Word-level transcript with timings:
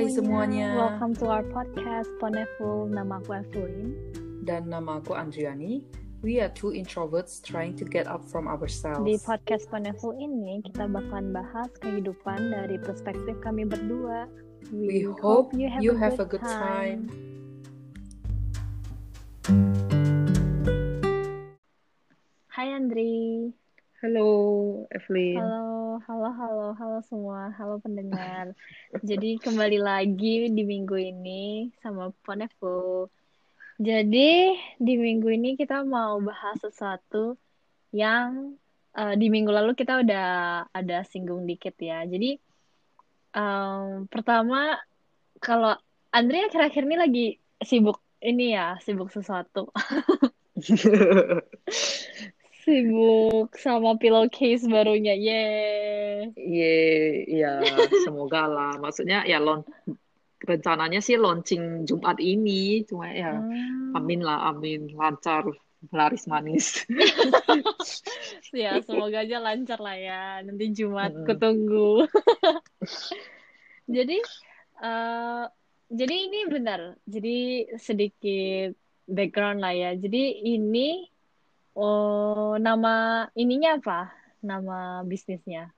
Hai 0.00 0.08
semuanya. 0.08 0.80
Welcome 0.80 1.12
to 1.20 1.28
our 1.28 1.44
podcast 1.52 2.08
Poneful. 2.16 2.88
Nama 2.88 3.20
aku 3.20 3.36
Evelyn. 3.36 3.92
Dan 4.48 4.72
nama 4.72 4.96
aku 4.96 5.12
Andriani. 5.12 5.84
We 6.24 6.40
are 6.40 6.48
two 6.48 6.72
introverts 6.72 7.44
trying 7.44 7.76
to 7.76 7.84
get 7.84 8.08
up 8.08 8.24
from 8.24 8.48
ourselves. 8.48 9.04
Di 9.04 9.20
podcast 9.20 9.68
Poneful 9.68 10.16
ini 10.16 10.64
kita 10.64 10.88
bakalan 10.88 11.36
bahas 11.36 11.68
kehidupan 11.84 12.48
dari 12.48 12.80
perspektif 12.80 13.36
kami 13.44 13.68
berdua. 13.68 14.24
We, 14.72 15.04
hope, 15.20 15.52
you 15.52 15.68
have, 15.68 15.84
you 15.84 15.92
a, 15.92 16.00
have 16.00 16.16
good 16.16 16.24
a 16.24 16.32
good 16.32 16.48
time. 16.48 17.04
time. 17.04 17.20
Hai 22.48 22.72
Andri. 22.72 23.52
Halo 24.00 24.28
Evelyn. 24.96 25.44
Halo, 25.44 25.79
halo, 26.06 26.32
halo, 26.32 26.66
halo 26.80 26.98
semua, 27.04 27.52
halo 27.60 27.76
pendengar. 27.82 28.56
Jadi 29.04 29.36
kembali 29.36 29.76
lagi 29.76 30.48
di 30.48 30.62
minggu 30.64 30.96
ini 30.96 31.68
sama 31.84 32.08
Ponefu. 32.24 33.04
Jadi 33.80 34.56
di 34.80 34.94
minggu 34.96 35.28
ini 35.28 35.56
kita 35.60 35.84
mau 35.84 36.20
bahas 36.24 36.56
sesuatu 36.60 37.36
yang 37.92 38.56
uh, 38.96 39.14
di 39.16 39.28
minggu 39.28 39.52
lalu 39.52 39.76
kita 39.76 40.00
udah 40.00 40.28
ada 40.72 41.04
singgung 41.04 41.44
dikit 41.44 41.76
ya. 41.76 42.04
Jadi 42.08 42.40
um, 43.36 44.08
pertama 44.08 44.80
kalau 45.40 45.76
Andrea 46.12 46.48
akhir-akhir 46.48 46.82
ini 46.88 46.96
lagi 46.96 47.26
sibuk 47.60 48.00
ini 48.24 48.56
ya, 48.56 48.80
sibuk 48.80 49.12
sesuatu. 49.12 49.68
sibuk 52.62 53.56
sama 53.56 53.96
pillowcase 53.96 54.68
barunya. 54.68 55.16
Ye. 55.16 55.44
Ye, 56.36 56.76
ya 57.26 57.60
semoga 58.04 58.46
lah. 58.46 58.72
Maksudnya 58.78 59.24
ya 59.24 59.40
lon 59.40 59.64
rencananya 60.40 61.04
sih 61.04 61.20
launching 61.20 61.84
Jumat 61.84 62.16
ini, 62.16 62.84
cuma 62.88 63.12
ya 63.12 63.36
hmm. 63.36 63.92
amin 63.92 64.20
lah, 64.24 64.48
amin 64.52 64.88
lancar 64.96 65.44
laris 65.92 66.28
manis. 66.28 66.84
ya, 68.52 68.80
semoga 68.84 69.24
aja 69.24 69.40
lancar 69.40 69.80
lah 69.80 69.96
ya. 69.96 70.22
Nanti 70.44 70.72
Jumat 70.72 71.12
hmm. 71.12 71.24
kutunggu. 71.24 72.04
jadi 73.96 74.18
uh, 74.80 75.44
jadi 75.88 76.14
ini 76.28 76.40
benar. 76.48 77.00
Jadi 77.08 77.68
sedikit 77.80 78.76
background 79.08 79.60
lah 79.64 79.72
ya. 79.72 79.90
Jadi 79.96 80.44
ini 80.44 81.08
Oh, 81.74 82.58
nama 82.58 83.26
ininya 83.38 83.78
apa? 83.78 84.10
Nama 84.42 85.06
bisnisnya? 85.06 85.70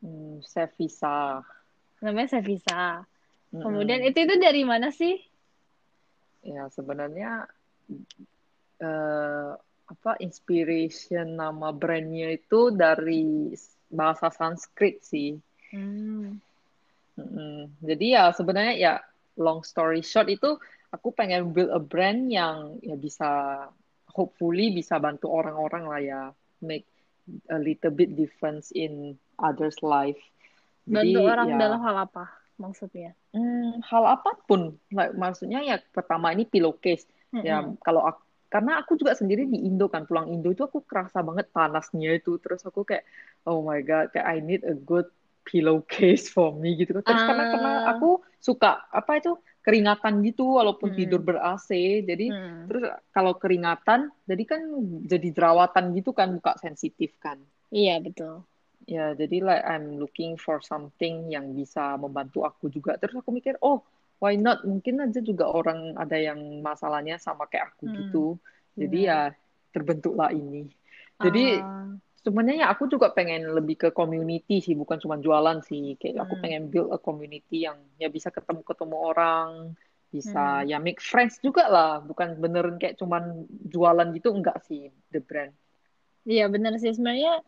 Hmm, 0.00 0.40
Sevisa. 0.46 1.42
Namanya 2.00 2.38
Sevisa. 2.40 3.04
Mm-hmm. 3.50 3.62
Kemudian 3.66 4.00
itu 4.06 4.18
itu 4.24 4.34
dari 4.38 4.62
mana 4.62 4.94
sih? 4.94 5.18
Ya 6.40 6.70
sebenarnya 6.72 7.50
uh, 8.80 9.52
apa 9.90 10.12
inspiration 10.22 11.34
nama 11.36 11.74
brandnya 11.74 12.32
itu 12.38 12.70
dari 12.72 13.52
bahasa 13.90 14.30
Sanskrit 14.30 15.02
sih. 15.02 15.36
Hmm. 15.74 16.38
Mm-hmm. 17.18 17.84
Jadi 17.84 18.06
ya 18.14 18.30
sebenarnya 18.32 18.74
ya 18.78 18.94
long 19.36 19.66
story 19.66 20.00
short 20.00 20.30
itu 20.30 20.56
aku 20.94 21.10
pengen 21.12 21.50
build 21.50 21.74
a 21.74 21.82
brand 21.82 22.30
yang 22.30 22.78
ya 22.80 22.94
bisa 22.96 23.30
hopefully 24.10 24.74
bisa 24.74 24.98
bantu 24.98 25.30
orang-orang 25.30 25.84
lah 25.86 26.00
ya 26.00 26.20
make 26.60 26.86
a 27.48 27.58
little 27.58 27.94
bit 27.94 28.18
difference 28.18 28.74
in 28.74 29.14
others 29.38 29.78
life. 29.80 30.18
Bantu 30.84 31.22
Jadi, 31.22 31.30
orang 31.30 31.48
ya, 31.54 31.58
dalam 31.58 31.80
hal 31.86 31.96
apa 32.10 32.24
maksudnya? 32.60 33.16
Hmm, 33.32 33.80
hal 33.80 34.04
apa 34.04 34.36
pun, 34.44 34.76
like, 34.92 35.16
maksudnya 35.16 35.64
ya 35.64 35.76
pertama 35.94 36.34
ini 36.34 36.44
pillowcase. 36.44 37.08
Mm-hmm. 37.32 37.46
Ya 37.46 37.62
kalau 37.80 38.04
aku, 38.04 38.20
karena 38.50 38.82
aku 38.82 38.98
juga 38.98 39.14
sendiri 39.14 39.46
di 39.46 39.62
Indo 39.62 39.86
kan 39.86 40.04
pulang 40.04 40.26
Indo 40.28 40.50
itu 40.50 40.66
aku 40.66 40.82
kerasa 40.82 41.22
banget 41.22 41.48
panasnya 41.54 42.18
itu 42.18 42.34
terus 42.42 42.66
aku 42.66 42.82
kayak 42.82 43.06
oh 43.46 43.62
my 43.62 43.78
god 43.86 44.10
kayak 44.10 44.26
I 44.26 44.42
need 44.42 44.66
a 44.66 44.74
good 44.74 45.06
pillowcase 45.46 46.26
for 46.26 46.50
me 46.50 46.74
gitu 46.74 46.98
terus 46.98 47.22
uh... 47.22 47.26
karena 47.30 47.44
karena 47.54 47.72
ah. 47.86 47.94
aku 47.94 48.18
suka 48.42 48.90
apa 48.90 49.22
itu 49.22 49.38
keringatan 49.70 50.26
gitu 50.26 50.58
walaupun 50.58 50.90
hmm. 50.90 50.98
tidur 50.98 51.22
ber 51.22 51.38
AC 51.38 52.02
jadi 52.02 52.26
hmm. 52.26 52.66
terus 52.66 52.82
kalau 53.14 53.38
keringatan 53.38 54.10
jadi 54.26 54.42
kan 54.42 54.60
jadi 55.06 55.28
jerawatan 55.30 55.94
gitu 55.94 56.10
kan 56.10 56.34
muka 56.34 56.58
sensitif 56.58 57.14
kan 57.22 57.38
iya 57.70 58.02
betul 58.02 58.42
ya 58.90 59.14
jadi 59.14 59.36
like 59.46 59.62
I'm 59.62 60.02
looking 60.02 60.34
for 60.34 60.58
something 60.58 61.30
yang 61.30 61.54
bisa 61.54 61.94
membantu 61.94 62.42
aku 62.42 62.66
juga 62.66 62.98
terus 62.98 63.22
aku 63.22 63.30
mikir 63.30 63.54
oh 63.62 63.86
why 64.18 64.34
not 64.34 64.66
mungkin 64.66 65.06
aja 65.06 65.22
juga 65.22 65.46
orang 65.46 65.94
ada 65.94 66.18
yang 66.18 66.58
masalahnya 66.58 67.22
sama 67.22 67.46
kayak 67.46 67.78
aku 67.78 67.86
hmm. 67.86 67.94
gitu 67.94 68.26
jadi 68.74 68.98
hmm. 68.98 69.08
ya 69.08 69.20
terbentuklah 69.70 70.34
ini 70.34 70.66
jadi 71.22 71.62
uh 71.62 71.94
sebenarnya 72.20 72.68
aku 72.68 72.88
juga 72.88 73.10
pengen 73.16 73.56
lebih 73.56 73.76
ke 73.76 73.88
community 73.96 74.60
sih 74.60 74.76
bukan 74.76 75.00
cuma 75.00 75.16
jualan 75.16 75.64
sih 75.64 75.96
kayak 75.96 76.20
hmm. 76.20 76.24
aku 76.28 76.34
pengen 76.40 76.62
build 76.68 76.92
a 76.92 76.98
community 77.00 77.64
yang 77.64 77.80
ya 77.96 78.12
bisa 78.12 78.28
ketemu 78.28 78.60
ketemu 78.60 78.96
orang 78.96 79.48
bisa 80.10 80.60
hmm. 80.60 80.68
ya 80.68 80.76
make 80.82 81.00
friends 81.00 81.40
juga 81.40 81.70
lah 81.70 82.02
bukan 82.04 82.36
beneran 82.36 82.76
kayak 82.76 83.00
cuman 83.00 83.46
jualan 83.48 84.08
gitu 84.12 84.36
enggak 84.36 84.60
sih 84.68 84.92
the 85.08 85.22
brand 85.22 85.54
iya 86.28 86.50
bener 86.50 86.76
sih 86.76 86.92
sebenarnya 86.92 87.40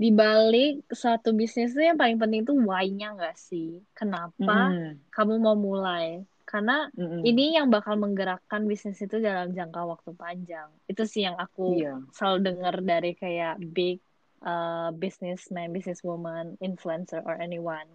di 0.00 0.08
balik 0.14 0.88
satu 0.88 1.36
bisnis 1.36 1.76
itu 1.76 1.84
yang 1.84 1.98
paling 1.98 2.16
penting 2.16 2.46
itu 2.46 2.54
why-nya 2.54 3.12
enggak 3.18 3.36
sih 3.36 3.82
kenapa 3.92 4.70
hmm. 4.70 5.10
kamu 5.10 5.34
mau 5.42 5.58
mulai 5.58 6.22
karena 6.50 6.90
mm-hmm. 6.98 7.22
ini 7.22 7.54
yang 7.54 7.70
bakal 7.70 7.94
menggerakkan 7.94 8.66
bisnis 8.66 8.98
itu 8.98 9.22
dalam 9.22 9.54
jangka 9.54 9.86
waktu 9.86 10.10
panjang 10.18 10.66
itu 10.90 11.06
sih 11.06 11.22
yang 11.22 11.38
aku 11.38 11.78
iya. 11.78 11.94
selalu 12.10 12.38
dengar 12.42 12.74
dari 12.82 13.14
kayak 13.14 13.62
big 13.70 14.02
uh, 14.44 14.90
businessman, 14.96 15.72
businesswoman, 15.72 16.56
influencer, 16.60 17.20
or 17.24 17.36
anyone. 17.36 17.88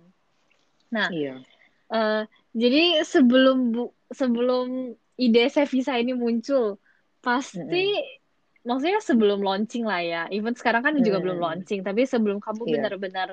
Nah, 0.93 1.09
iya. 1.09 1.41
uh, 1.89 2.23
jadi 2.53 3.01
sebelum 3.03 3.73
bu 3.73 3.83
sebelum 4.13 4.93
ide 5.17 5.49
Sevisa 5.49 5.97
ini 5.97 6.13
muncul, 6.13 6.77
pasti 7.19 7.61
mm 7.61 7.99
-hmm. 7.99 8.63
maksudnya 8.65 9.01
sebelum 9.01 9.41
launching 9.41 9.83
lah 9.85 10.01
ya. 10.01 10.21
Even 10.29 10.53
sekarang 10.53 10.85
kan 10.85 10.93
mm 10.93 11.01
-hmm. 11.01 11.07
juga 11.09 11.17
belum 11.21 11.39
launching, 11.41 11.81
tapi 11.81 12.05
sebelum 12.05 12.37
kamu 12.39 12.61
yeah. 12.65 12.73
benar-benar 12.77 13.29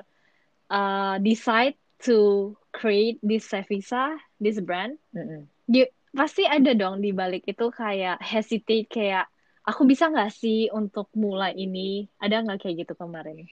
uh, 0.73 1.15
decide 1.21 1.77
to 2.03 2.51
create 2.73 3.21
this 3.23 3.47
Sevisa, 3.47 4.17
this 4.41 4.59
brand, 4.59 4.97
mm 5.13 5.23
-hmm. 5.23 5.41
you, 5.69 5.85
pasti 6.13 6.45
ada 6.45 6.77
dong 6.77 7.01
di 7.01 7.09
balik 7.09 7.45
itu 7.49 7.73
kayak 7.73 8.21
hesitate 8.21 8.85
kayak 8.85 9.25
aku 9.63 9.81
bisa 9.87 10.11
nggak 10.11 10.31
sih 10.31 10.67
untuk 10.71 11.07
mulai 11.15 11.55
ini? 11.55 12.07
Ada 12.19 12.43
nggak 12.43 12.59
kayak 12.67 12.87
gitu 12.87 12.93
kemarin? 12.95 13.47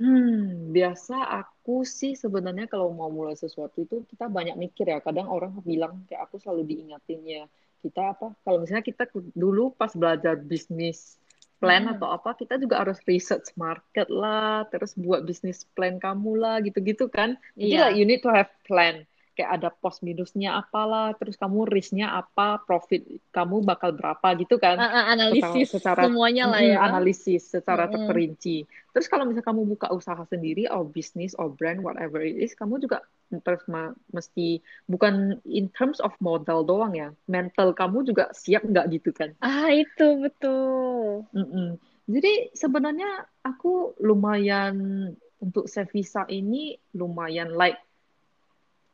Hmm, 0.00 0.72
biasa 0.72 1.28
aku 1.44 1.84
sih 1.84 2.16
sebenarnya 2.16 2.64
kalau 2.64 2.88
mau 2.88 3.12
mulai 3.12 3.36
sesuatu 3.36 3.84
itu 3.84 4.00
kita 4.08 4.32
banyak 4.32 4.56
mikir 4.56 4.88
ya. 4.88 5.04
Kadang 5.04 5.28
orang 5.28 5.60
bilang 5.60 6.08
kayak 6.08 6.24
aku 6.24 6.40
selalu 6.40 6.64
diingatin 6.64 7.20
ya 7.24 7.44
kita 7.80 8.16
apa? 8.16 8.32
Kalau 8.44 8.60
misalnya 8.60 8.84
kita 8.84 9.08
dulu 9.32 9.72
pas 9.72 9.92
belajar 9.96 10.36
bisnis 10.36 11.16
plan 11.60 11.84
hmm. 11.84 12.00
atau 12.00 12.08
apa, 12.16 12.32
kita 12.36 12.56
juga 12.56 12.80
harus 12.80 12.96
research 13.04 13.52
market 13.56 14.08
lah, 14.08 14.64
terus 14.72 14.96
buat 14.96 15.24
bisnis 15.28 15.68
plan 15.76 16.00
kamu 16.00 16.40
lah, 16.40 16.56
gitu-gitu 16.64 17.12
kan. 17.12 17.36
Jadi 17.56 17.76
yeah. 17.76 17.92
like 17.92 17.96
you 18.00 18.08
need 18.08 18.24
to 18.24 18.32
have 18.32 18.48
plan 18.64 19.04
kayak 19.40 19.56
ada 19.56 19.72
pos 19.72 20.04
minusnya 20.04 20.60
apalah, 20.60 21.16
terus 21.16 21.40
kamu 21.40 21.64
risknya 21.64 22.12
apa, 22.12 22.60
profit 22.68 23.00
kamu 23.32 23.64
bakal 23.64 23.96
berapa 23.96 24.36
gitu 24.36 24.60
kan? 24.60 24.76
analisis 24.76 25.72
secara, 25.72 26.04
semuanya 26.04 26.52
lah 26.52 26.60
ya. 26.60 26.76
Analisis 26.84 27.48
secara 27.48 27.88
mm-hmm. 27.88 27.94
terperinci. 27.96 28.68
Terus 28.92 29.08
kalau 29.08 29.24
misalnya 29.24 29.48
kamu 29.48 29.62
buka 29.64 29.88
usaha 29.96 30.20
sendiri, 30.28 30.68
or 30.68 30.84
bisnis, 30.84 31.32
or 31.40 31.48
brand, 31.48 31.80
whatever 31.80 32.20
it 32.20 32.36
is, 32.36 32.52
kamu 32.52 32.84
juga 32.84 33.00
terus 33.30 33.64
mesti 34.12 34.60
bukan 34.90 35.40
in 35.48 35.72
terms 35.72 36.02
of 36.04 36.12
modal 36.20 36.60
doang 36.60 36.92
ya, 36.92 37.08
mental 37.24 37.72
kamu 37.72 38.04
juga 38.04 38.28
siap 38.36 38.60
nggak 38.68 38.92
gitu 38.92 39.16
kan? 39.16 39.32
Ah 39.40 39.72
itu 39.72 40.20
betul. 40.20 41.24
Mm-mm. 41.32 41.80
Jadi 42.10 42.52
sebenarnya 42.52 43.24
aku 43.46 43.94
lumayan 44.02 45.08
untuk 45.40 45.70
Sevisa 45.70 46.26
ini 46.28 46.76
lumayan 46.92 47.54
like 47.54 47.80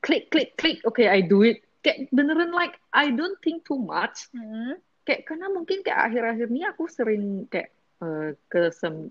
klik 0.06 0.30
klik 0.30 0.54
klik 0.54 0.78
oke 0.86 1.02
okay, 1.02 1.10
I 1.10 1.26
do 1.26 1.42
it 1.42 1.66
kayak 1.82 2.06
beneran 2.14 2.54
like 2.54 2.78
I 2.94 3.10
don't 3.10 3.38
think 3.42 3.66
too 3.66 3.78
much 3.78 4.30
hmm. 4.30 4.78
kayak 5.02 5.26
karena 5.26 5.50
mungkin 5.50 5.82
kayak 5.82 6.10
akhir-akhir 6.10 6.46
ini 6.46 6.62
aku 6.70 6.86
sering 6.86 7.50
kayak 7.50 7.74
uh, 7.98 8.38
ke 8.46 8.70
sem 8.70 9.10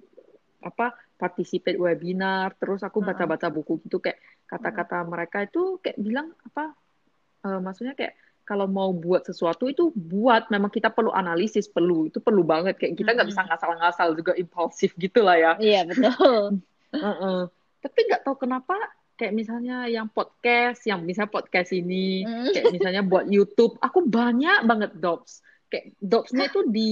apa 0.63 0.95
participate 1.19 1.75
webinar 1.75 2.55
terus 2.55 2.83
aku 2.83 3.03
hmm. 3.03 3.07
baca-baca 3.11 3.47
buku 3.51 3.83
gitu 3.87 3.99
kayak 3.99 4.23
kata-kata 4.47 5.03
hmm. 5.03 5.07
mereka 5.11 5.37
itu 5.43 5.83
kayak 5.83 5.99
bilang 5.99 6.31
apa 6.47 6.71
uh, 7.43 7.59
maksudnya 7.59 7.95
kayak 7.95 8.15
kalau 8.45 8.69
mau 8.69 8.93
buat 8.93 9.25
sesuatu 9.25 9.65
itu 9.65 9.89
buat 9.95 10.53
memang 10.53 10.69
kita 10.69 10.93
perlu 10.93 11.09
analisis 11.09 11.65
perlu 11.65 12.07
itu 12.07 12.21
perlu 12.21 12.45
banget 12.45 12.77
kayak 12.79 12.95
kita 12.95 13.11
nggak 13.11 13.27
hmm. 13.27 13.35
bisa 13.35 13.47
ngasal-ngasal 13.51 14.07
juga 14.15 14.31
impulsif 14.39 14.95
gitu 14.95 15.27
lah 15.27 15.35
ya 15.35 15.51
iya 15.59 15.81
betul 15.83 16.61
uh 16.95 17.07
-uh. 17.09 17.39
tapi 17.83 17.99
nggak 18.07 18.23
tahu 18.23 18.35
kenapa 18.39 18.75
kayak 19.15 19.33
misalnya 19.33 19.87
yang 19.87 20.11
podcast, 20.11 20.83
yang 20.83 21.03
bisa 21.07 21.25
podcast 21.25 21.71
ini, 21.71 22.27
mm. 22.27 22.51
kayak 22.51 22.65
misalnya 22.75 23.01
buat 23.01 23.25
YouTube, 23.31 23.79
aku 23.79 24.03
banyak 24.03 24.67
banget 24.67 24.91
dops. 24.99 25.39
Kayak 25.71 25.95
dopsnya 25.97 26.51
itu 26.51 26.61
di 26.69 26.91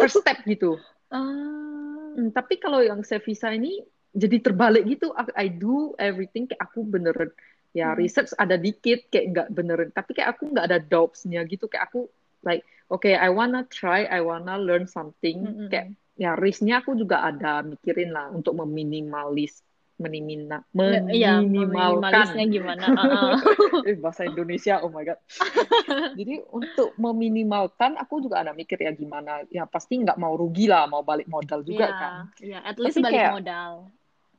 first 0.00 0.18
step 0.18 0.42
gitu. 0.48 0.80
Uh. 1.12 2.16
Hmm, 2.16 2.28
tapi 2.34 2.58
kalau 2.58 2.82
yang 2.82 3.06
Sevisa 3.06 3.54
ini 3.54 3.80
jadi 4.10 4.42
terbalik 4.42 4.84
gitu. 4.90 5.14
I 5.38 5.46
do 5.46 5.94
everything 5.96 6.50
kayak 6.50 6.66
aku 6.66 6.82
beneran 6.82 7.30
ya 7.70 7.94
hmm. 7.94 7.98
research 8.02 8.34
ada 8.34 8.58
dikit 8.58 9.06
kayak 9.14 9.26
nggak 9.30 9.48
beneran. 9.54 9.88
Tapi 9.94 10.10
kayak 10.18 10.34
aku 10.36 10.50
nggak 10.50 10.66
ada 10.66 10.78
dopsnya 10.82 11.46
gitu. 11.46 11.70
Kayak 11.70 11.94
aku 11.94 12.10
like 12.42 12.66
okay 12.90 13.14
I 13.14 13.30
wanna 13.30 13.62
try, 13.70 14.10
I 14.10 14.20
wanna 14.26 14.58
learn 14.58 14.90
something. 14.90 15.46
Hmm. 15.46 15.68
Kayak 15.70 15.94
ya 16.18 16.34
risknya 16.34 16.82
aku 16.82 16.98
juga 16.98 17.22
ada 17.22 17.62
mikirin 17.62 18.10
lah 18.10 18.28
untuk 18.34 18.58
meminimalis 18.58 19.62
menimina, 20.00 20.64
iya, 21.12 21.36
meminimalkan. 21.44 22.32
gimana? 22.48 22.84
Uh 22.88 23.36
-uh. 23.84 23.96
Bahasa 24.00 24.24
Indonesia, 24.24 24.80
oh 24.80 24.88
my 24.88 25.04
god. 25.04 25.20
Jadi 26.18 26.40
untuk 26.48 26.96
meminimalkan, 26.96 28.00
aku 28.00 28.24
juga 28.24 28.40
ada 28.40 28.56
mikir 28.56 28.80
ya 28.80 28.96
gimana. 28.96 29.44
Ya 29.52 29.68
pasti 29.68 30.00
nggak 30.00 30.16
mau 30.16 30.32
rugi 30.40 30.64
lah, 30.72 30.88
mau 30.88 31.04
balik 31.04 31.28
modal 31.28 31.60
juga 31.60 31.86
yeah, 31.86 32.00
kan. 32.00 32.12
Iya, 32.40 32.50
yeah, 32.56 32.60
at 32.64 32.76
least 32.80 32.96
Tapi 32.96 33.04
balik 33.04 33.20
kayak, 33.20 33.34
modal. 33.36 33.72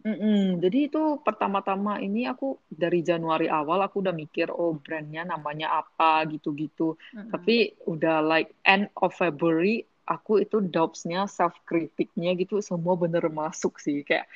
Mm 0.02 0.18
-mm. 0.18 0.44
Jadi 0.66 0.80
itu 0.90 1.04
pertama-tama 1.22 2.02
ini 2.02 2.26
aku 2.26 2.58
dari 2.66 3.06
Januari 3.06 3.46
awal 3.46 3.86
aku 3.86 4.02
udah 4.02 4.18
mikir 4.18 4.50
oh 4.50 4.74
brandnya 4.82 5.30
namanya 5.30 5.78
apa 5.78 6.26
gitu-gitu. 6.26 6.98
Mm 7.14 7.22
-hmm. 7.22 7.30
Tapi 7.30 7.56
udah 7.86 8.18
like 8.26 8.50
end 8.66 8.90
of 8.98 9.14
February 9.14 9.86
aku 10.10 10.42
itu 10.42 10.60
doubts-nya 10.60 11.30
self 11.30 11.56
kritiknya 11.64 12.34
gitu 12.36 12.60
semua 12.60 12.98
bener 12.98 13.24
masuk 13.32 13.78
sih 13.78 14.02
kayak 14.04 14.28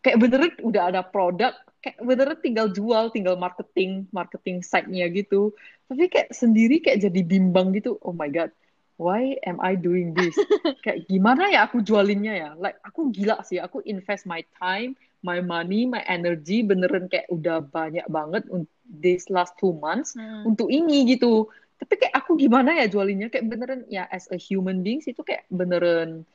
kayak 0.00 0.18
beneran 0.20 0.52
udah 0.64 0.82
ada 0.92 1.02
produk 1.04 1.52
kayak 1.80 1.96
beneran 2.04 2.38
tinggal 2.44 2.68
jual 2.68 3.08
tinggal 3.08 3.40
marketing 3.40 4.04
marketing 4.12 4.60
site-nya 4.60 5.08
gitu. 5.12 5.52
Tapi 5.88 6.06
kayak 6.12 6.30
sendiri 6.36 6.78
kayak 6.84 7.04
jadi 7.08 7.20
bimbang 7.24 7.72
gitu. 7.76 7.96
Oh 8.04 8.12
my 8.12 8.28
god 8.28 8.52
why 9.00 9.40
am 9.48 9.56
I 9.64 9.80
doing 9.80 10.12
this? 10.12 10.36
Kayak 10.84 11.08
gimana 11.08 11.48
ya 11.48 11.64
aku 11.64 11.80
jualinnya 11.80 12.36
ya? 12.36 12.50
Like 12.52 12.76
aku 12.84 13.08
gila 13.08 13.40
sih. 13.48 13.56
Aku 13.56 13.80
invest 13.88 14.28
my 14.28 14.44
time 14.60 14.92
my 15.20 15.40
money 15.40 15.84
my 15.84 16.00
energy 16.08 16.64
beneran 16.64 17.04
kayak 17.08 17.28
udah 17.28 17.60
banyak 17.60 18.04
banget 18.08 18.44
this 18.88 19.28
last 19.28 19.52
two 19.60 19.76
months 19.76 20.12
hmm. 20.12 20.44
untuk 20.44 20.68
ini 20.68 21.16
gitu. 21.16 21.48
Tapi 21.80 21.96
kayak 21.96 22.14
aku 22.20 22.36
gimana 22.36 22.76
ya 22.76 22.92
jualinnya? 22.92 23.32
Kayak 23.32 23.48
beneran 23.48 23.80
ya 23.88 24.04
as 24.12 24.28
a 24.28 24.36
human 24.36 24.84
beings 24.84 25.08
itu 25.08 25.24
kayak 25.24 25.48
beneran 25.48 26.28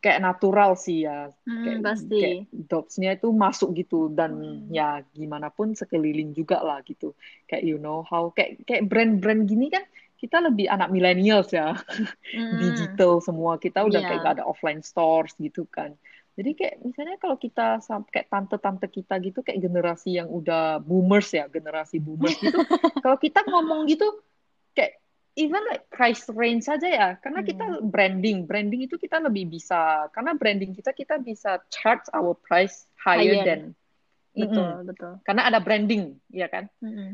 kayak 0.00 0.22
natural 0.24 0.78
sih 0.78 1.04
ya 1.04 1.28
hmm, 1.44 1.64
kayak, 1.64 1.80
pasti 1.84 2.18
kayak 2.20 2.42
dopsnya 2.70 3.10
itu 3.16 3.28
masuk 3.32 3.76
gitu 3.76 4.08
dan 4.12 4.36
hmm. 4.38 4.72
ya 4.72 5.04
gimana 5.12 5.52
pun 5.52 5.76
sekeliling 5.76 6.32
juga 6.32 6.62
lah 6.64 6.80
gitu 6.86 7.12
kayak 7.44 7.64
you 7.66 7.76
know 7.76 8.00
how 8.06 8.32
kayak 8.32 8.62
kayak 8.64 8.88
brand-brand 8.88 9.44
gini 9.44 9.68
kan 9.68 9.84
kita 10.16 10.40
lebih 10.40 10.66
anak 10.72 10.88
millennials 10.88 11.52
ya 11.52 11.76
hmm. 12.36 12.56
digital 12.60 13.20
semua 13.20 13.60
kita 13.60 13.84
udah 13.84 14.00
yeah. 14.00 14.08
kayak 14.08 14.20
gak 14.24 14.34
ada 14.40 14.44
offline 14.48 14.80
stores 14.80 15.36
gitu 15.36 15.68
kan 15.68 15.92
jadi 16.36 16.52
kayak 16.52 16.76
misalnya 16.84 17.16
kalau 17.16 17.40
kita 17.40 17.80
kayak 18.12 18.28
tante-tante 18.28 18.86
kita 18.92 19.16
gitu 19.24 19.40
kayak 19.40 19.60
generasi 19.60 20.20
yang 20.20 20.28
udah 20.28 20.80
boomers 20.84 21.32
ya 21.32 21.48
generasi 21.48 21.96
boomers 22.00 22.36
gitu 22.40 22.60
kalau 23.04 23.16
kita 23.16 23.40
ngomong 23.48 23.88
gitu 23.88 24.04
kayak 24.76 25.00
even 25.36 25.62
like 25.68 25.84
price 25.92 26.24
range 26.32 26.64
saja 26.64 26.88
ya 26.88 27.08
karena 27.20 27.44
hmm. 27.44 27.48
kita 27.52 27.64
branding 27.84 28.48
branding 28.48 28.88
itu 28.88 28.96
kita 28.96 29.20
lebih 29.20 29.52
bisa 29.52 30.08
karena 30.10 30.32
branding 30.32 30.72
kita 30.72 30.96
kita 30.96 31.20
bisa 31.20 31.60
charge 31.68 32.08
our 32.16 32.32
price 32.32 32.88
higher, 32.96 33.40
higher. 33.40 33.44
than 33.44 33.62
betul 34.36 34.64
mm 34.64 34.72
-hmm. 34.80 34.88
betul 34.88 35.12
karena 35.24 35.42
ada 35.48 35.58
branding 35.60 36.16
ya 36.32 36.48
kan 36.48 36.68
mm 36.80 36.92
-hmm. 36.92 37.10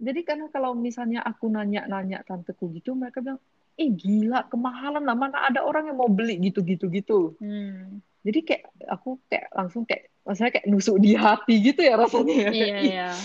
jadi 0.00 0.20
karena 0.24 0.46
kalau 0.52 0.72
misalnya 0.76 1.20
aku 1.24 1.48
nanya-nanya 1.48 2.24
tanteku 2.24 2.68
gitu 2.72 2.96
mereka 2.96 3.20
bilang 3.24 3.40
eh 3.80 3.88
gila 3.88 4.44
kemahalan 4.52 5.04
lah 5.04 5.16
mana 5.16 5.48
ada 5.48 5.64
orang 5.64 5.88
yang 5.88 5.96
mau 5.96 6.12
beli 6.12 6.36
gitu 6.36 6.60
gitu 6.60 6.92
gitu 6.92 7.18
hmm. 7.40 8.04
jadi 8.20 8.38
kayak 8.44 8.64
aku 8.92 9.16
kayak 9.32 9.48
langsung 9.56 9.88
kayak 9.88 10.12
maksudnya 10.20 10.52
kayak 10.52 10.66
nusuk 10.68 10.96
di 11.00 11.16
hati 11.16 11.54
gitu 11.64 11.80
ya 11.80 11.96
rasanya 11.96 12.34
ya 12.36 12.50
iya, 12.52 12.76
iya. 12.84 13.08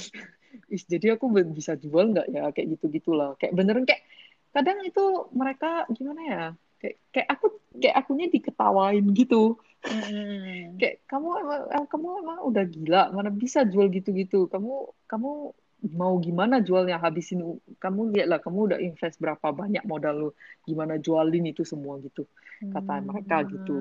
Is, 0.71 0.87
jadi 0.87 1.19
aku 1.19 1.27
bisa 1.51 1.75
jual 1.75 2.15
nggak 2.15 2.31
ya 2.31 2.47
kayak 2.55 2.79
gitu 2.79 2.87
gitulah 2.87 3.35
kayak 3.35 3.51
beneran 3.51 3.83
kayak 3.83 4.07
kadang 4.55 4.79
itu 4.87 5.27
mereka 5.35 5.83
gimana 5.91 6.21
ya 6.23 6.43
kayak 6.79 6.95
kayak 7.11 7.27
aku 7.35 7.45
kayak 7.75 7.95
akunya 7.99 8.27
diketawain 8.31 9.05
gitu 9.11 9.59
hmm. 9.83 10.79
kayak 10.79 11.03
kamu 11.11 11.29
emang 11.43 11.61
eh, 11.75 11.85
kamu 11.91 12.07
emang 12.23 12.39
udah 12.47 12.63
gila 12.63 13.03
mana 13.11 13.29
bisa 13.35 13.67
jual 13.67 13.91
gitu-gitu 13.91 14.47
kamu 14.47 14.95
kamu 15.11 15.51
mau 15.91 16.17
gimana 16.17 16.63
jualnya 16.63 16.97
habisin 16.97 17.61
kamu 17.77 18.15
lihatlah 18.15 18.39
kamu 18.41 18.59
udah 18.71 18.79
invest 18.79 19.19
berapa 19.21 19.53
banyak 19.53 19.83
modal 19.85 20.15
lu 20.15 20.29
gimana 20.65 20.97
jualin 20.97 21.45
itu 21.51 21.67
semua 21.67 21.99
gitu 21.99 22.25
kata 22.71 22.93
hmm. 22.95 23.05
mereka 23.11 23.43
gitu 23.43 23.77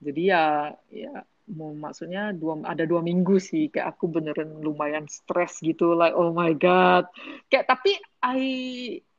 jadi 0.00 0.22
ya 0.24 0.44
ya 0.88 1.14
mau 1.52 1.76
maksudnya 1.76 2.32
dua 2.32 2.64
ada 2.64 2.88
dua 2.88 3.04
minggu 3.04 3.36
sih 3.36 3.68
kayak 3.68 3.94
aku 3.94 4.08
beneran 4.08 4.64
lumayan 4.64 5.04
stres 5.04 5.60
gitu 5.60 5.92
like 5.92 6.16
oh 6.16 6.32
my 6.32 6.56
god 6.56 7.04
kayak 7.52 7.68
tapi 7.68 8.00
I 8.24 8.40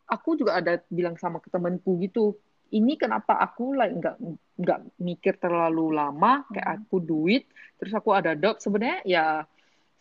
aku 0.06 0.38
juga 0.38 0.62
ada 0.62 0.82
bilang 0.90 1.18
sama 1.18 1.42
ke 1.42 1.50
temanku 1.50 1.98
gitu 2.02 2.38
ini 2.74 2.98
kenapa 2.98 3.38
aku 3.38 3.78
like 3.78 3.94
nggak 3.94 4.18
nggak 4.58 4.80
mikir 4.98 5.38
terlalu 5.38 5.94
lama 5.94 6.46
kayak 6.50 6.66
hmm. 6.66 6.78
aku 6.82 6.96
duit 7.02 7.44
terus 7.78 7.94
aku 7.94 8.14
ada 8.14 8.34
dot 8.34 8.62
sebenarnya 8.62 9.00
ya 9.06 9.26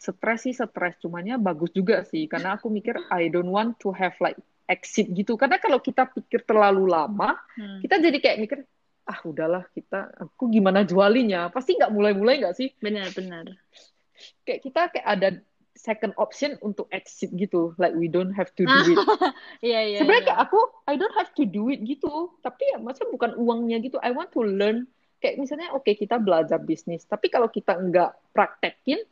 stres 0.00 0.44
sih 0.44 0.54
stres 0.56 0.96
cumannya 1.00 1.40
bagus 1.40 1.72
juga 1.72 2.04
sih 2.04 2.28
karena 2.28 2.56
aku 2.56 2.68
mikir 2.68 2.96
I 3.12 3.28
don't 3.28 3.48
want 3.48 3.80
to 3.80 3.92
have 3.92 4.16
like 4.20 4.36
exit 4.64 5.12
gitu. 5.12 5.36
Karena 5.36 5.60
kalau 5.60 5.76
kita 5.76 6.08
pikir 6.08 6.44
terlalu 6.48 6.88
lama 6.88 7.36
hmm. 7.56 7.84
kita 7.84 8.00
jadi 8.00 8.18
kayak 8.20 8.38
mikir 8.40 8.58
ah 9.04 9.20
udahlah 9.28 9.68
kita 9.76 10.12
aku 10.16 10.48
gimana 10.48 10.84
jualinya? 10.88 11.52
Pasti 11.52 11.76
nggak 11.76 11.92
mulai-mulai 11.92 12.40
nggak 12.40 12.56
sih? 12.56 12.72
Benar-benar 12.80 13.52
kayak 14.44 14.60
kita 14.62 14.80
kayak 14.92 15.06
ada 15.06 15.28
second 15.74 16.14
option 16.16 16.54
untuk 16.62 16.86
exit 16.94 17.34
gitu. 17.34 17.74
Like 17.76 17.92
we 17.98 18.06
don't 18.06 18.32
have 18.32 18.54
to 18.56 18.64
do 18.64 18.78
it. 18.94 18.98
Yeah, 19.60 19.82
yeah, 19.82 20.00
sebenarnya 20.00 20.22
yeah. 20.22 20.28
kayak 20.32 20.40
aku 20.48 20.60
I 20.86 20.94
don't 20.94 21.14
have 21.18 21.30
to 21.34 21.44
do 21.44 21.68
it 21.68 21.82
gitu. 21.82 22.30
Tapi 22.40 22.62
ya 22.74 22.78
masa 22.78 23.04
bukan 23.10 23.34
uangnya 23.34 23.82
gitu. 23.82 23.98
I 24.00 24.14
want 24.14 24.30
to 24.32 24.42
learn. 24.46 24.86
Kayak 25.18 25.42
misalnya 25.42 25.74
oke 25.74 25.84
okay, 25.84 25.94
kita 25.98 26.16
belajar 26.22 26.62
bisnis. 26.62 27.04
Tapi 27.04 27.28
kalau 27.28 27.50
kita 27.50 27.74
nggak 27.74 28.32
praktekin 28.32 29.02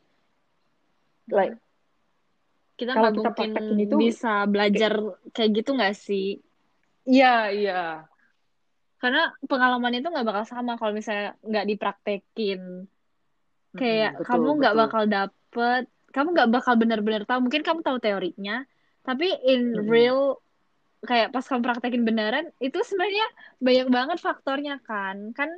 like 1.30 1.58
kita 2.76 2.98
nggak 2.98 3.14
mungkin 3.14 3.78
itu, 3.78 3.94
bisa 3.94 4.42
belajar 4.48 4.92
kayak, 4.96 5.34
kayak 5.36 5.50
gitu 5.60 5.70
nggak 5.76 5.94
sih? 5.94 6.28
Iya 7.06 7.36
iya. 7.52 7.82
Karena 8.98 9.34
pengalaman 9.46 9.98
itu 9.98 10.06
nggak 10.08 10.26
bakal 10.26 10.44
sama 10.46 10.78
kalau 10.78 10.94
misalnya 10.94 11.34
nggak 11.42 11.66
dipraktekin. 11.68 12.86
Kayak 13.74 14.10
hmm, 14.14 14.20
betul, 14.22 14.28
kamu 14.28 14.50
nggak 14.62 14.76
bakal 14.78 15.02
dapet 15.06 15.84
kamu 16.12 16.36
nggak 16.36 16.50
bakal 16.52 16.74
benar-benar 16.76 17.24
tahu 17.24 17.48
mungkin 17.48 17.64
kamu 17.64 17.80
tahu 17.80 17.98
teorinya 17.98 18.62
tapi 19.02 19.32
in 19.48 19.74
hmm. 19.74 19.88
real 19.88 20.38
kayak 21.02 21.34
pas 21.34 21.42
kamu 21.42 21.66
praktekin 21.66 22.06
beneran 22.06 22.54
itu 22.62 22.78
sebenarnya 22.86 23.26
banyak 23.58 23.88
banget 23.90 24.18
faktornya 24.22 24.78
kan 24.86 25.34
kan 25.34 25.50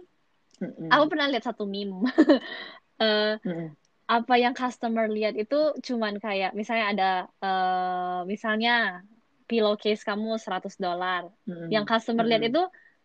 hmm. 0.62 0.88
aku 0.88 1.04
pernah 1.12 1.28
lihat 1.28 1.44
satu 1.44 1.68
meme 1.68 2.00
uh, 3.04 3.36
hmm. 3.36 3.68
apa 4.08 4.34
yang 4.40 4.56
customer 4.56 5.04
lihat 5.04 5.36
itu 5.36 5.76
cuman 5.84 6.16
kayak 6.16 6.56
misalnya 6.56 6.86
ada 6.96 7.10
uh, 7.44 8.20
misalnya 8.24 9.04
pillowcase 9.44 10.00
kamu 10.08 10.40
100 10.40 10.80
dolar 10.80 11.28
hmm. 11.44 11.68
yang 11.68 11.84
customer 11.84 12.24
hmm. 12.24 12.30
lihat 12.32 12.44
itu 12.48 12.62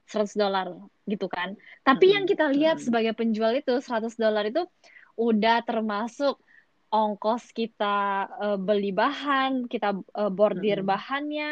100 0.08 0.40
dolar 0.40 0.68
gitu 1.06 1.28
kan 1.28 1.60
tapi 1.84 2.10
hmm. 2.10 2.14
yang 2.16 2.26
kita 2.26 2.46
lihat 2.48 2.78
hmm. 2.80 2.86
sebagai 2.88 3.14
penjual 3.20 3.52
itu 3.52 3.76
100 3.84 4.16
dolar 4.16 4.48
itu 4.48 4.64
udah 5.20 5.60
termasuk 5.68 6.40
ongkos 6.90 7.54
kita 7.54 8.28
uh, 8.30 8.58
beli 8.58 8.90
bahan, 8.90 9.70
kita 9.70 9.94
uh, 9.94 10.32
bordir 10.34 10.82
mm 10.82 10.84
-hmm. 10.84 10.94
bahannya, 10.94 11.52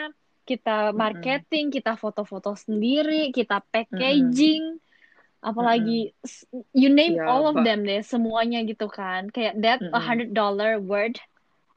kita 0.49 0.91
marketing, 0.93 1.69
mm 1.69 1.71
-hmm. 1.71 1.77
kita 1.77 1.93
foto-foto 1.97 2.57
sendiri, 2.57 3.29
kita 3.29 3.61
packaging, 3.69 4.63
mm 4.65 4.77
-hmm. 4.81 5.49
apalagi 5.49 6.11
mm 6.11 6.13
-hmm. 6.17 6.61
you 6.73 6.89
name 6.89 7.21
yeah, 7.21 7.29
all 7.29 7.45
of 7.45 7.57
them 7.61 7.85
deh, 7.85 8.01
semuanya 8.01 8.65
gitu 8.65 8.89
kan. 8.89 9.29
Kayak 9.29 9.61
that 9.61 9.79
a 9.93 10.01
hundred 10.01 10.33
dollar 10.33 10.81
worth 10.81 11.21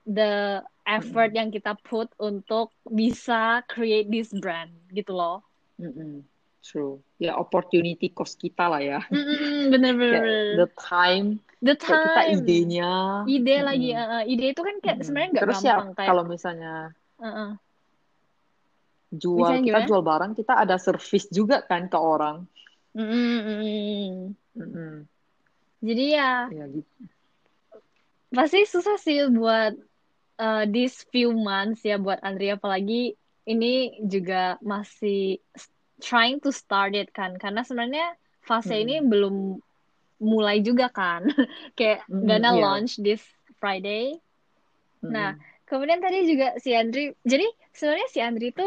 the 0.09 0.64
effort 0.88 1.31
mm 1.31 1.37
-hmm. 1.37 1.40
yang 1.45 1.49
kita 1.52 1.73
put 1.85 2.09
untuk 2.17 2.73
bisa 2.88 3.61
create 3.69 4.09
this 4.09 4.33
brand 4.33 4.73
gitu 4.97 5.12
loh. 5.12 5.45
Mm 5.76 5.93
-hmm. 5.93 6.14
True. 6.61 7.00
Ya 7.17 7.40
opportunity 7.40 8.12
cost 8.12 8.37
kita 8.37 8.69
lah 8.69 8.85
ya. 8.85 9.00
Mm 9.09 9.23
-hmm, 9.25 9.61
bener 9.73 9.93
bener. 9.97 10.23
the 10.61 10.69
time 10.76 11.40
the 11.61 11.76
time 11.76 12.00
kita 12.09 12.23
idenya 12.40 12.93
ide 13.29 13.57
hmm. 13.61 13.67
lagi 13.69 13.90
uh, 13.93 14.25
ide 14.25 14.57
itu 14.57 14.61
kan 14.64 14.76
kayak 14.81 14.97
hmm. 15.00 15.05
sebenarnya 15.05 15.31
nggak 15.37 15.45
terus 15.45 15.61
gampang 15.61 15.88
ya, 15.93 15.95
kayak 15.97 16.09
kalau 16.09 16.25
misalnya 16.25 16.75
uh 17.21 17.26
-uh. 17.29 17.50
jual 19.12 19.38
misalnya 19.45 19.61
kita 19.61 19.71
gimana? 19.76 19.88
jual 19.88 20.02
barang 20.02 20.33
kita 20.40 20.52
ada 20.57 20.76
service 20.81 21.29
juga 21.29 21.61
kan 21.61 21.87
ke 21.93 21.99
orang 22.00 22.49
mm 22.97 23.07
-hmm. 23.07 23.29
Mm 24.57 24.69
-hmm. 24.73 24.93
jadi 25.85 26.05
ya, 26.17 26.33
ya 26.49 26.64
gitu. 26.73 26.93
pasti 28.33 28.61
susah 28.64 28.97
sih 28.97 29.29
buat 29.29 29.76
uh, 30.40 30.64
these 30.64 31.05
few 31.12 31.37
months 31.37 31.85
ya 31.85 32.00
buat 32.00 32.25
Andrea 32.25 32.57
apalagi 32.57 33.12
ini 33.45 34.00
juga 34.00 34.57
masih 34.64 35.45
trying 36.00 36.40
to 36.42 36.50
start 36.50 36.97
it 36.97 37.12
kan 37.12 37.37
karena 37.37 37.62
sebenarnya 37.62 38.16
fase 38.42 38.75
hmm. 38.75 38.85
ini 38.85 38.97
belum 39.04 39.35
mulai 40.21 40.61
juga 40.61 40.88
kan 40.90 41.28
kayak 41.78 42.04
hmm, 42.09 42.26
gonna 42.26 42.52
yeah. 42.52 42.61
launch 42.61 42.99
this 43.00 43.23
Friday 43.61 44.16
hmm. 45.04 45.12
nah 45.12 45.37
kemudian 45.69 46.02
tadi 46.02 46.26
juga 46.26 46.59
si 46.59 46.75
Andri 46.75 47.14
jadi 47.23 47.47
sebenarnya 47.76 48.09
si 48.11 48.19
Andri 48.19 48.50
itu 48.50 48.66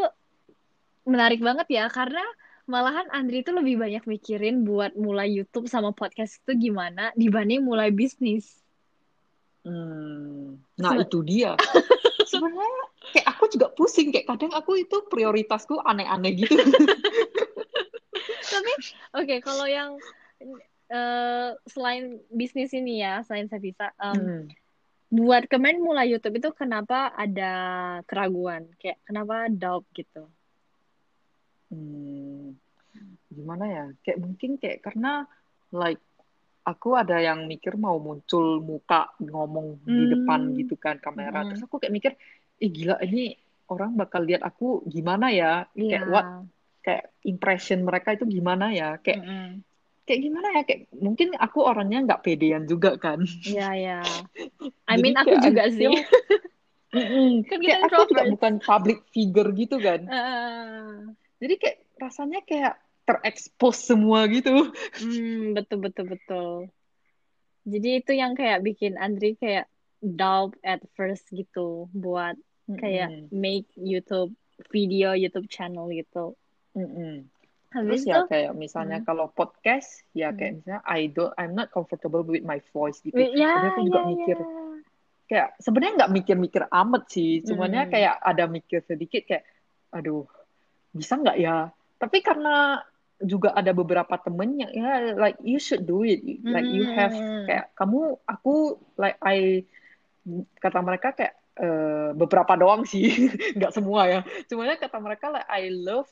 menarik 1.03 1.43
banget 1.43 1.67
ya 1.67 1.85
karena 1.91 2.23
malahan 2.63 3.11
Andri 3.11 3.43
itu 3.43 3.51
lebih 3.51 3.75
banyak 3.75 4.07
mikirin 4.07 4.63
buat 4.63 4.95
mulai 4.95 5.27
YouTube 5.27 5.67
sama 5.67 5.91
podcast 5.91 6.39
itu 6.45 6.71
gimana 6.71 7.11
dibanding 7.19 7.59
mulai 7.59 7.91
bisnis 7.91 8.63
Hmm, 9.63 10.59
nah 10.75 10.91
itu 10.99 11.23
dia. 11.23 11.55
Sebenarnya 12.31 12.83
kayak 13.15 13.27
aku 13.31 13.43
juga 13.47 13.67
pusing 13.71 14.11
kayak 14.11 14.27
kadang 14.27 14.51
aku 14.51 14.83
itu 14.83 15.07
prioritasku 15.07 15.79
aneh-aneh 15.79 16.35
gitu. 16.35 16.59
Tapi 18.63 18.73
oke 18.79 19.25
okay, 19.27 19.39
kalau 19.43 19.67
yang 19.67 19.99
uh, 20.87 21.51
selain 21.67 22.23
bisnis 22.31 22.71
ini 22.71 23.03
ya, 23.03 23.19
selain 23.27 23.51
saya 23.51 23.59
bisa 23.59 23.91
um, 23.99 24.15
hmm. 24.15 24.43
buat 25.11 25.51
kemarin 25.51 25.83
mulai 25.83 26.07
YouTube 26.15 26.39
itu 26.39 26.49
kenapa 26.55 27.11
ada 27.11 27.53
keraguan? 28.07 28.71
Kayak 28.79 29.03
kenapa 29.03 29.51
doubt 29.51 29.83
gitu? 29.91 30.31
Hmm, 31.67 32.55
gimana 33.27 33.65
ya? 33.67 33.85
Kayak 34.07 34.19
mungkin 34.23 34.55
kayak 34.55 34.79
karena 34.79 35.27
like 35.75 35.99
aku 36.63 36.95
ada 36.95 37.19
yang 37.19 37.43
mikir 37.43 37.75
mau 37.75 37.99
muncul 37.99 38.63
muka 38.63 39.11
ngomong 39.19 39.83
hmm. 39.83 39.91
di 39.91 40.03
depan 40.15 40.39
gitu 40.55 40.79
kan 40.79 40.95
kamera. 41.03 41.43
Hmm. 41.43 41.51
Terus 41.51 41.67
aku 41.67 41.83
kayak 41.83 41.93
mikir, 41.93 42.11
ih 42.63 42.71
gila 42.71 42.95
ini 43.03 43.35
orang 43.67 43.97
bakal 43.99 44.23
lihat 44.23 44.45
aku 44.45 44.85
gimana 44.87 45.33
ya? 45.33 45.67
Yeah. 45.75 45.99
Kayak 45.99 46.05
what? 46.07 46.25
Kayak 46.83 47.15
impression 47.23 47.87
mereka 47.87 48.13
itu 48.13 48.27
gimana 48.27 48.75
ya? 48.75 48.99
Kayak 48.99 49.23
hmm. 49.23 49.51
kayak 50.03 50.21
gimana 50.21 50.47
ya? 50.59 50.61
Kayak 50.67 50.81
mungkin 50.93 51.27
aku 51.39 51.59
orangnya 51.63 51.99
nggak 52.03 52.21
pedean 52.21 52.67
juga 52.67 52.99
kan? 52.99 53.23
Iya 53.47 53.57
yeah, 53.57 53.71
iya. 53.73 53.99
Yeah. 54.03 54.71
I 54.91 54.99
mean 54.99 55.15
aku 55.15 55.39
juga 55.39 55.71
sih. 55.71 55.87
kan 57.49 57.57
kayak 57.57 57.89
aku 57.89 58.13
juga 58.13 58.23
bukan 58.29 58.53
public 58.61 58.99
figure 59.09 59.49
gitu 59.55 59.81
kan. 59.81 60.05
Uh. 60.05 61.15
Jadi 61.41 61.53
kayak 61.59 61.77
rasanya 61.97 62.39
kayak 62.45 62.75
terekspos 63.03 63.79
semua 63.83 64.27
gitu. 64.31 64.71
Hmm, 64.99 65.55
betul 65.57 65.83
betul 65.83 66.05
betul. 66.07 66.51
Jadi 67.63 68.03
itu 68.03 68.11
yang 68.15 68.35
kayak 68.35 68.63
bikin 68.63 68.99
Andri 68.99 69.39
kayak 69.39 69.71
doubt 70.03 70.55
at 70.63 70.83
first 70.99 71.31
gitu 71.31 71.87
buat 71.95 72.35
kayak 72.67 73.11
mm 73.11 73.19
-hmm. 73.27 73.31
make 73.31 73.67
YouTube 73.75 74.35
video 74.71 75.15
YouTube 75.15 75.47
channel 75.51 75.87
gitu. 75.91 76.35
Mm 76.73 76.89
-hmm. 76.89 77.15
Habis 77.73 78.05
Terus 78.05 78.13
ya 78.13 78.17
kayak 78.29 78.53
misalnya 78.53 79.01
hmm. 79.01 79.07
kalau 79.09 79.25
podcast 79.33 80.05
ya 80.13 80.29
kayak 80.29 80.51
hmm. 80.53 80.57
misalnya 80.61 80.81
I 80.85 81.09
don't 81.09 81.33
I'm 81.41 81.57
not 81.57 81.73
comfortable 81.73 82.21
with 82.21 82.45
my 82.45 82.61
voice 82.69 83.01
gitu. 83.01 83.17
Yeah, 83.17 83.33
Jadi 83.33 83.67
aku 83.73 83.81
juga 83.89 83.99
yeah, 83.99 84.09
mikir 84.13 84.37
yeah. 84.37 84.73
kayak 85.25 85.47
sebenarnya 85.57 85.93
nggak 86.05 86.13
mikir-mikir 86.13 86.63
amat 86.69 87.03
sih, 87.09 87.41
cumannya 87.41 87.89
hmm. 87.89 87.91
kayak 87.97 88.15
ada 88.21 88.43
mikir 88.45 88.79
sedikit 88.85 89.25
kayak 89.25 89.43
aduh 89.89 90.29
bisa 90.93 91.17
nggak 91.17 91.37
ya? 91.41 91.73
Tapi 91.97 92.17
karena 92.21 92.85
juga 93.23 93.55
ada 93.57 93.71
beberapa 93.73 94.19
temennya 94.21 94.67
ya 94.69 95.15
like 95.15 95.39
you 95.41 95.57
should 95.57 95.87
do 95.87 96.03
it 96.03 96.19
like 96.43 96.67
you 96.67 96.83
have 96.83 97.15
hmm. 97.15 97.47
kayak 97.47 97.71
kamu 97.79 98.19
aku 98.27 98.75
like 98.99 99.15
I 99.23 99.63
kata 100.59 100.83
mereka 100.83 101.15
kayak 101.15 101.33
uh, 101.55 102.11
beberapa 102.11 102.59
doang 102.59 102.83
sih 102.83 103.31
nggak 103.57 103.71
semua 103.71 104.11
ya 104.11 104.19
cuman 104.51 104.75
kata 104.75 104.97
mereka 104.99 105.31
like 105.31 105.47
I 105.47 105.71
love 105.71 106.11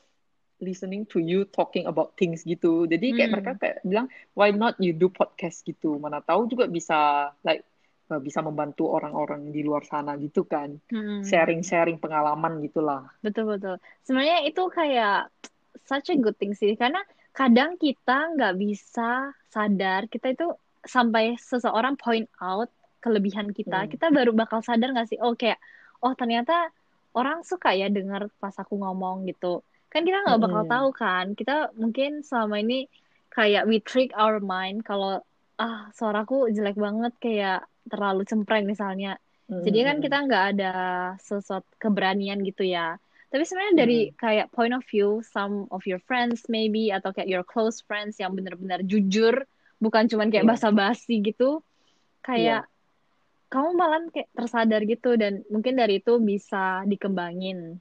listening 0.62 1.02
to 1.10 1.18
you 1.18 1.42
talking 1.50 1.90
about 1.90 2.14
things 2.14 2.46
gitu. 2.46 2.86
Jadi 2.86 3.18
kayak 3.18 3.28
hmm. 3.28 3.34
mereka 3.34 3.52
kayak 3.58 3.76
bilang 3.82 4.06
why 4.38 4.54
not 4.54 4.78
you 4.78 4.94
do 4.94 5.10
podcast 5.10 5.66
gitu? 5.66 5.98
Mana 5.98 6.22
tahu 6.22 6.46
juga 6.46 6.70
bisa 6.70 7.28
like 7.42 7.66
eh, 8.08 8.20
bisa 8.22 8.40
membantu 8.40 8.86
orang-orang 8.88 9.50
di 9.50 9.66
luar 9.66 9.82
sana 9.82 10.14
gitu 10.16 10.46
kan. 10.46 10.78
Hmm. 10.88 11.26
sharing-sharing 11.26 11.98
pengalaman 11.98 12.62
gitulah. 12.62 13.10
Betul 13.20 13.58
betul. 13.58 13.76
Sebenarnya 14.06 14.46
itu 14.46 14.62
kayak 14.70 15.28
such 15.82 16.14
a 16.14 16.16
good 16.16 16.38
thing 16.38 16.54
sih 16.54 16.78
karena 16.78 17.02
kadang 17.34 17.74
kita 17.74 18.38
nggak 18.38 18.54
bisa 18.54 19.34
sadar 19.50 20.06
kita 20.06 20.30
itu 20.32 20.46
sampai 20.86 21.34
seseorang 21.40 21.98
point 21.98 22.30
out 22.38 22.70
kelebihan 23.02 23.50
kita 23.50 23.82
hmm. 23.82 23.90
kita 23.98 24.14
baru 24.14 24.30
bakal 24.30 24.62
sadar 24.62 24.94
nggak 24.94 25.10
sih? 25.10 25.18
Oh 25.18 25.34
kayak 25.34 25.58
oh 26.06 26.14
ternyata 26.14 26.70
orang 27.12 27.44
suka 27.44 27.76
ya 27.76 27.92
dengar 27.92 28.28
pas 28.40 28.54
aku 28.56 28.80
ngomong 28.80 29.28
gitu 29.28 29.60
kan 29.92 30.08
kita 30.08 30.24
nggak 30.24 30.40
bakal 30.40 30.62
hmm. 30.64 30.72
tahu 30.72 30.88
kan 30.96 31.26
kita 31.36 31.68
mungkin 31.76 32.24
selama 32.24 32.64
ini 32.64 32.88
kayak 33.28 33.68
we 33.68 33.76
trick 33.84 34.08
our 34.16 34.40
mind 34.40 34.80
kalau 34.88 35.20
ah 35.60 35.92
suaraku 35.92 36.48
jelek 36.48 36.80
banget 36.80 37.12
kayak 37.20 37.60
terlalu 37.86 38.24
cempreng 38.24 38.64
misalnya 38.64 39.20
hmm. 39.52 39.60
jadi 39.60 39.92
kan 39.92 39.96
kita 40.00 40.16
nggak 40.24 40.44
ada 40.56 40.74
sesuatu 41.20 41.68
keberanian 41.76 42.40
gitu 42.40 42.64
ya 42.64 42.96
tapi 43.32 43.48
sebenarnya 43.48 43.74
dari 43.80 43.98
hmm. 44.04 44.14
kayak 44.20 44.46
point 44.52 44.76
of 44.76 44.84
view 44.84 45.24
some 45.24 45.64
of 45.72 45.80
your 45.88 45.96
friends 46.04 46.44
maybe 46.52 46.92
atau 46.92 47.16
kayak 47.16 47.32
your 47.32 47.40
close 47.40 47.80
friends 47.80 48.20
yang 48.20 48.36
benar-benar 48.36 48.84
jujur, 48.84 49.48
bukan 49.80 50.04
cuman 50.04 50.28
kayak 50.28 50.44
yeah. 50.44 50.52
basa-basi 50.52 51.24
gitu. 51.24 51.64
Kayak 52.20 52.68
yeah. 52.68 53.48
kamu 53.48 53.72
malah 53.72 54.04
kayak 54.12 54.28
tersadar 54.36 54.84
gitu 54.84 55.16
dan 55.16 55.48
mungkin 55.48 55.80
dari 55.80 56.04
itu 56.04 56.20
bisa 56.20 56.84
dikembangin. 56.84 57.80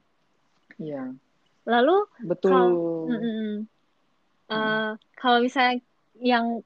Iya. 0.80 1.12
Yeah. 1.12 1.31
Lalu 1.66 1.98
betul. 2.26 2.52
Kalo, 2.52 3.08
mm 3.10 3.20
-mm, 3.20 3.52
uh, 4.50 4.92
kalau 5.18 5.38
misalnya 5.44 5.82
yang 6.18 6.66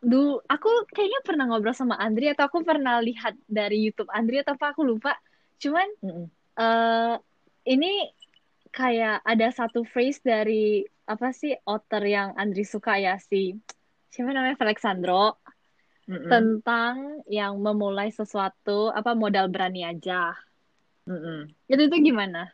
dulu 0.00 0.40
aku 0.48 0.88
kayaknya 0.96 1.20
pernah 1.20 1.44
ngobrol 1.44 1.76
sama 1.76 2.00
Andri 2.00 2.32
atau 2.32 2.48
aku 2.48 2.64
pernah 2.64 3.04
lihat 3.04 3.36
dari 3.44 3.84
YouTube 3.84 4.08
Andri 4.10 4.40
atau 4.40 4.56
apa 4.56 4.72
aku 4.72 4.82
lupa. 4.86 5.16
Cuman 5.60 5.88
mm. 6.02 6.26
Uh, 6.60 7.16
ini 7.64 8.10
kayak 8.68 9.24
ada 9.24 9.48
satu 9.48 9.80
phrase 9.86 10.20
dari 10.20 10.84
apa 11.08 11.32
sih 11.32 11.56
author 11.64 12.04
yang 12.04 12.36
Andri 12.36 12.68
suka 12.68 13.00
ya 13.00 13.16
si 13.16 13.56
siapa 14.12 14.34
namanya 14.34 14.60
Alexandro 14.60 15.40
mm 16.10 16.26
tentang 16.26 17.22
yang 17.30 17.54
memulai 17.62 18.10
sesuatu 18.10 18.90
apa 18.90 19.14
modal 19.14 19.46
berani 19.46 19.86
aja. 19.86 20.34
Mm 21.06 21.16
-mm. 21.16 21.38
Itu 21.70 21.82
itu 21.86 21.96
gimana? 22.12 22.50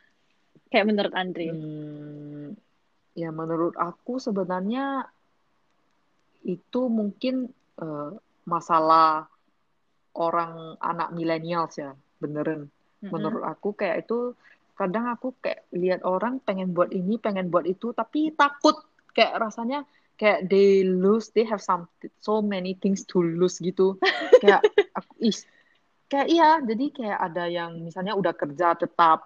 Kayak 0.67 0.85
menurut 0.87 1.13
Andri? 1.15 1.47
Hmm, 1.49 2.55
ya 3.15 3.29
menurut 3.31 3.75
aku 3.79 4.19
sebenarnya 4.19 5.07
itu 6.43 6.81
mungkin 6.87 7.51
uh, 7.79 8.15
masalah 8.47 9.27
orang 10.17 10.79
anak 10.79 11.11
milenial 11.15 11.67
ya 11.75 11.93
beneran. 12.19 12.67
Mm 12.67 12.71
-hmm. 13.03 13.09
Menurut 13.11 13.43
aku 13.43 13.75
kayak 13.75 14.07
itu 14.07 14.33
kadang 14.77 15.09
aku 15.09 15.33
kayak 15.41 15.65
lihat 15.73 16.05
orang 16.05 16.37
pengen 16.45 16.71
buat 16.71 16.93
ini 16.93 17.17
pengen 17.17 17.49
buat 17.49 17.65
itu 17.65 17.97
tapi 17.97 18.29
takut 18.37 18.77
kayak 19.17 19.41
rasanya 19.41 19.81
kayak 20.21 20.45
they 20.45 20.85
lose 20.85 21.33
they 21.33 21.41
have 21.41 21.57
some 21.61 21.89
so 22.21 22.45
many 22.45 22.77
things 22.77 23.01
to 23.01 23.17
lose 23.17 23.57
gitu 23.57 23.97
kayak 24.41 24.61
aku 24.93 25.13
is 25.25 25.49
kayak 26.05 26.29
iya 26.29 26.61
jadi 26.61 26.85
kayak 26.93 27.19
ada 27.19 27.43
yang 27.49 27.81
misalnya 27.81 28.13
udah 28.13 28.37
kerja 28.37 28.77
tetap 28.77 29.25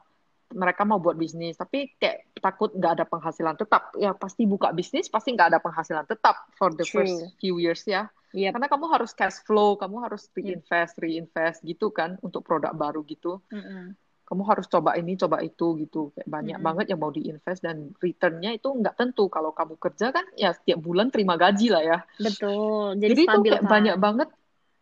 mereka 0.54 0.88
mau 0.88 1.00
buat 1.00 1.16
bisnis. 1.18 1.58
Tapi 1.58 1.96
kayak 1.98 2.38
takut 2.40 2.72
nggak 2.72 3.02
ada 3.02 3.06
penghasilan 3.08 3.56
tetap. 3.58 3.96
Ya 3.98 4.16
pasti 4.16 4.48
buka 4.48 4.72
bisnis 4.72 5.08
pasti 5.08 5.34
nggak 5.36 5.56
ada 5.56 5.60
penghasilan 5.60 6.06
tetap 6.08 6.48
for 6.56 6.72
the 6.72 6.86
True. 6.86 7.04
first 7.04 7.38
few 7.42 7.58
years 7.60 7.84
ya. 7.88 8.08
Yep. 8.32 8.56
karena 8.56 8.72
kamu 8.72 8.86
harus 8.96 9.12
cash 9.12 9.44
flow 9.44 9.76
kamu 9.76 10.08
harus 10.08 10.32
reinvest 10.32 10.96
reinvest 11.04 11.68
gitu 11.68 11.92
kan 11.92 12.16
untuk 12.24 12.48
produk 12.48 12.72
baru 12.72 13.04
gitu. 13.04 13.44
Mm 13.52 13.60
-hmm 13.60 13.86
kamu 14.32 14.48
harus 14.48 14.64
coba 14.72 14.96
ini 14.96 15.20
coba 15.20 15.44
itu 15.44 15.76
gitu. 15.76 16.16
Kayak 16.16 16.32
banyak 16.32 16.56
hmm. 16.56 16.64
banget 16.64 16.86
yang 16.88 17.04
mau 17.04 17.12
diinvest 17.12 17.68
dan 17.68 17.92
returnnya 18.00 18.56
itu 18.56 18.72
nggak 18.72 18.96
tentu. 18.96 19.28
Kalau 19.28 19.52
kamu 19.52 19.76
kerja 19.76 20.16
kan 20.16 20.24
ya 20.40 20.56
setiap 20.56 20.80
bulan 20.80 21.12
terima 21.12 21.36
gaji 21.36 21.68
lah 21.68 21.84
ya. 21.84 22.00
Betul. 22.16 22.96
Jadi, 22.96 23.12
jadi 23.12 23.22
itu 23.28 23.40
kayak 23.44 23.68
banyak 23.68 23.96
banget 24.00 24.32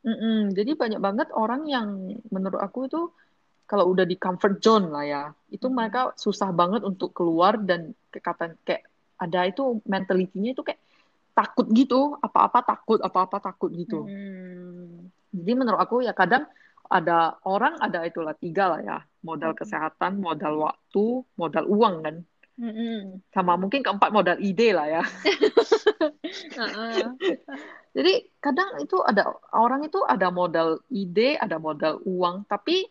mm 0.05 0.15
-mm, 0.15 0.39
jadi 0.53 0.71
banyak 0.77 1.01
banget 1.01 1.27
orang 1.33 1.65
yang 1.65 1.87
menurut 2.29 2.61
aku 2.61 2.87
itu 2.87 3.09
kalau 3.69 3.93
udah 3.93 4.09
di 4.09 4.17
comfort 4.17 4.57
zone 4.57 4.89
lah 4.89 5.05
ya 5.05 5.23
itu 5.53 5.69
hmm. 5.69 5.75
mereka 5.77 6.01
susah 6.17 6.49
banget 6.49 6.81
untuk 6.81 7.13
keluar 7.13 7.61
dan 7.61 7.93
kayak 8.09 8.57
kayak 8.65 8.83
ada 9.21 9.45
itu 9.45 9.77
mentalitinya 9.85 10.57
itu 10.57 10.65
kayak 10.65 10.81
takut 11.37 11.69
gitu 11.69 12.17
apa-apa 12.17 12.65
takut 12.65 12.97
apa-apa 12.97 13.37
takut 13.37 13.69
gitu 13.69 14.09
hmm. 14.09 15.13
jadi 15.29 15.53
menurut 15.53 15.77
aku 15.77 16.01
ya 16.01 16.17
kadang 16.17 16.49
ada 16.89 17.37
orang 17.45 17.77
ada 17.77 18.01
itulah 18.09 18.33
tiga 18.33 18.73
lah 18.73 18.81
ya 18.81 18.97
modal 19.21 19.53
kesehatan 19.53 20.17
modal 20.17 20.65
waktu 20.65 21.21
modal 21.37 21.69
uang 21.69 21.95
kan 22.01 22.15
Mm-mm. 22.59 23.23
Sama 23.31 23.55
mungkin 23.55 23.79
keempat 23.79 24.11
modal 24.11 24.35
ide 24.43 24.75
lah 24.75 24.99
ya. 24.99 24.99
Jadi 27.95 28.13
kadang 28.43 28.83
itu 28.83 28.99
ada 28.99 29.31
orang 29.55 29.87
itu 29.87 30.03
ada 30.03 30.27
modal 30.27 30.83
ide, 30.91 31.39
ada 31.39 31.55
modal 31.55 32.03
uang, 32.03 32.43
tapi 32.51 32.83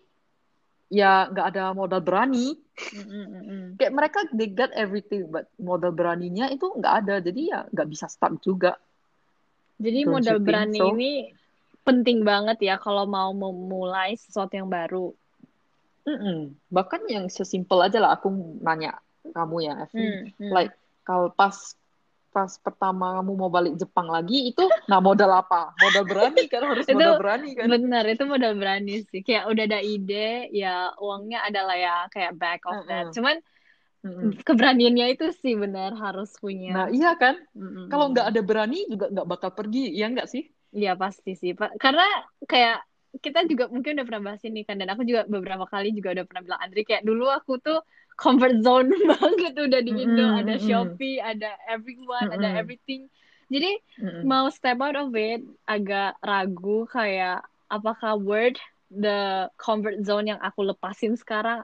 ya 0.88 1.28
nggak 1.28 1.46
ada 1.54 1.72
modal 1.76 2.00
berani. 2.00 2.56
Mm-mm. 2.78 3.74
Kayak 3.76 3.94
mereka 3.94 4.18
they 4.34 4.48
got 4.50 4.72
everything, 4.74 5.28
but 5.28 5.48
modal 5.58 5.92
beraninya 5.92 6.48
itu 6.48 6.68
nggak 6.68 6.94
ada, 7.04 7.14
jadi 7.22 7.40
ya 7.40 7.60
nggak 7.70 7.88
bisa 7.88 8.06
start 8.10 8.40
juga. 8.40 8.76
Jadi 9.78 10.04
Don't 10.04 10.12
modal 10.18 10.38
berani 10.42 10.80
so? 10.82 10.90
ini 10.96 11.10
penting 11.86 12.26
banget 12.26 12.58
ya 12.60 12.76
kalau 12.76 13.06
mau 13.06 13.30
memulai 13.30 14.18
sesuatu 14.18 14.52
yang 14.58 14.66
baru. 14.68 15.14
Mm-mm. 16.08 16.56
Bahkan 16.72 17.06
yang 17.06 17.28
sesimpel 17.28 17.84
aja 17.84 18.00
lah 18.00 18.18
aku 18.18 18.32
nanya 18.64 18.98
kamu 19.28 19.56
ya, 19.68 19.74
Evelyn. 19.86 20.08
Hmm, 20.08 20.24
hmm. 20.40 20.50
Like 20.50 20.72
kalau 21.06 21.30
pas 21.30 21.77
pas 22.38 22.54
pertama 22.62 23.18
kamu 23.18 23.32
mau 23.34 23.50
balik 23.50 23.74
Jepang 23.74 24.06
lagi 24.06 24.54
itu 24.54 24.62
nah 24.86 25.02
modal 25.02 25.42
apa? 25.42 25.74
Modal 25.74 26.06
berani 26.06 26.46
kan 26.46 26.62
harus 26.62 26.86
itu, 26.86 26.94
modal 26.94 27.18
berani 27.18 27.50
kan. 27.58 27.66
Bener, 27.66 28.04
itu 28.06 28.22
modal 28.30 28.54
berani 28.54 29.02
sih. 29.10 29.26
Kayak 29.26 29.50
udah 29.50 29.64
ada 29.66 29.80
ide, 29.82 30.46
ya 30.54 30.94
uangnya 31.02 31.42
adalah 31.42 31.74
ya 31.74 31.96
kayak 32.14 32.38
back 32.38 32.62
of 32.70 32.86
that. 32.86 33.10
Cuman 33.10 33.42
mm-hmm. 34.06 34.46
keberaniannya 34.46 35.18
itu 35.18 35.34
sih 35.34 35.58
benar 35.58 35.98
harus 35.98 36.30
punya. 36.38 36.86
Nah, 36.86 36.86
iya 36.94 37.18
kan? 37.18 37.34
Mm-hmm. 37.58 37.90
Kalau 37.90 38.06
nggak 38.14 38.26
ada 38.30 38.40
berani 38.46 38.86
juga 38.86 39.10
nggak 39.10 39.26
bakal 39.26 39.50
pergi, 39.50 39.90
ya 39.98 40.06
nggak 40.06 40.30
sih? 40.30 40.46
Iya 40.70 40.94
pasti 40.94 41.34
sih, 41.34 41.58
Pak. 41.58 41.74
Karena 41.82 42.06
kayak 42.46 42.86
kita 43.18 43.42
juga 43.50 43.66
mungkin 43.72 43.98
udah 43.98 44.06
pernah 44.06 44.22
bahas 44.30 44.42
ini 44.46 44.62
kan 44.62 44.76
dan 44.76 44.92
aku 44.92 45.02
juga 45.02 45.24
beberapa 45.26 45.64
kali 45.64 45.96
juga 45.96 46.12
udah 46.12 46.24
pernah 46.28 46.42
bilang 46.44 46.60
Andri 46.60 46.84
kayak 46.84 47.02
dulu 47.08 47.26
aku 47.32 47.56
tuh 47.56 47.80
comfort 48.18 48.60
zone 48.66 48.90
banget 49.14 49.54
udah 49.54 49.80
di 49.80 49.92
Indo 49.94 50.26
mm 50.26 50.32
-hmm. 50.34 50.40
ada 50.42 50.54
Shopee 50.58 51.22
ada 51.22 51.54
everyone 51.70 52.28
mm 52.28 52.34
-hmm. 52.34 52.38
ada 52.42 52.48
everything 52.58 53.06
jadi 53.48 53.78
mm 54.02 54.02
-hmm. 54.04 54.22
mau 54.26 54.50
step 54.50 54.82
out 54.82 54.98
of 54.98 55.14
it 55.14 55.40
agak 55.64 56.18
ragu 56.20 56.84
kayak 56.90 57.46
apakah 57.70 58.18
word 58.18 58.58
the 58.90 59.46
comfort 59.54 60.02
zone 60.02 60.34
yang 60.34 60.40
aku 60.42 60.66
lepasin 60.66 61.14
sekarang 61.14 61.62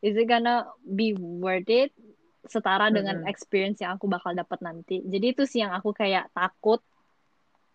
is 0.00 0.16
it 0.16 0.24
gonna 0.24 0.64
be 0.82 1.12
worth 1.14 1.68
it 1.68 1.92
setara 2.48 2.88
mm 2.88 2.90
-hmm. 2.90 2.96
dengan 2.96 3.16
experience 3.28 3.78
yang 3.84 3.94
aku 3.94 4.08
bakal 4.08 4.32
dapat 4.32 4.58
nanti 4.64 5.04
jadi 5.04 5.36
itu 5.36 5.44
sih 5.44 5.60
yang 5.60 5.76
aku 5.76 5.92
kayak 5.92 6.32
takut 6.32 6.80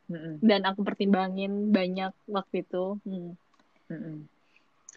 mm 0.09 0.17
-hmm. 0.17 0.33
dan 0.41 0.65
aku 0.65 0.81
pertimbangin 0.81 1.69
banyak 1.69 2.12
waktu 2.25 2.65
itu 2.65 2.97
mm 3.05 3.38
-hmm 3.93 4.37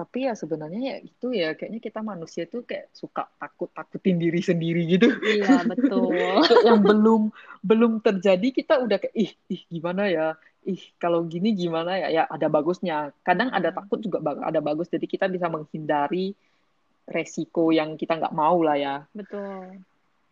tapi 0.01 0.25
ya 0.25 0.33
sebenarnya 0.33 0.81
ya 0.81 0.97
itu 1.05 1.27
ya 1.37 1.53
kayaknya 1.53 1.77
kita 1.85 2.01
manusia 2.01 2.49
tuh 2.49 2.65
kayak 2.65 2.89
suka 2.97 3.29
takut 3.37 3.69
takutin 3.69 4.17
diri 4.17 4.41
sendiri 4.41 4.89
gitu. 4.89 5.13
Iya 5.21 5.61
betul. 5.77 6.17
Yang 6.65 6.81
belum 6.89 7.23
belum 7.61 7.93
terjadi 8.01 8.49
kita 8.49 8.81
udah 8.81 8.97
kayak 8.97 9.13
ih 9.13 9.31
ih 9.53 9.63
gimana 9.69 10.09
ya? 10.09 10.41
Ih 10.65 10.81
kalau 10.97 11.29
gini 11.29 11.53
gimana 11.53 12.01
ya? 12.01 12.09
Ya 12.09 12.23
ada 12.25 12.49
bagusnya. 12.49 13.13
Kadang 13.21 13.53
ada 13.53 13.77
takut 13.77 14.01
juga 14.01 14.25
ada 14.41 14.65
bagus. 14.65 14.89
Jadi 14.89 15.05
kita 15.05 15.29
bisa 15.29 15.53
menghindari 15.53 16.33
resiko 17.05 17.69
yang 17.69 18.01
kita 18.01 18.17
nggak 18.17 18.33
mau 18.33 18.57
lah 18.65 18.81
ya. 18.81 18.97
Betul. 19.13 19.85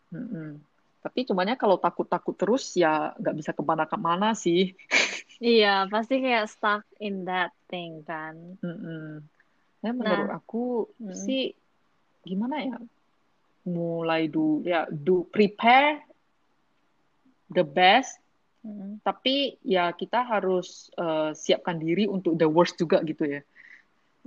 Mm 0.09 0.29
-mm. 0.33 0.51
tapi 0.99 1.29
cumannya 1.29 1.61
kalau 1.61 1.77
takut-takut 1.77 2.35
terus 2.35 2.73
ya 2.73 3.13
nggak 3.21 3.37
bisa 3.37 3.51
ke 3.53 3.61
mana-kemana 3.61 4.33
sih. 4.33 4.73
Iya 5.39 5.87
pasti 5.87 6.19
kayak 6.19 6.51
stuck 6.51 6.83
in 6.99 7.23
that 7.23 7.55
thing 7.71 8.03
kan. 8.03 8.59
Mm 8.59 8.75
-mm 8.75 9.38
Ya 9.79 9.95
menurut 9.95 10.29
nah, 10.31 10.39
aku 10.43 10.91
hmm. 10.99 11.15
sih 11.15 11.55
gimana 12.27 12.57
ya? 12.63 12.79
Mulai 13.69 14.27
do 14.27 14.63
ya 14.67 14.91
do 14.91 15.23
prepare 15.29 16.03
the 17.53 17.63
best. 17.63 18.19
Hmm. 18.67 18.99
Tapi 19.07 19.57
ya 19.63 19.95
kita 19.95 20.27
harus 20.27 20.91
uh, 20.99 21.31
siapkan 21.31 21.79
diri 21.79 22.11
untuk 22.11 22.35
the 22.35 22.49
worst 22.49 22.75
juga 22.77 23.01
gitu 23.07 23.25
ya. 23.25 23.41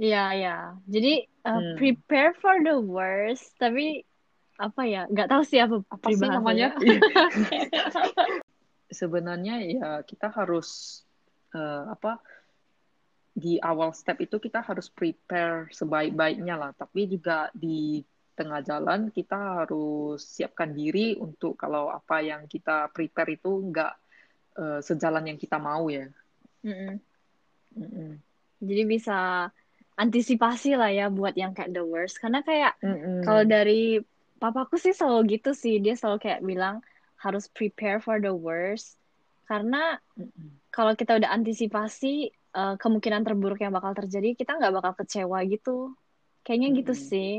Iya, 0.01 0.23
iya. 0.33 0.57
Jadi 0.87 1.27
uh, 1.45 1.51
hmm. 1.51 1.75
prepare 1.77 2.33
for 2.39 2.55
the 2.63 2.77
worst, 2.79 3.53
tapi 3.59 4.01
apa 4.55 4.81
ya? 4.87 5.05
Nggak 5.11 5.29
tahu 5.29 5.43
sih 5.43 5.59
apa, 5.59 5.83
apa 5.91 6.07
sih 6.09 6.29
namanya. 6.31 6.73
Sebenarnya 8.99 9.55
ya 9.67 9.89
kita 10.07 10.31
harus 10.31 11.01
uh, 11.53 11.91
apa? 11.91 12.23
Di 13.31 13.55
awal 13.63 13.95
step 13.95 14.19
itu 14.19 14.43
kita 14.43 14.59
harus 14.59 14.91
prepare 14.91 15.71
sebaik-baiknya 15.71 16.59
lah, 16.59 16.71
tapi 16.75 17.07
juga 17.07 17.47
di 17.55 18.03
tengah 18.35 18.59
jalan 18.63 19.11
kita 19.11 19.63
harus 19.63 20.19
siapkan 20.23 20.71
diri 20.71 21.15
untuk 21.15 21.55
kalau 21.55 21.91
apa 21.91 22.23
yang 22.23 22.47
kita 22.47 22.91
prepare 22.91 23.39
itu 23.39 23.71
nggak 23.71 23.93
uh, 24.59 24.79
sejalan 24.83 25.31
yang 25.31 25.39
kita 25.39 25.59
mau 25.59 25.87
ya. 25.87 26.07
Mm 26.63 26.75
-mm. 26.75 26.93
Mm 27.79 27.89
-mm. 27.91 28.11
Jadi 28.61 28.83
bisa 28.83 29.47
antisipasi 29.95 30.75
lah 30.75 30.91
ya 30.91 31.07
buat 31.07 31.35
yang 31.35 31.55
kayak 31.55 31.71
the 31.71 31.83
worst, 31.83 32.19
karena 32.19 32.43
kayak 32.43 32.75
mm 32.83 32.97
-mm. 32.99 33.19
kalau 33.23 33.43
dari 33.47 34.03
papaku 34.41 34.75
sih 34.75 34.91
selalu 34.91 35.39
gitu 35.39 35.55
sih, 35.55 35.79
dia 35.79 35.95
selalu 35.95 36.19
kayak 36.19 36.41
bilang 36.43 36.83
harus 37.15 37.47
prepare 37.47 38.03
for 38.03 38.19
the 38.19 38.33
worst, 38.33 38.99
karena 39.47 40.03
mm 40.19 40.27
-mm. 40.27 40.49
kalau 40.73 40.99
kita 40.99 41.15
udah 41.15 41.31
antisipasi 41.31 42.33
uh, 42.55 42.75
kemungkinan 42.79 43.23
terburuk 43.23 43.59
yang 43.59 43.73
bakal 43.75 43.95
terjadi 43.95 44.35
kita 44.35 44.57
nggak 44.59 44.73
bakal 44.81 44.93
kecewa 45.03 45.39
gitu. 45.47 45.95
Kayaknya 46.41 46.69
hmm. 46.69 46.77
gitu 46.83 46.93
sih. 46.93 47.33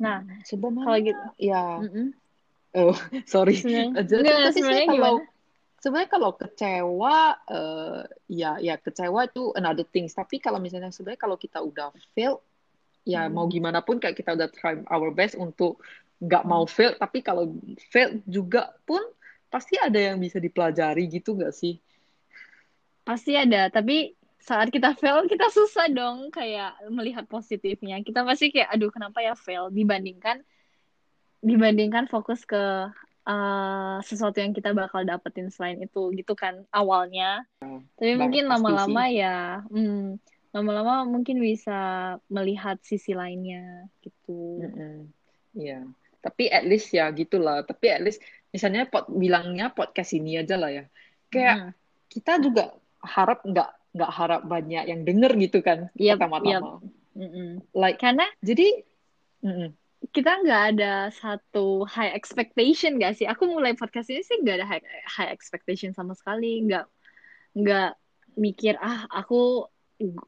Nah 0.00 0.22
hmm, 0.22 0.42
sebenarnya 0.46 0.84
kalau 0.84 0.98
gitu 1.00 1.26
ya. 1.38 1.64
Mm 1.80 1.90
-mm. 1.90 2.06
oh 2.78 2.96
sorry. 3.32 3.56
Sebenarnya 3.60 4.50
sebenarnya 4.50 4.86
kalau 4.90 5.14
sebenarnya 5.78 6.10
kalau 6.10 6.30
kecewa 6.32 7.16
uh, 7.52 8.00
ya 8.26 8.56
ya 8.58 8.74
kecewa 8.80 9.28
itu 9.28 9.52
another 9.54 9.86
things. 9.86 10.16
Tapi 10.16 10.40
kalau 10.40 10.58
misalnya 10.58 10.90
sebenarnya 10.90 11.20
kalau 11.20 11.36
kita 11.36 11.60
udah 11.60 11.92
fail 12.16 12.40
ya 13.04 13.28
hmm. 13.28 13.36
mau 13.36 13.46
gimana 13.52 13.84
pun 13.84 14.00
kayak 14.00 14.16
kita 14.16 14.32
udah 14.32 14.48
try 14.48 14.80
our 14.88 15.12
best 15.12 15.36
untuk 15.36 15.76
nggak 16.24 16.44
mau 16.48 16.64
fail 16.64 16.96
tapi 16.96 17.20
kalau 17.20 17.52
fail 17.92 18.16
juga 18.24 18.72
pun 18.88 19.04
pasti 19.52 19.76
ada 19.76 20.00
yang 20.00 20.16
bisa 20.16 20.40
dipelajari 20.40 21.04
gitu 21.06 21.36
nggak 21.36 21.52
sih? 21.54 21.78
Pasti 23.04 23.36
ada 23.36 23.68
tapi 23.68 24.16
saat 24.44 24.68
kita 24.68 24.92
fail 25.00 25.24
kita 25.24 25.48
susah 25.48 25.88
dong 25.88 26.28
kayak 26.28 26.76
melihat 26.92 27.24
positifnya. 27.24 28.04
Kita 28.04 28.28
pasti 28.28 28.52
kayak 28.52 28.76
aduh 28.76 28.92
kenapa 28.92 29.24
ya 29.24 29.32
fail? 29.32 29.72
Dibandingkan 29.72 30.44
dibandingkan 31.40 32.12
fokus 32.12 32.44
ke 32.44 32.92
uh, 33.24 33.96
sesuatu 34.04 34.44
yang 34.44 34.52
kita 34.52 34.76
bakal 34.76 35.00
dapetin 35.04 35.48
selain 35.48 35.80
itu 35.80 36.12
gitu 36.12 36.36
kan 36.36 36.60
awalnya. 36.68 37.48
Tapi 37.96 38.12
nah, 38.16 38.20
mungkin 38.20 38.44
lama-lama 38.44 39.02
ya 39.08 39.64
hmm, 39.64 40.20
lama-lama 40.52 41.08
mungkin 41.08 41.40
bisa 41.40 42.16
melihat 42.28 42.76
sisi 42.84 43.16
lainnya 43.16 43.88
gitu. 44.04 44.60
Iya. 45.56 45.88
Tapi 46.20 46.52
at 46.52 46.68
least 46.68 46.92
ya 46.92 47.08
gitulah. 47.16 47.64
Tapi 47.64 47.96
at 47.96 48.04
least 48.04 48.20
misalnya 48.52 48.84
pot 48.84 49.08
bilangnya 49.08 49.72
podcast 49.72 50.12
ini 50.12 50.36
aja 50.36 50.60
lah 50.60 50.68
ya. 50.68 50.84
Kayak 51.32 51.56
hmm. 51.56 51.72
kita 52.12 52.32
juga 52.44 52.76
harap 53.00 53.40
nggak 53.44 53.83
nggak 53.94 54.10
harap 54.10 54.42
banyak 54.44 54.84
yang 54.90 55.06
denger 55.06 55.32
gitu 55.38 55.58
kan 55.62 55.88
yep, 55.94 56.18
pertama-tama. 56.18 56.82
Yep. 57.14 57.70
Like 57.70 58.02
karena 58.02 58.26
jadi 58.42 58.82
mm 59.46 59.54
-mm. 59.54 59.68
kita 60.10 60.42
nggak 60.42 60.62
ada 60.74 60.94
satu 61.14 61.86
high 61.86 62.10
expectation 62.10 62.98
gak 62.98 63.14
sih? 63.14 63.30
Aku 63.30 63.46
mulai 63.46 63.78
podcast 63.78 64.10
ini 64.10 64.26
sih 64.26 64.42
nggak 64.42 64.56
ada 64.60 64.66
high, 64.66 64.84
high 65.06 65.30
expectation 65.30 65.94
sama 65.94 66.18
sekali, 66.18 66.66
nggak 66.66 66.84
nggak 67.54 67.90
mikir 68.34 68.74
ah 68.82 69.06
aku 69.14 69.70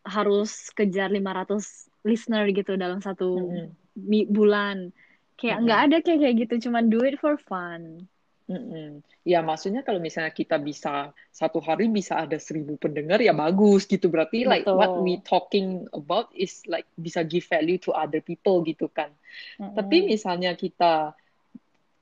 harus 0.06 0.70
kejar 0.70 1.10
500 1.10 2.06
listener 2.06 2.46
gitu 2.54 2.78
dalam 2.78 3.02
satu 3.02 3.50
mm 3.50 3.66
-hmm. 3.98 4.30
bulan. 4.30 4.94
Kayak 5.34 5.66
nggak 5.66 5.78
mm 5.82 5.86
-hmm. 5.90 5.98
ada 5.98 6.04
kayak 6.06 6.20
kayak 6.22 6.36
gitu, 6.46 6.54
cuman 6.70 6.86
do 6.86 7.02
it 7.02 7.18
for 7.18 7.34
fun. 7.34 8.06
Mm-mm. 8.46 9.02
Ya 9.26 9.42
maksudnya 9.42 9.82
kalau 9.82 9.98
misalnya 9.98 10.30
kita 10.30 10.54
bisa 10.62 11.10
satu 11.34 11.58
hari 11.58 11.90
bisa 11.90 12.14
ada 12.22 12.38
seribu 12.38 12.78
pendengar 12.78 13.18
ya 13.18 13.34
bagus 13.34 13.90
gitu 13.90 14.06
berarti 14.06 14.46
Betul. 14.46 14.52
like 14.54 14.66
what 14.70 15.02
we 15.02 15.18
talking 15.26 15.90
about 15.90 16.30
is 16.30 16.62
like 16.70 16.86
bisa 16.94 17.26
give 17.26 17.42
value 17.42 17.74
to 17.82 17.90
other 17.90 18.22
people 18.22 18.62
gitu 18.62 18.86
kan. 18.86 19.10
Mm-mm. 19.58 19.74
Tapi 19.74 20.06
misalnya 20.06 20.54
kita 20.54 21.18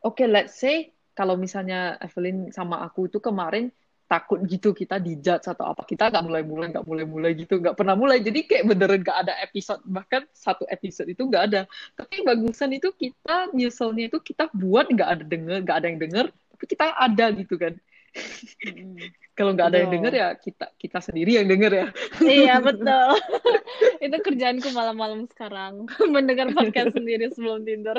oke 0.04 0.20
okay, 0.20 0.28
let's 0.28 0.61
say 0.61 0.92
kalau 1.16 1.40
misalnya 1.40 1.96
Evelyn 1.96 2.52
sama 2.52 2.85
aku 2.85 3.09
itu 3.09 3.24
kemarin 3.24 3.72
takut 4.14 4.38
gitu 4.46 4.70
kita 4.70 5.03
dijudge 5.03 5.50
atau 5.50 5.66
apa. 5.66 5.83
Kita 5.83 6.14
nggak 6.14 6.22
mulai-mulai 6.22 6.66
nggak 6.70 6.87
mulai-mulai 6.87 7.31
gitu 7.35 7.59
nggak 7.59 7.74
pernah 7.74 7.98
mulai. 7.98 8.22
Jadi 8.22 8.46
kayak 8.46 8.64
beneran 8.70 9.03
nggak 9.03 9.18
ada 9.27 9.35
episode 9.42 9.83
bahkan 9.83 10.22
satu 10.31 10.62
episode 10.70 11.11
itu 11.11 11.27
nggak 11.27 11.44
ada. 11.50 11.61
Tapi 11.98 12.22
bagusan 12.22 12.70
itu 12.79 12.94
kita 12.94 13.50
nyeselnya 13.50 14.07
itu 14.07 14.22
kita 14.22 14.46
buat 14.55 14.87
nggak 14.87 15.09
ada 15.11 15.24
denger 15.27 15.57
nggak 15.66 15.77
ada 15.83 15.87
yang 15.90 15.98
denger 15.98 16.27
tapi 16.31 16.64
kita 16.70 16.85
ada 16.94 17.27
gitu 17.35 17.57
kan. 17.59 17.74
Hmm. 18.14 18.94
kalau 19.35 19.59
nggak 19.59 19.74
ada 19.74 19.79
yang 19.83 19.90
denger 19.90 20.12
ya 20.14 20.29
kita 20.38 20.70
kita 20.79 21.03
sendiri 21.03 21.42
yang 21.42 21.50
denger 21.50 21.72
ya. 21.74 21.87
Iya 22.22 22.62
betul. 22.62 23.18
Itu 24.07 24.16
kerjaanku 24.22 24.70
malam-malam 24.70 25.27
sekarang. 25.27 25.90
Mendengar 26.14 26.55
podcast 26.55 26.94
sendiri 26.94 27.35
sebelum 27.35 27.66
tidur. 27.66 27.98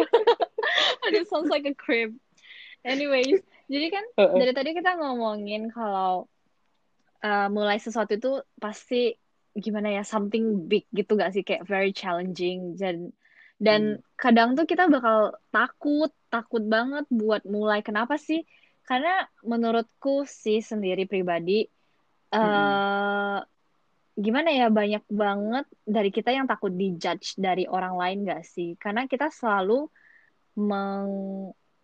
Aduh, 1.03 1.27
sounds 1.27 1.51
like 1.51 1.67
a 1.67 1.75
crib. 1.75 2.15
Anyways, 2.87 3.43
jadi 3.65 3.87
kan 3.89 4.05
uh 4.17 4.21
-uh. 4.29 4.37
dari 4.37 4.53
tadi 4.53 4.69
kita 4.77 4.97
ngomongin 4.99 5.69
kalau 5.73 6.29
uh, 7.25 7.47
mulai 7.49 7.81
sesuatu 7.81 8.15
itu 8.15 8.41
pasti 8.57 9.15
gimana 9.55 9.91
ya 9.91 10.03
something 10.03 10.67
big 10.67 10.83
gitu 10.91 11.15
gak 11.15 11.31
sih 11.31 11.41
kayak 11.41 11.63
very 11.63 11.95
challenging 11.95 12.75
dan 12.75 13.15
dan 13.55 13.97
hmm. 13.97 14.03
kadang 14.19 14.51
tuh 14.51 14.67
kita 14.67 14.91
bakal 14.91 15.31
takut 15.47 16.11
takut 16.27 16.59
banget 16.67 17.07
buat 17.07 17.47
mulai 17.47 17.79
kenapa 17.79 18.19
sih 18.19 18.43
karena 18.83 19.25
menurutku 19.47 20.27
sih 20.27 20.59
sendiri 20.59 21.07
pribadi 21.07 21.63
hmm. 22.35 22.35
uh, 22.35 23.39
gimana 24.15 24.47
ya 24.47 24.71
banyak 24.71 25.03
banget 25.11 25.65
dari 25.83 26.07
kita 26.07 26.31
yang 26.31 26.47
takut 26.47 26.71
dijudge 26.71 27.35
dari 27.35 27.67
orang 27.67 27.99
lain 27.99 28.17
gak 28.23 28.47
sih? 28.47 28.79
Karena 28.79 29.11
kita 29.11 29.27
selalu 29.27 29.91
meng 30.55 31.11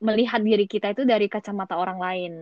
melihat 0.01 0.41
diri 0.41 0.65
kita 0.65 0.91
itu 0.91 1.05
dari 1.05 1.29
kacamata 1.29 1.77
orang 1.77 1.99
lain. 2.01 2.33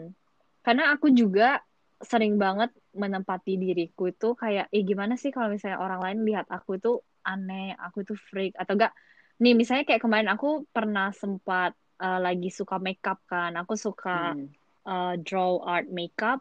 Karena 0.64 0.96
aku 0.96 1.12
juga 1.12 1.60
sering 2.00 2.40
banget 2.40 2.72
menempati 2.96 3.60
diriku 3.60 4.08
itu 4.08 4.34
kayak, 4.34 4.72
eh 4.72 4.84
gimana 4.88 5.20
sih 5.20 5.30
kalau 5.36 5.52
misalnya 5.52 5.84
orang 5.84 6.00
lain 6.00 6.20
lihat 6.24 6.48
aku 6.48 6.80
itu 6.80 7.04
aneh, 7.28 7.76
aku 7.76 8.08
itu 8.08 8.16
freak 8.16 8.56
atau 8.56 8.80
enggak? 8.80 8.96
Nih 9.44 9.54
misalnya 9.56 9.84
kayak 9.84 10.02
kemarin 10.04 10.32
aku 10.32 10.64
pernah 10.72 11.12
sempat 11.12 11.76
uh, 12.00 12.20
lagi 12.20 12.48
suka 12.48 12.80
makeup 12.80 13.20
kan, 13.28 13.56
aku 13.60 13.76
suka 13.76 14.34
hmm. 14.36 14.48
uh, 14.88 15.14
draw 15.20 15.60
art 15.64 15.92
makeup 15.92 16.40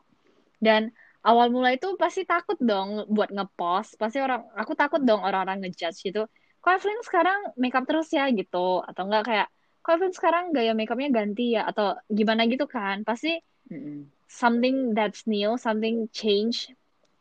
dan 0.62 0.94
awal 1.26 1.50
mulai 1.50 1.78
itu 1.78 1.98
pasti 1.98 2.22
takut 2.22 2.58
dong 2.58 3.06
buat 3.10 3.30
ngepost 3.34 3.98
pasti 3.98 4.22
orang 4.22 4.46
aku 4.54 4.72
takut 4.78 5.02
dong 5.02 5.22
orang-orang 5.22 5.66
ngejudge 5.66 6.00
gitu 6.06 6.26
kok 6.58 6.72
Evelyn 6.72 7.02
sekarang 7.02 7.38
makeup 7.58 7.86
terus 7.86 8.10
ya 8.10 8.30
gitu 8.30 8.82
atau 8.82 9.02
enggak 9.06 9.24
kayak 9.26 9.48
kok 9.88 9.96
Evelyn 9.96 10.12
sekarang 10.12 10.44
gaya 10.52 10.76
makeupnya 10.76 11.08
ganti 11.08 11.56
ya? 11.56 11.64
Atau 11.64 11.96
gimana 12.12 12.44
gitu 12.44 12.68
kan? 12.68 13.08
Pasti 13.08 13.40
mm-hmm. 13.72 14.28
something 14.28 14.92
that's 14.92 15.24
new 15.24 15.56
something 15.56 16.12
change 16.12 16.68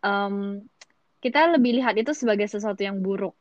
um, 0.03 0.67
kita 1.23 1.47
lebih 1.56 1.80
lihat 1.80 1.95
itu 1.95 2.12
sebagai 2.12 2.51
sesuatu 2.51 2.84
yang 2.84 2.99
buruk. 2.99 3.39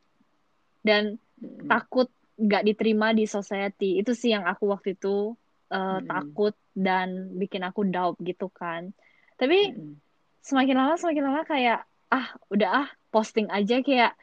Dan 0.86 1.18
mm-hmm. 1.18 1.66
takut 1.66 2.06
nggak 2.38 2.62
diterima 2.62 3.10
di 3.10 3.26
society. 3.26 3.98
Itu 3.98 4.14
sih 4.14 4.30
yang 4.30 4.46
aku 4.46 4.70
waktu 4.70 4.94
itu 4.94 5.34
uh, 5.74 5.74
mm-hmm. 5.74 6.06
takut 6.06 6.54
dan 6.78 7.34
bikin 7.34 7.66
aku 7.66 7.82
doubt 7.90 8.14
gitu 8.22 8.46
kan. 8.54 8.94
Tapi 9.34 9.74
mm-hmm 9.74 10.06
semakin 10.46 10.78
lama 10.78 10.94
semakin 10.94 11.24
lama 11.26 11.42
kayak 11.42 11.82
ah 12.14 12.28
udah 12.54 12.86
ah 12.86 12.88
posting 13.10 13.50
aja 13.50 13.82
kayak 13.82 14.14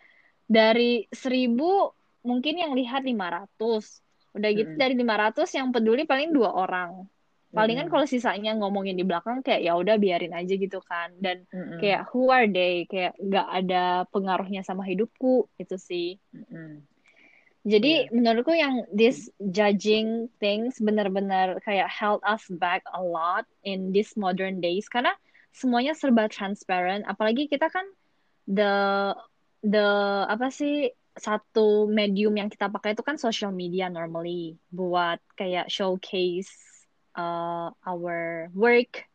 dari 0.47 1.03
seribu 1.11 1.91
mungkin 2.23 2.63
yang 2.63 2.71
lihat 2.71 3.03
500 3.03 3.51
udah 4.33 4.49
gitu 4.53 4.71
hmm. 4.73 4.81
dari 4.81 4.93
500 4.97 5.57
yang 5.57 5.67
peduli 5.69 6.03
paling 6.09 6.33
dua 6.33 6.49
orang 6.53 7.05
palingan 7.53 7.85
hmm. 7.85 7.93
kalau 7.93 8.05
sisanya 8.09 8.57
ngomongin 8.57 8.97
di 8.97 9.05
belakang 9.05 9.45
kayak 9.45 9.61
ya 9.61 9.77
udah 9.77 9.95
biarin 10.01 10.33
aja 10.33 10.57
gitu 10.57 10.81
kan 10.81 11.13
dan 11.21 11.45
hmm. 11.53 11.77
kayak 11.77 12.09
who 12.09 12.33
are 12.33 12.49
they 12.49 12.89
kayak 12.89 13.13
nggak 13.21 13.45
ada 13.45 14.09
pengaruhnya 14.09 14.65
sama 14.65 14.81
hidupku 14.81 15.45
itu 15.61 15.77
sih 15.77 16.17
hmm. 16.33 16.81
jadi 17.61 18.09
yeah. 18.09 18.11
menurutku 18.11 18.57
yang 18.57 18.89
this 18.89 19.29
judging 19.37 20.27
things 20.41 20.81
benar-benar 20.81 21.61
kayak 21.61 21.87
held 21.93 22.19
us 22.25 22.41
back 22.57 22.81
a 22.89 22.99
lot 22.99 23.45
in 23.61 23.93
this 23.93 24.17
modern 24.17 24.57
days 24.57 24.89
karena 24.89 25.13
semuanya 25.53 25.93
serba 25.93 26.25
transparent 26.33 27.05
apalagi 27.05 27.45
kita 27.45 27.69
kan 27.69 27.85
the 28.49 28.73
the 29.61 29.85
apa 30.25 30.49
sih 30.49 30.89
satu 31.13 31.86
medium 31.86 32.34
yang 32.34 32.49
kita 32.49 32.69
pakai 32.69 32.97
itu 32.97 33.06
kan 33.06 33.21
social 33.21 33.54
media 33.54 33.86
normally 33.89 34.58
buat 34.73 35.21
kayak 35.38 35.69
showcase 35.69 36.49
uh, 37.13 37.69
our 37.86 38.49
work 38.58 39.06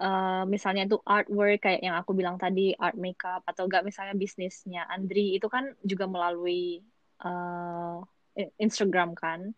uh, 0.00 0.48
misalnya 0.48 0.88
itu 0.88 0.96
artwork 1.04 1.60
kayak 1.60 1.84
yang 1.84 1.96
aku 2.00 2.16
bilang 2.16 2.40
tadi 2.40 2.72
art 2.76 2.96
makeup 2.96 3.44
atau 3.44 3.68
enggak 3.68 3.84
misalnya 3.84 4.16
bisnisnya 4.16 4.88
Andri 4.88 5.36
itu 5.36 5.48
kan 5.52 5.76
juga 5.84 6.08
melalui 6.08 6.80
uh, 7.20 8.00
Instagram 8.56 9.12
kan 9.12 9.52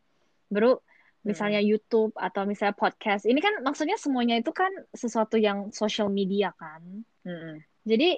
baru 0.51 0.79
misalnya 1.27 1.61
hmm. 1.61 1.69
YouTube 1.69 2.13
atau 2.17 2.47
misalnya 2.47 2.73
podcast. 2.79 3.27
Ini 3.27 3.37
kan 3.43 3.61
maksudnya 3.61 3.99
semuanya 3.99 4.39
itu 4.39 4.55
kan 4.55 4.71
sesuatu 4.95 5.37
yang 5.37 5.75
social 5.75 6.09
media 6.09 6.55
kan. 6.55 7.05
Hmm. 7.27 7.61
Jadi 7.83 8.17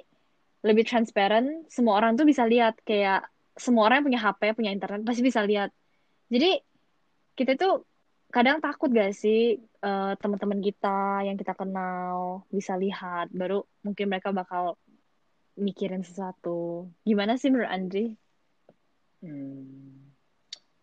lebih 0.61 0.85
transparent, 0.85 1.65
semua 1.73 1.97
orang 1.97 2.13
tuh 2.13 2.25
bisa 2.25 2.45
lihat. 2.45 2.77
Kayak 2.85 3.25
semua 3.57 3.89
orang 3.89 4.01
yang 4.01 4.07
punya 4.13 4.21
HP, 4.21 4.41
punya 4.57 4.71
internet 4.73 5.01
pasti 5.05 5.21
bisa 5.25 5.41
lihat. 5.41 5.73
Jadi 6.31 6.61
kita 7.35 7.57
tuh 7.57 7.83
kadang 8.31 8.63
takut 8.63 8.87
gak 8.93 9.11
sih 9.11 9.59
uh, 9.83 10.15
teman-teman 10.15 10.63
kita 10.63 11.27
yang 11.27 11.35
kita 11.35 11.51
kenal 11.51 12.47
bisa 12.47 12.79
lihat, 12.79 13.27
baru 13.33 13.65
mungkin 13.83 14.07
mereka 14.07 14.31
bakal 14.31 14.79
mikirin 15.59 16.05
sesuatu. 16.05 16.87
Gimana 17.03 17.35
sih 17.35 17.51
menurut 17.51 17.69
Andri? 17.69 18.15
Hmm. 19.19 20.09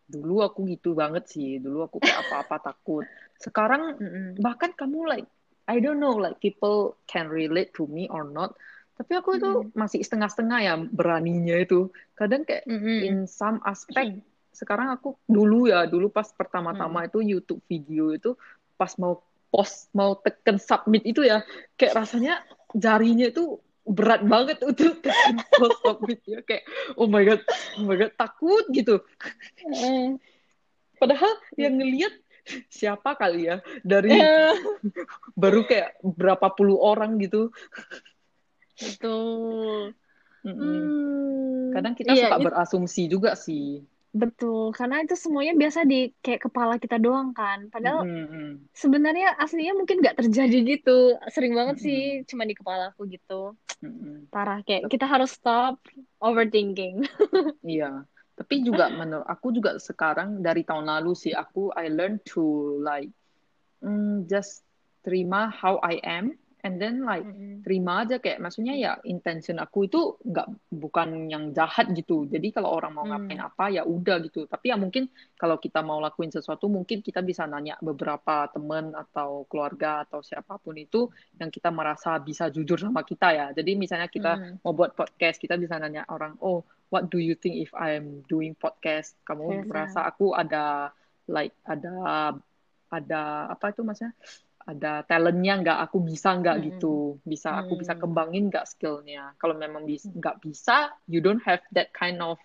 Dulu 0.08 0.40
aku 0.44 0.68
gitu 0.68 0.92
banget 0.92 1.28
sih. 1.30 1.62
Dulu 1.62 1.88
aku 1.88 1.96
kayak 2.02 2.28
apa-apa 2.28 2.56
takut. 2.72 3.04
Sekarang 3.40 3.96
bahkan 4.42 4.74
kamu 4.74 5.08
like 5.08 5.28
I 5.68 5.84
don't 5.84 6.00
know 6.00 6.16
like 6.16 6.40
people 6.40 6.96
can 7.04 7.28
relate 7.28 7.76
to 7.76 7.84
me 7.84 8.08
or 8.08 8.24
not 8.24 8.56
tapi 8.98 9.12
aku 9.14 9.38
itu 9.38 9.50
mm. 9.62 9.78
masih 9.78 10.02
setengah-setengah 10.02 10.58
ya 10.58 10.74
beraninya 10.90 11.54
itu 11.54 11.94
kadang 12.18 12.42
kayak 12.42 12.66
mm 12.66 12.78
-hmm. 12.82 12.98
in 13.06 13.16
some 13.30 13.62
aspect 13.62 14.18
mm. 14.18 14.26
sekarang 14.50 14.90
aku 14.90 15.14
dulu 15.30 15.70
ya 15.70 15.86
dulu 15.86 16.10
pas 16.10 16.26
pertama-tama 16.34 17.06
mm. 17.06 17.08
itu 17.14 17.18
YouTube 17.22 17.62
video 17.70 18.10
itu 18.10 18.34
pas 18.74 18.90
mau 18.98 19.22
post 19.54 19.88
mau 19.94 20.18
tekan 20.18 20.58
submit 20.58 21.06
itu 21.06 21.22
ya 21.22 21.46
kayak 21.78 21.94
rasanya 21.94 22.42
jarinya 22.74 23.30
itu 23.30 23.62
berat 23.88 24.20
banget 24.26 24.60
untuk 24.66 25.00
post 25.62 25.78
covid 25.80 26.20
ya 26.26 26.42
kayak 26.44 26.66
oh 26.98 27.08
my 27.08 27.24
god 27.24 27.40
oh 27.80 27.86
my 27.86 27.96
god 27.96 28.12
takut 28.18 28.66
gitu 28.74 29.00
padahal 31.00 31.32
yang 31.56 31.78
ngelihat 31.80 32.12
siapa 32.68 33.16
kali 33.16 33.48
ya 33.48 33.64
dari 33.84 34.12
baru 35.36 35.64
kayak 35.64 36.00
berapa 36.02 36.52
puluh 36.52 36.76
orang 36.80 37.16
gitu 37.20 37.52
betul 38.78 39.92
hmm. 40.46 41.74
kadang 41.74 41.94
kita 41.98 42.14
iya, 42.14 42.30
suka 42.30 42.38
it... 42.38 42.44
berasumsi 42.46 43.02
juga 43.10 43.34
sih 43.34 43.82
Betul, 44.08 44.72
karena 44.72 45.04
itu 45.04 45.12
semuanya 45.20 45.52
biasa 45.52 45.84
di 45.84 46.08
kayak 46.24 46.48
kepala 46.48 46.80
kita 46.80 46.96
doang 46.96 47.36
kan. 47.36 47.68
Padahal 47.68 48.08
mm 48.08 48.24
-hmm. 48.24 48.50
sebenarnya 48.72 49.36
aslinya 49.36 49.76
mungkin 49.76 50.00
nggak 50.00 50.24
terjadi 50.24 50.58
gitu. 50.64 51.20
Sering 51.28 51.52
banget 51.52 51.76
mm 51.76 51.84
-hmm. 51.84 51.92
sih 51.92 52.00
cuma 52.24 52.48
di 52.48 52.56
kepala 52.56 52.88
aku 52.88 53.04
gitu. 53.04 53.52
Mm 53.84 53.92
-hmm. 53.92 54.14
Parah 54.32 54.64
kayak 54.64 54.88
kita 54.88 55.04
harus 55.04 55.36
stop 55.36 55.76
overthinking. 56.24 57.04
iya, 57.62 58.08
tapi 58.38 58.62
juga 58.62 58.86
menurut 58.88 59.26
aku 59.26 59.50
juga 59.50 59.76
sekarang 59.82 60.40
dari 60.40 60.62
tahun 60.62 60.86
lalu 60.86 61.12
sih 61.18 61.36
aku 61.36 61.74
I 61.76 61.92
learn 61.92 62.22
to 62.32 62.78
like 62.78 63.10
mm, 63.82 64.30
just 64.30 64.62
terima 65.02 65.50
how 65.50 65.82
I 65.82 65.98
am 66.06 66.38
and 66.66 66.82
then 66.82 67.06
like 67.06 67.22
mm-hmm. 67.22 67.62
terima 67.62 68.02
aja 68.02 68.18
kayak 68.18 68.42
maksudnya 68.42 68.74
ya 68.74 68.92
intention 69.06 69.62
aku 69.62 69.86
itu 69.86 70.18
nggak 70.26 70.48
bukan 70.74 71.30
yang 71.30 71.54
jahat 71.54 71.90
gitu. 71.94 72.26
Jadi 72.26 72.50
kalau 72.50 72.74
orang 72.74 72.92
mau 72.98 73.06
ngapain 73.06 73.38
mm. 73.38 73.48
apa 73.48 73.64
ya 73.70 73.82
udah 73.86 74.18
gitu. 74.26 74.50
Tapi 74.50 74.74
ya 74.74 74.76
mungkin 74.76 75.06
kalau 75.38 75.62
kita 75.62 75.80
mau 75.86 76.02
lakuin 76.02 76.34
sesuatu 76.34 76.66
mungkin 76.66 76.98
kita 76.98 77.22
bisa 77.22 77.46
nanya 77.46 77.78
beberapa 77.78 78.50
teman 78.50 78.90
atau 78.94 79.46
keluarga 79.46 80.02
atau 80.02 80.18
siapa 80.18 80.58
pun 80.58 80.74
itu 80.74 81.06
yang 81.38 81.50
kita 81.52 81.70
merasa 81.70 82.18
bisa 82.18 82.50
jujur 82.50 82.78
sama 82.78 83.06
kita 83.06 83.30
ya. 83.30 83.46
Jadi 83.54 83.78
misalnya 83.78 84.10
kita 84.10 84.32
mm. 84.34 84.66
mau 84.66 84.74
buat 84.74 84.98
podcast 84.98 85.38
kita 85.38 85.54
bisa 85.54 85.78
nanya 85.78 86.06
orang 86.10 86.34
oh 86.42 86.66
what 86.90 87.06
do 87.06 87.22
you 87.22 87.38
think 87.38 87.62
if 87.62 87.70
I'm 87.76 88.26
doing 88.26 88.58
podcast? 88.58 89.14
Kamu 89.22 89.62
yes, 89.62 89.66
merasa 89.68 90.08
aku 90.08 90.34
ada 90.34 90.90
like 91.28 91.54
ada 91.62 91.92
ada 92.88 93.52
apa 93.52 93.70
itu 93.70 93.84
maksudnya 93.84 94.16
ada 94.68 95.00
talentnya 95.08 95.64
nggak 95.64 95.78
aku 95.88 96.04
bisa 96.04 96.36
nggak 96.36 96.56
hmm. 96.60 96.64
gitu. 96.68 97.16
Bisa 97.24 97.56
hmm. 97.56 97.60
aku 97.64 97.72
bisa 97.80 97.96
kembangin 97.96 98.52
nggak 98.52 98.68
skillnya. 98.68 99.32
Kalau 99.40 99.56
memang 99.56 99.88
bisa 99.88 100.12
nggak 100.12 100.44
bisa 100.44 100.92
you 101.08 101.24
don't 101.24 101.40
have 101.48 101.64
that 101.72 101.88
kind 101.96 102.20
of 102.20 102.36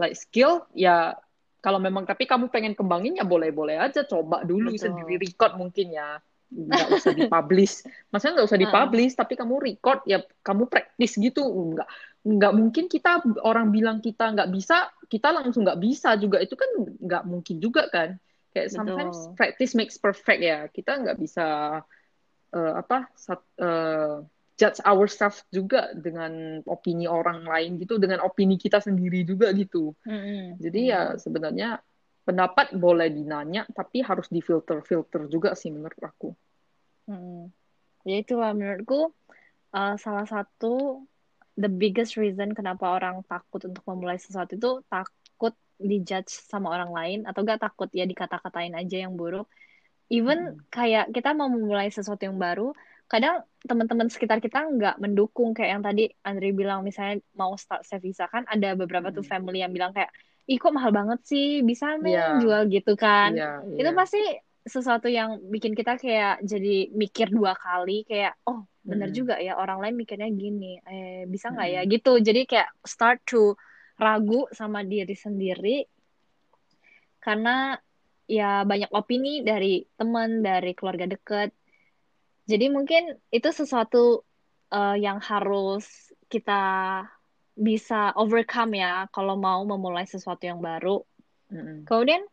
like 0.00 0.16
skill 0.16 0.64
ya 0.72 1.12
kalau 1.60 1.82
memang 1.82 2.08
tapi 2.08 2.24
kamu 2.24 2.48
pengen 2.48 2.72
kembangin 2.72 3.20
ya 3.20 3.28
boleh-boleh 3.28 3.76
aja. 3.76 4.08
Coba 4.08 4.48
dulu 4.48 4.72
Betul. 4.72 4.88
sendiri 4.88 5.20
record 5.20 5.60
mungkin 5.60 5.92
ya. 5.92 6.16
Nggak 6.48 6.88
usah 6.96 7.12
dipublish. 7.12 7.84
Maksudnya 8.16 8.32
nggak 8.40 8.48
usah 8.48 8.60
dipublish 8.64 9.12
tapi 9.12 9.36
kamu 9.36 9.54
record 9.60 10.00
ya 10.08 10.24
kamu 10.40 10.72
praktis 10.72 11.20
gitu. 11.20 11.44
Nggak 11.44 11.88
nggak 12.24 12.52
mungkin 12.56 12.84
kita 12.88 13.20
orang 13.44 13.68
bilang 13.68 14.00
kita 14.00 14.32
nggak 14.32 14.48
bisa 14.48 14.88
kita 15.04 15.36
langsung 15.36 15.68
nggak 15.68 15.84
bisa 15.84 16.16
juga. 16.16 16.40
Itu 16.40 16.56
kan 16.56 16.72
nggak 16.80 17.28
mungkin 17.28 17.60
juga 17.60 17.92
kan 17.92 18.16
Kayak 18.54 18.68
sometimes 18.72 19.16
Betul. 19.16 19.34
practice 19.36 19.72
makes 19.76 19.96
perfect 20.00 20.40
ya. 20.40 20.58
Kita 20.72 20.98
nggak 21.00 21.18
bisa 21.20 21.46
uh, 22.54 22.72
apa 22.76 23.08
sat, 23.14 23.40
uh, 23.60 24.24
judge 24.58 24.80
ourselves 24.82 25.46
juga 25.52 25.92
dengan 25.94 26.64
opini 26.66 27.06
orang 27.06 27.46
lain 27.46 27.78
gitu, 27.78 28.00
dengan 28.00 28.24
opini 28.24 28.58
kita 28.58 28.82
sendiri 28.82 29.22
juga 29.22 29.52
gitu. 29.54 29.94
Mm-hmm. 30.02 30.58
Jadi 30.58 30.80
ya 30.88 31.14
sebenarnya 31.20 31.78
pendapat 32.28 32.76
boleh 32.76 33.08
dinanya 33.08 33.64
tapi 33.72 34.04
harus 34.04 34.28
difilter 34.28 34.84
filter 34.84 35.24
juga 35.32 35.56
sih 35.56 35.72
menurut 35.72 35.96
aku 35.96 36.36
hmm. 37.08 37.48
ya 38.04 38.20
itu 38.20 38.36
lah 38.36 38.52
menurutku 38.52 39.16
uh, 39.72 39.96
salah 39.96 40.28
satu 40.28 41.08
the 41.56 41.72
biggest 41.72 42.20
reason 42.20 42.52
kenapa 42.52 42.84
orang 42.84 43.24
takut 43.24 43.64
untuk 43.64 43.80
memulai 43.88 44.20
sesuatu 44.20 44.60
itu 44.60 44.84
takut 44.92 45.17
dijudge 45.78 46.30
sama 46.30 46.74
orang 46.74 46.90
lain 46.90 47.18
atau 47.24 47.46
gak 47.46 47.62
takut 47.62 47.88
ya 47.94 48.04
dikata-katain 48.04 48.74
aja 48.74 49.06
yang 49.06 49.14
buruk 49.14 49.46
even 50.10 50.58
hmm. 50.58 50.68
kayak 50.68 51.08
kita 51.14 51.32
mau 51.32 51.48
memulai 51.48 51.88
sesuatu 51.88 52.26
yang 52.26 52.36
baru 52.36 52.74
kadang 53.08 53.40
teman-teman 53.64 54.12
sekitar 54.12 54.36
kita 54.36 54.68
nggak 54.68 55.00
mendukung 55.00 55.56
kayak 55.56 55.80
yang 55.80 55.82
tadi 55.84 56.12
Andri 56.20 56.52
bilang 56.52 56.84
misalnya 56.84 57.24
mau 57.32 57.56
start 57.56 57.88
Sevisa 57.88 58.28
kan 58.28 58.44
ada 58.44 58.76
beberapa 58.76 59.08
hmm. 59.08 59.16
tuh 59.16 59.24
family 59.24 59.64
yang 59.64 59.72
bilang 59.72 59.96
kayak 59.96 60.12
ih 60.44 60.60
kok 60.60 60.76
mahal 60.76 60.92
banget 60.92 61.20
sih 61.24 61.64
bisa 61.64 61.96
nih 62.00 62.20
yeah. 62.20 62.36
jual 62.40 62.68
gitu 62.68 62.96
kan 63.00 63.32
yeah, 63.32 63.64
yeah. 63.64 63.80
itu 63.80 63.90
pasti 63.96 64.20
sesuatu 64.68 65.08
yang 65.08 65.40
bikin 65.48 65.72
kita 65.72 65.96
kayak 65.96 66.44
jadi 66.44 66.92
mikir 66.92 67.32
dua 67.32 67.56
kali 67.56 68.04
kayak 68.04 68.36
oh 68.44 68.68
bener 68.84 69.08
mm. 69.12 69.16
juga 69.16 69.34
ya 69.40 69.56
orang 69.56 69.80
lain 69.80 69.96
mikirnya 69.96 70.28
gini 70.28 70.80
eh 70.84 71.24
bisa 71.24 71.48
nggak 71.52 71.68
mm. 71.68 71.74
ya 71.76 71.82
gitu 71.88 72.12
jadi 72.20 72.40
kayak 72.44 72.68
start 72.84 73.24
to 73.24 73.56
ragu 73.98 74.46
sama 74.54 74.86
diri 74.86 75.18
sendiri 75.18 75.84
karena 77.18 77.74
ya 78.30 78.62
banyak 78.62 78.94
opini 78.94 79.42
dari 79.42 79.82
teman 79.98 80.40
dari 80.40 80.72
keluarga 80.72 81.10
deket 81.10 81.50
jadi 82.48 82.72
mungkin 82.72 83.20
itu 83.28 83.52
sesuatu 83.52 84.24
uh, 84.72 84.96
yang 84.96 85.20
harus 85.20 85.84
kita 86.32 87.04
bisa 87.52 88.16
overcome 88.16 88.80
ya 88.80 89.04
kalau 89.12 89.36
mau 89.36 89.60
memulai 89.68 90.08
sesuatu 90.08 90.48
yang 90.48 90.64
baru. 90.64 91.04
Mm-hmm. 91.52 91.84
Kemudian 91.84 92.24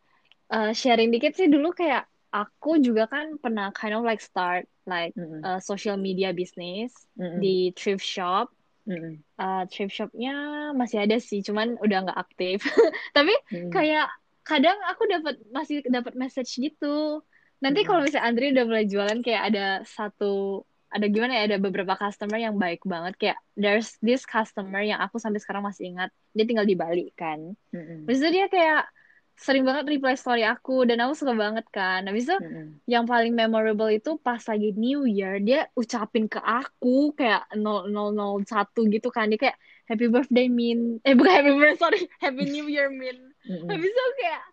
uh, 0.56 0.72
sharing 0.72 1.12
dikit 1.12 1.36
sih 1.36 1.52
dulu 1.52 1.76
kayak 1.76 2.08
aku 2.32 2.80
juga 2.80 3.12
kan 3.12 3.36
pernah 3.44 3.76
kind 3.76 3.92
of 3.92 4.08
like 4.08 4.24
start 4.24 4.64
like 4.88 5.12
mm-hmm. 5.20 5.44
uh, 5.44 5.60
social 5.60 6.00
media 6.00 6.32
business 6.32 6.96
mm-hmm. 7.20 7.44
di 7.44 7.76
thrift 7.76 8.08
shop. 8.08 8.55
Mm-hmm. 8.86 9.14
Uh, 9.42 9.64
thrift 9.70 9.94
shopnya 9.98 10.36
masih 10.78 11.02
ada 11.02 11.18
sih, 11.18 11.42
cuman 11.42 11.78
udah 11.82 12.06
nggak 12.06 12.20
aktif. 12.20 12.62
Tapi 13.18 13.34
mm-hmm. 13.34 13.72
kayak 13.74 14.08
kadang 14.46 14.78
aku 14.86 15.10
dapat 15.10 15.36
masih 15.50 15.82
dapat 15.90 16.14
message 16.14 16.54
gitu. 16.58 17.26
Nanti 17.62 17.82
mm-hmm. 17.82 17.90
kalau 17.90 18.02
misalnya 18.06 18.26
Andri 18.30 18.54
udah 18.54 18.66
mulai 18.70 18.86
jualan 18.86 19.20
kayak 19.26 19.44
ada 19.54 19.66
satu 19.84 20.64
ada 20.96 21.12
gimana 21.12 21.36
ya 21.36 21.44
ada 21.52 21.58
beberapa 21.60 21.98
customer 22.00 22.40
yang 22.40 22.56
baik 22.56 22.80
banget 22.88 23.14
kayak 23.20 23.38
there's 23.60 24.00
this 24.00 24.24
customer 24.24 24.80
yang 24.80 25.04
aku 25.04 25.20
sampai 25.20 25.44
sekarang 25.44 25.68
masih 25.68 25.92
ingat 25.92 26.08
dia 26.32 26.48
tinggal 26.48 26.64
di 26.64 26.72
Bali 26.78 27.12
kan 27.20 27.52
mm-hmm. 27.76 28.08
itu 28.08 28.28
dia 28.32 28.48
kayak 28.48 28.88
sering 29.36 29.68
banget 29.68 29.86
reply 29.92 30.16
story 30.16 30.48
aku 30.48 30.88
dan 30.88 31.04
aku 31.04 31.14
suka 31.14 31.36
banget 31.36 31.68
kan 31.68 32.08
habis 32.08 32.24
itu 32.24 32.40
mm-hmm. 32.40 32.68
yang 32.88 33.04
paling 33.04 33.36
memorable 33.36 33.92
itu 33.92 34.16
pas 34.24 34.40
lagi 34.48 34.72
New 34.80 35.04
Year 35.04 35.44
dia 35.44 35.68
ucapin 35.76 36.32
ke 36.32 36.40
aku 36.40 37.12
kayak 37.14 37.44
0001 37.52 38.48
gitu 38.96 39.10
kan 39.12 39.28
dia 39.28 39.40
kayak 39.40 39.58
happy 39.92 40.08
birthday 40.08 40.48
Min 40.48 41.04
eh 41.04 41.14
bukan 41.14 41.32
happy 41.32 41.52
birthday 41.52 41.80
sorry 41.80 42.02
happy 42.24 42.48
New 42.48 42.72
Year 42.72 42.88
Min 42.88 43.36
mm-hmm. 43.44 43.68
habis 43.68 43.92
itu 43.92 44.04
kayak 44.24 44.44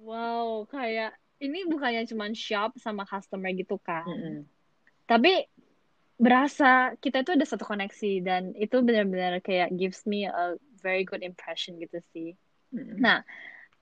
wow 0.00 0.64
kayak 0.72 1.12
ini 1.40 1.68
bukannya 1.68 2.08
cuma 2.08 2.32
shop 2.32 2.80
sama 2.80 3.04
customer 3.04 3.52
gitu 3.52 3.76
kan 3.76 4.08
mm-hmm. 4.08 4.40
tapi 5.04 5.44
berasa 6.20 6.96
kita 7.00 7.24
itu 7.24 7.32
ada 7.32 7.48
satu 7.48 7.64
koneksi 7.64 8.12
dan 8.20 8.52
itu 8.52 8.76
benar-benar 8.84 9.40
kayak 9.40 9.72
gives 9.72 10.04
me 10.04 10.28
a 10.28 10.60
very 10.84 11.04
good 11.04 11.24
impression 11.24 11.80
gitu 11.80 11.96
sih. 12.12 12.36
Mm. 12.76 13.00
Nah, 13.00 13.24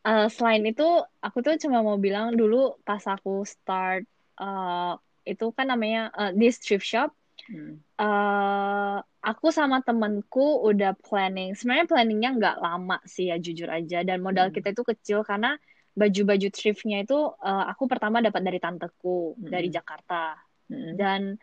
uh, 0.09 0.27
selain 0.33 0.65
itu 0.65 0.89
aku 1.21 1.45
tuh 1.45 1.61
cuma 1.61 1.85
mau 1.85 2.01
bilang 2.01 2.33
dulu 2.33 2.81
pas 2.83 3.05
aku 3.05 3.45
start 3.45 4.09
uh, 4.41 4.97
itu 5.29 5.53
kan 5.53 5.69
namanya 5.69 6.09
uh, 6.17 6.33
this 6.33 6.57
thrift 6.57 6.89
shop. 6.89 7.13
Mm. 7.53 7.81
Uh, 8.01 9.01
aku 9.21 9.53
sama 9.53 9.85
temenku 9.85 10.65
udah 10.65 10.97
planning. 11.05 11.53
Sebenarnya 11.53 11.87
planningnya 11.89 12.31
nggak 12.41 12.57
lama 12.65 12.97
sih 13.05 13.29
ya 13.29 13.37
jujur 13.37 13.69
aja 13.69 14.01
dan 14.01 14.25
modal 14.25 14.49
mm. 14.49 14.55
kita 14.57 14.73
itu 14.73 14.83
kecil 14.85 15.21
karena 15.25 15.61
baju-baju 15.99 16.49
thriftnya 16.55 17.03
itu 17.03 17.19
uh, 17.19 17.65
aku 17.69 17.91
pertama 17.91 18.23
dapat 18.23 18.41
dari 18.41 18.59
tanteku 18.63 19.35
mm. 19.37 19.51
dari 19.51 19.69
Jakarta 19.69 20.39
mm. 20.71 20.95
dan 20.95 21.35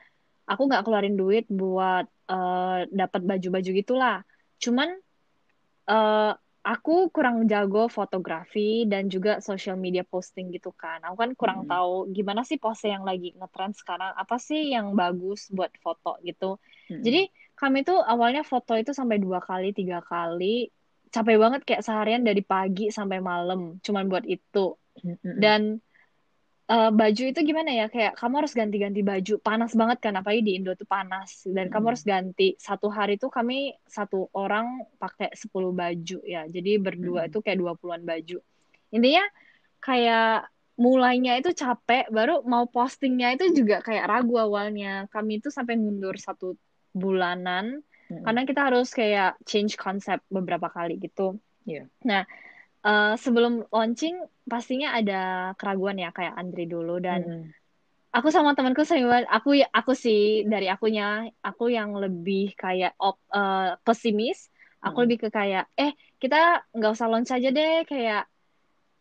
aku 0.47 0.61
nggak 0.71 0.83
keluarin 0.87 1.19
duit 1.19 1.45
buat 1.51 2.07
uh, 2.31 2.87
dapat 2.87 3.21
baju-baju 3.25 3.69
gitulah 3.75 4.23
cuman 4.63 4.95
uh, 5.91 6.31
aku 6.65 7.13
kurang 7.13 7.45
jago 7.45 7.85
fotografi 7.85 8.89
dan 8.89 9.05
juga 9.05 9.37
social 9.37 9.77
media 9.77 10.01
posting 10.01 10.49
gitu 10.49 10.73
kan. 10.73 10.97
Aku 11.05 11.13
kan 11.13 11.31
kurang 11.37 11.59
hmm. 11.63 11.69
tahu 11.69 12.09
gimana 12.09 12.41
sih 12.41 12.57
pose 12.57 12.89
yang 12.89 13.05
lagi 13.05 13.37
ngetrend 13.37 13.77
sekarang, 13.77 14.17
apa 14.17 14.41
sih 14.41 14.73
yang 14.73 14.97
bagus 14.97 15.53
buat 15.53 15.69
foto 15.77 16.17
gitu. 16.25 16.57
Hmm. 16.89 17.05
Jadi 17.05 17.29
kami 17.53 17.85
tuh 17.85 18.01
awalnya 18.01 18.41
foto 18.41 18.73
itu 18.73 18.97
sampai 18.97 19.21
dua 19.21 19.45
kali, 19.45 19.77
tiga 19.77 20.01
kali, 20.01 20.73
capek 21.13 21.37
banget 21.37 21.61
kayak 21.69 21.85
seharian 21.85 22.25
dari 22.25 22.41
pagi 22.41 22.89
sampai 22.89 23.21
malam, 23.21 23.77
cuman 23.85 24.09
buat 24.09 24.25
itu. 24.25 24.73
Hmm. 25.05 25.37
Dan 25.37 25.61
uh, 26.69 26.91
baju 26.91 27.23
itu 27.29 27.39
gimana 27.45 27.71
ya? 27.71 27.85
Kayak 27.87 28.17
kamu 28.17 28.33
harus 28.43 28.53
ganti-ganti 28.53 29.01
baju. 29.05 29.33
Panas 29.41 29.71
banget 29.73 29.97
kan 30.01 30.13
apalagi 30.17 30.41
di 30.45 30.53
Indo 30.57 30.73
tuh 30.73 30.87
panas. 30.87 31.45
Dan 31.45 31.69
hmm. 31.69 31.73
kamu 31.73 31.85
harus 31.93 32.03
ganti. 32.05 32.49
Satu 32.57 32.87
hari 32.89 33.17
tuh 33.21 33.29
kami 33.29 33.73
satu 33.85 34.29
orang 34.33 34.85
pakai 34.97 35.33
10 35.33 35.49
baju 35.51 36.17
ya. 36.25 36.47
Jadi 36.49 36.71
berdua 36.81 37.25
hmm. 37.25 37.29
itu 37.33 37.37
kayak 37.41 37.57
20-an 37.61 38.01
baju. 38.03 38.37
Intinya 38.93 39.25
kayak 39.81 40.49
mulainya 40.75 41.39
itu 41.39 41.55
capek 41.55 42.11
baru 42.11 42.43
mau 42.43 42.67
postingnya 42.67 43.39
itu 43.39 43.63
juga 43.63 43.79
kayak 43.85 44.05
ragu 44.05 44.35
awalnya. 44.37 45.05
Kami 45.09 45.39
itu 45.41 45.49
sampai 45.53 45.77
mundur 45.77 46.17
satu 46.17 46.57
bulanan. 46.95 47.83
Hmm. 48.05 48.21
karena 48.21 48.45
kita 48.45 48.61
harus 48.69 48.93
kayak 48.93 49.33
change 49.49 49.81
konsep 49.81 50.21
beberapa 50.29 50.69
kali 50.69 51.01
gitu. 51.01 51.41
Yeah. 51.65 51.89
nah 52.05 52.29
uh, 52.85 53.13
sebelum 53.17 53.65
launching 53.73 54.21
pastinya 54.45 54.93
ada 54.93 55.51
keraguan 55.57 55.97
ya 55.97 56.13
kayak 56.13 56.37
Andri 56.37 56.69
dulu 56.69 57.01
dan 57.01 57.21
hmm. 57.25 57.45
aku 58.13 58.29
sama 58.29 58.53
temanku 58.53 58.85
sering 58.85 59.09
aku 59.09 59.57
aku 59.73 59.91
sih 59.97 60.45
dari 60.45 60.69
akunya 60.69 61.25
aku 61.41 61.73
yang 61.73 61.97
lebih 61.97 62.53
kayak 62.53 62.93
op, 63.01 63.17
uh, 63.33 63.75
pesimis 63.81 64.53
aku 64.85 65.01
hmm. 65.01 65.05
lebih 65.09 65.17
ke 65.25 65.29
kayak 65.33 65.65
eh 65.73 65.97
kita 66.21 66.61
nggak 66.69 66.93
usah 66.93 67.09
launch 67.09 67.33
aja 67.33 67.49
deh 67.49 67.83
kayak 67.89 68.29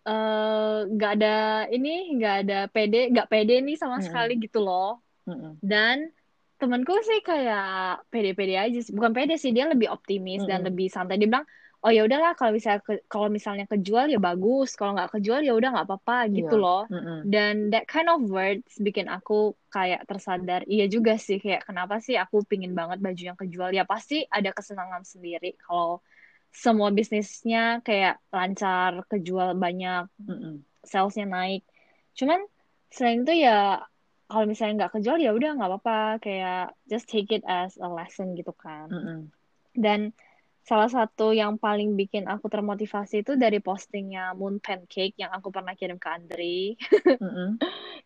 eh, 0.04 0.78
nggak 0.88 1.12
uh, 1.12 1.16
ada 1.20 1.36
ini 1.68 2.16
nggak 2.16 2.36
ada 2.44 2.58
pede 2.72 3.12
nggak 3.12 3.28
pede 3.28 3.60
nih 3.60 3.76
sama 3.76 4.00
hmm. 4.00 4.04
sekali 4.08 4.34
gitu 4.40 4.64
loh 4.64 5.04
hmm. 5.28 5.60
dan 5.60 6.08
temanku 6.56 6.96
sih 7.04 7.20
kayak 7.20 8.08
pede-pede 8.08 8.56
aja 8.56 8.78
sih 8.80 8.96
bukan 8.96 9.12
pede 9.12 9.36
sih 9.36 9.52
dia 9.52 9.68
lebih 9.68 9.92
optimis 9.92 10.44
hmm. 10.44 10.48
dan 10.48 10.60
lebih 10.64 10.88
santai 10.88 11.20
dia 11.20 11.28
bilang 11.28 11.44
oh 11.84 11.92
ya 11.92 12.08
udahlah 12.08 12.32
kalau 12.32 12.56
misalnya 12.56 12.80
ke, 12.80 13.04
kalau 13.12 13.28
misalnya 13.28 13.68
kejual 13.68 14.08
ya 14.08 14.16
bagus 14.16 14.72
kalau 14.72 14.96
nggak 14.96 15.20
kejual 15.20 15.44
ya 15.44 15.52
udah 15.52 15.68
nggak 15.76 15.86
apa-apa 15.86 16.32
gitu 16.32 16.56
yeah. 16.56 16.64
loh 16.64 16.82
mm 16.88 16.96
-hmm. 16.96 17.18
dan 17.28 17.54
that 17.68 17.84
kind 17.84 18.08
of 18.08 18.24
words 18.24 18.72
bikin 18.80 19.04
aku 19.12 19.52
kayak 19.68 20.08
tersadar 20.08 20.64
iya 20.64 20.88
juga 20.88 21.20
sih 21.20 21.36
kayak 21.36 21.68
kenapa 21.68 22.00
sih 22.00 22.16
aku 22.16 22.40
pingin 22.48 22.72
banget 22.72 23.04
baju 23.04 23.22
yang 23.22 23.36
kejual 23.36 23.68
ya 23.76 23.84
pasti 23.84 24.24
ada 24.32 24.48
kesenangan 24.56 25.04
sendiri 25.04 25.60
kalau 25.60 26.00
semua 26.56 26.88
bisnisnya 26.88 27.84
kayak 27.84 28.16
lancar 28.32 29.04
kejual 29.12 29.52
banyak 29.52 30.08
mm 30.24 30.36
-hmm. 30.40 30.54
salesnya 30.88 31.28
naik 31.28 31.68
cuman 32.16 32.48
selain 32.88 33.28
itu 33.28 33.44
ya 33.44 33.84
kalau 34.24 34.48
misalnya 34.48 34.88
nggak 34.88 34.92
kejual 34.96 35.20
ya 35.20 35.36
udah 35.36 35.50
nggak 35.60 35.68
apa-apa 35.68 36.00
kayak 36.24 36.72
just 36.88 37.12
take 37.12 37.28
it 37.28 37.44
as 37.44 37.76
a 37.76 37.88
lesson 37.92 38.32
gitu 38.32 38.56
kan 38.56 38.88
mm 38.88 39.02
-hmm. 39.04 39.18
dan 39.76 40.16
salah 40.64 40.88
satu 40.88 41.36
yang 41.36 41.60
paling 41.60 41.92
bikin 41.92 42.24
aku 42.24 42.48
termotivasi 42.48 43.20
itu 43.20 43.36
dari 43.36 43.60
postingnya 43.60 44.32
Moon 44.32 44.56
Pancake 44.64 45.12
yang 45.20 45.28
aku 45.28 45.52
pernah 45.52 45.76
kirim 45.76 46.00
ke 46.00 46.08
Andri 46.08 46.72
mm-hmm. 47.20 47.48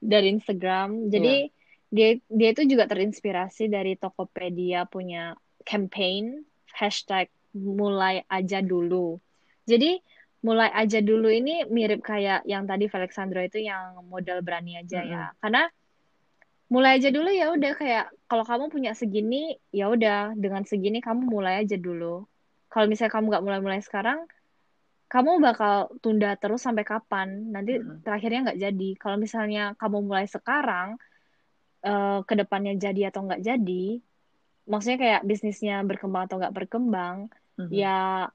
dari 0.02 0.26
Instagram. 0.34 1.06
Jadi 1.06 1.46
yeah. 1.94 2.18
dia 2.18 2.26
dia 2.26 2.48
itu 2.50 2.66
juga 2.66 2.90
terinspirasi 2.90 3.70
dari 3.70 3.94
Tokopedia 3.94 4.90
punya 4.90 5.38
campaign 5.62 6.42
hashtag 6.74 7.30
mulai 7.54 8.26
aja 8.26 8.58
dulu. 8.58 9.22
Jadi 9.62 10.02
mulai 10.42 10.74
aja 10.74 10.98
dulu 10.98 11.30
ini 11.30 11.62
mirip 11.70 12.02
kayak 12.02 12.42
yang 12.42 12.66
tadi 12.66 12.90
Alexandro 12.90 13.38
itu 13.38 13.62
yang 13.62 14.02
modal 14.10 14.42
berani 14.42 14.82
aja 14.82 14.98
mm-hmm. 14.98 15.14
ya. 15.14 15.24
Karena 15.38 15.62
mulai 16.74 16.98
aja 16.98 17.14
dulu 17.14 17.30
ya 17.30 17.54
udah 17.54 17.72
kayak 17.78 18.10
kalau 18.26 18.42
kamu 18.42 18.66
punya 18.66 18.92
segini 18.98 19.62
ya 19.70 19.94
udah 19.94 20.34
dengan 20.34 20.66
segini 20.66 20.98
kamu 20.98 21.22
mulai 21.30 21.62
aja 21.62 21.78
dulu 21.78 22.26
kalau 22.68 22.86
misalnya 22.86 23.12
kamu 23.12 23.26
nggak 23.32 23.44
mulai-mulai 23.44 23.82
sekarang 23.84 24.24
kamu 25.08 25.40
bakal 25.40 25.88
tunda 26.04 26.36
terus 26.36 26.60
sampai 26.60 26.84
kapan? 26.84 27.48
Nanti 27.48 27.80
hmm. 27.80 28.04
terakhirnya 28.04 28.52
nggak 28.52 28.60
jadi. 28.60 28.90
Kalau 29.00 29.16
misalnya 29.16 29.72
kamu 29.80 30.04
mulai 30.04 30.28
sekarang 30.28 31.00
uh, 31.80 32.20
ke 32.28 32.34
depannya 32.36 32.76
jadi 32.76 33.08
atau 33.08 33.24
nggak 33.24 33.40
jadi 33.40 34.04
maksudnya 34.68 34.98
kayak 35.00 35.22
bisnisnya 35.24 35.80
berkembang 35.80 36.28
atau 36.28 36.36
nggak 36.36 36.52
berkembang 36.52 37.32
hmm. 37.56 37.72
ya 37.72 38.28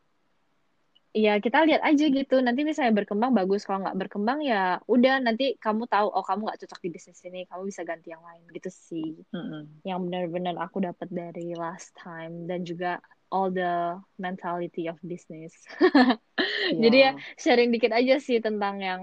ya 1.13 1.38
kita 1.38 1.62
lihat 1.69 1.86
aja 1.86 2.06
gitu. 2.10 2.41
Nanti 2.41 2.65
misalnya 2.65 3.06
berkembang 3.06 3.38
bagus. 3.38 3.69
Kalau 3.69 3.86
nggak 3.86 3.98
berkembang 4.02 4.41
ya 4.41 4.82
udah. 4.89 5.22
Nanti 5.22 5.54
kamu 5.62 5.86
tahu 5.86 6.10
oh 6.10 6.26
kamu 6.26 6.50
nggak 6.50 6.60
cocok 6.65 6.80
di 6.82 6.89
bisnis 6.89 7.22
ini. 7.22 7.46
Kamu 7.46 7.69
bisa 7.69 7.86
ganti 7.86 8.10
yang 8.10 8.26
lain. 8.26 8.50
Gitu 8.50 8.69
sih. 8.74 9.22
Mm-hmm. 9.30 9.86
yang 9.86 10.02
benar-benar 10.10 10.58
aku 10.58 10.82
dapat 10.82 11.06
dari 11.13 11.54
last 11.54 11.93
time. 11.93 12.50
Dan 12.50 12.65
juga 12.65 12.98
all 13.34 13.50
the 13.50 13.98
mentality 14.22 14.86
of 14.86 15.02
business. 15.02 15.58
Yeah. 15.82 16.22
jadi 16.86 16.98
ya 17.10 17.12
sharing 17.41 17.74
dikit 17.74 17.89
aja 17.89 18.22
sih 18.22 18.38
tentang 18.38 18.78
yang 18.78 19.02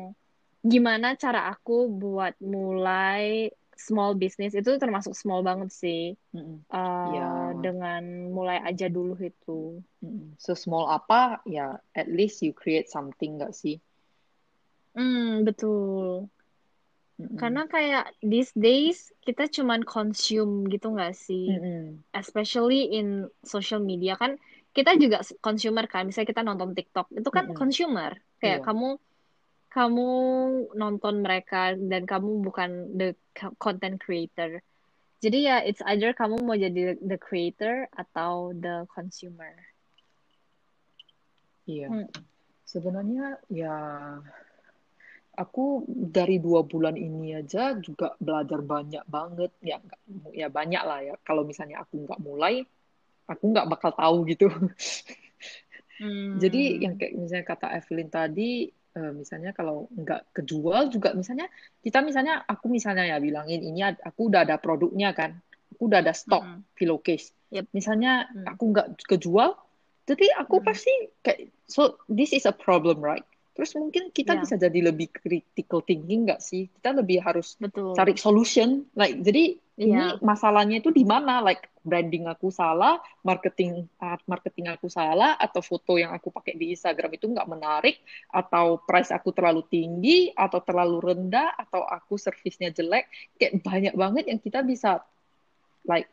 gimana 0.62 1.18
cara 1.18 1.50
aku 1.50 1.90
buat 1.90 2.38
mulai 2.38 3.50
small 3.74 4.14
business. 4.14 4.54
Itu 4.54 4.78
termasuk 4.78 5.18
small 5.18 5.42
banget 5.42 5.74
sih. 5.74 6.14
Mm 6.30 6.62
uh, 6.70 7.10
yeah. 7.10 7.44
dengan 7.58 8.30
mulai 8.30 8.62
aja 8.62 8.86
dulu 8.86 9.18
itu. 9.18 9.82
Mm 9.98 10.38
so 10.38 10.54
small 10.54 10.86
apa 10.86 11.42
ya 11.50 11.82
at 11.98 12.06
least 12.06 12.46
you 12.46 12.54
create 12.54 12.86
something 12.86 13.42
gak 13.42 13.50
sih? 13.50 13.82
Hmm 14.94 15.42
betul 15.42 16.30
mm 17.20 17.36
karena 17.40 17.68
kayak 17.68 18.12
these 18.24 18.52
days 18.56 19.12
kita 19.20 19.48
cuman 19.48 19.84
consume 19.84 20.68
gitu 20.72 20.96
gak 20.96 21.12
sih 21.12 21.52
mm 21.52 22.16
especially 22.16 22.96
in 22.96 23.28
social 23.44 23.80
media 23.80 24.16
kan 24.16 24.40
kita 24.70 24.94
juga 24.96 25.20
consumer 25.42 25.84
kan 25.90 26.06
misalnya 26.06 26.30
kita 26.30 26.42
nonton 26.46 26.72
TikTok 26.72 27.12
itu 27.12 27.28
kan 27.28 27.52
mm 27.52 27.56
consumer 27.58 28.16
kayak 28.40 28.60
yeah. 28.60 28.64
kamu 28.64 28.96
kamu 29.70 30.10
nonton 30.74 31.22
mereka 31.22 31.78
dan 31.78 32.02
kamu 32.02 32.42
bukan 32.42 32.90
the 32.98 33.14
content 33.62 34.02
creator. 34.02 34.58
Jadi 35.22 35.46
ya 35.46 35.62
it's 35.62 35.80
either 35.86 36.10
kamu 36.10 36.42
mau 36.42 36.58
jadi 36.58 36.98
the 36.98 37.14
creator 37.14 37.86
atau 37.94 38.50
the 38.50 38.82
consumer. 38.90 39.54
Iya. 41.70 41.86
Hmm. 41.86 42.10
Sebenarnya 42.66 43.38
ya 43.46 43.76
aku 45.40 45.88
dari 45.88 46.36
dua 46.36 46.60
bulan 46.68 47.00
ini 47.00 47.32
aja 47.32 47.72
juga 47.80 48.12
belajar 48.20 48.60
banyak 48.60 49.04
banget 49.08 49.48
ya 49.64 49.80
ya 50.36 50.52
banyak 50.52 50.82
lah 50.84 51.00
ya 51.00 51.14
kalau 51.24 51.48
misalnya 51.48 51.80
aku 51.80 52.04
nggak 52.04 52.20
mulai 52.20 52.60
aku 53.24 53.44
nggak 53.48 53.68
bakal 53.72 53.96
tahu 53.96 54.28
gitu 54.28 54.52
hmm. 56.04 56.36
jadi 56.36 56.62
yang 56.84 56.94
kayak 57.00 57.16
misalnya 57.16 57.46
kata 57.48 57.66
Evelyn 57.72 58.12
tadi 58.12 58.68
uh, 59.00 59.12
misalnya 59.16 59.56
kalau 59.56 59.88
nggak 59.96 60.36
kejual 60.36 60.92
juga 60.92 61.16
misalnya 61.16 61.48
kita 61.80 62.04
misalnya 62.04 62.44
aku 62.44 62.68
misalnya 62.68 63.08
ya 63.08 63.16
bilangin 63.16 63.64
ini 63.64 63.80
aku 63.80 64.28
udah 64.28 64.44
ada 64.44 64.60
produknya 64.60 65.16
kan 65.16 65.40
aku 65.72 65.88
udah 65.88 66.04
ada 66.04 66.12
stok 66.12 66.44
mm 66.44 66.52
-hmm. 66.52 66.62
pillowcase 66.76 67.32
yep. 67.48 67.64
misalnya 67.72 68.28
mm. 68.28 68.44
aku 68.44 68.64
nggak 68.76 68.86
kejual 69.08 69.56
jadi 70.04 70.26
aku 70.42 70.60
mm. 70.60 70.64
pasti 70.68 70.92
kayak 71.24 71.48
so 71.64 71.96
this 72.12 72.36
is 72.36 72.44
a 72.44 72.52
problem 72.52 73.00
right 73.00 73.24
terus 73.60 73.76
mungkin 73.76 74.08
kita 74.08 74.32
yeah. 74.32 74.40
bisa 74.40 74.56
jadi 74.56 74.80
lebih 74.88 75.12
critical 75.12 75.84
thinking 75.84 76.24
nggak 76.24 76.40
sih 76.40 76.72
kita 76.80 76.96
lebih 76.96 77.20
harus 77.20 77.60
Betul. 77.60 77.92
cari 77.92 78.16
solution 78.16 78.88
like 78.96 79.20
jadi 79.20 79.60
ini 79.80 79.96
yeah. 79.96 80.16
masalahnya 80.24 80.80
itu 80.80 80.88
di 80.88 81.04
mana 81.04 81.44
like 81.44 81.68
branding 81.80 82.28
aku 82.28 82.52
salah, 82.52 83.00
marketing 83.24 83.88
marketing 84.28 84.68
aku 84.68 84.92
salah, 84.92 85.40
atau 85.40 85.64
foto 85.64 85.96
yang 85.96 86.12
aku 86.12 86.28
pakai 86.28 86.52
di 86.52 86.76
Instagram 86.76 87.16
itu 87.16 87.32
nggak 87.32 87.48
menarik, 87.48 87.96
atau 88.28 88.76
price 88.84 89.08
aku 89.08 89.32
terlalu 89.32 89.64
tinggi, 89.72 90.28
atau 90.36 90.60
terlalu 90.60 91.00
rendah, 91.00 91.56
atau 91.56 91.80
aku 91.80 92.20
servisnya 92.20 92.68
jelek, 92.68 93.08
kayak 93.40 93.64
banyak 93.64 93.94
banget 93.96 94.24
yang 94.28 94.36
kita 94.36 94.60
bisa 94.60 95.00
like 95.88 96.12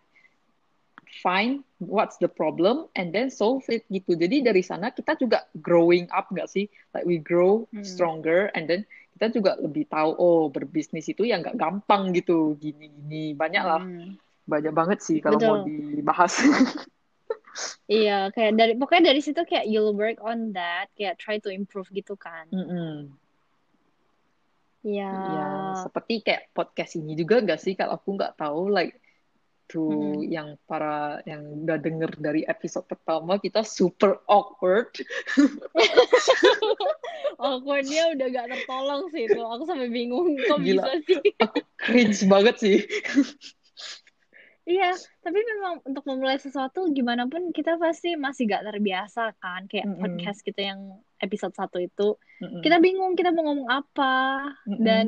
find 1.24 1.64
what's 1.80 2.18
the 2.18 2.30
problem 2.30 2.90
and 2.96 3.14
then 3.16 3.32
solve 3.32 3.64
it 3.72 3.84
gitu. 3.88 4.16
Jadi 4.18 4.44
dari 4.44 4.62
sana 4.62 4.92
kita 4.92 5.16
juga 5.16 5.48
growing 5.60 6.08
up 6.14 6.30
nggak 6.30 6.50
sih? 6.52 6.68
Like 6.92 7.08
we 7.08 7.18
grow 7.22 7.66
hmm. 7.72 7.86
stronger 7.86 8.52
and 8.54 8.68
then 8.68 8.84
kita 9.18 9.34
juga 9.34 9.58
lebih 9.58 9.90
tahu 9.90 10.14
oh 10.14 10.46
berbisnis 10.54 11.10
itu 11.10 11.26
ya 11.26 11.42
nggak 11.42 11.58
gampang 11.58 12.14
gitu 12.14 12.54
gini-gini 12.62 13.34
banyak 13.34 13.64
lah 13.66 13.82
hmm. 13.82 14.14
banyak 14.46 14.70
banget 14.70 15.02
sih 15.02 15.18
kalau 15.18 15.42
Betul. 15.42 15.50
mau 15.50 15.58
dibahas 15.66 16.38
iya 17.90 18.30
kayak 18.30 18.54
dari 18.54 18.74
pokoknya 18.78 19.10
dari 19.10 19.26
situ 19.26 19.42
kayak 19.42 19.66
you'll 19.66 19.98
work 19.98 20.22
on 20.22 20.54
that 20.54 20.86
kayak 20.94 21.18
try 21.18 21.42
to 21.42 21.50
improve 21.50 21.90
gitu 21.90 22.14
kan 22.14 22.46
mm 22.54 22.62
-hmm. 22.62 22.94
ya 24.86 25.14
seperti 25.82 26.22
kayak 26.22 26.54
podcast 26.54 27.02
ini 27.02 27.18
juga 27.18 27.42
gak 27.42 27.58
sih 27.58 27.74
kalau 27.74 27.98
aku 27.98 28.14
nggak 28.14 28.38
tahu 28.38 28.70
like 28.70 29.02
to 29.68 29.84
hmm. 29.84 30.24
yang 30.24 30.56
para 30.66 31.20
yang 31.28 31.44
udah 31.68 31.78
denger 31.80 32.12
dari 32.20 32.42
episode 32.48 32.88
pertama 32.88 33.38
kita 33.40 33.62
super 33.64 34.24
awkward. 34.28 34.92
Awkwardnya 37.38 38.18
udah 38.18 38.28
gak 38.34 38.48
tertolong 38.50 39.04
sih 39.14 39.30
itu. 39.30 39.38
Aku 39.38 39.64
sampai 39.70 39.90
bingung 39.94 40.34
kok 40.50 40.58
Gila. 40.64 40.84
bisa 40.84 40.92
sih. 41.06 41.22
Aku 41.44 41.60
cringe 41.78 42.22
banget 42.26 42.56
sih. 42.58 42.78
Iya, 44.68 44.92
tapi 45.24 45.40
memang 45.40 45.80
untuk 45.88 46.04
memulai 46.04 46.36
sesuatu 46.44 46.92
gimana 46.92 47.24
pun 47.32 47.56
kita 47.56 47.80
pasti 47.80 48.20
masih 48.20 48.52
gak 48.52 48.68
terbiasa 48.68 49.32
kan. 49.40 49.70
Kayak 49.70 49.88
mm 49.88 49.94
-hmm. 49.94 50.02
podcast 50.04 50.40
kita 50.44 50.62
yang 50.74 51.00
episode 51.22 51.54
satu 51.56 51.78
itu. 51.80 52.18
Mm 52.44 52.48
-hmm. 52.50 52.62
Kita 52.66 52.78
bingung 52.82 53.14
kita 53.14 53.30
mau 53.32 53.48
ngomong 53.48 53.70
apa. 53.70 54.16
Mm 54.66 54.74
-hmm. 54.74 54.84
Dan 54.84 55.08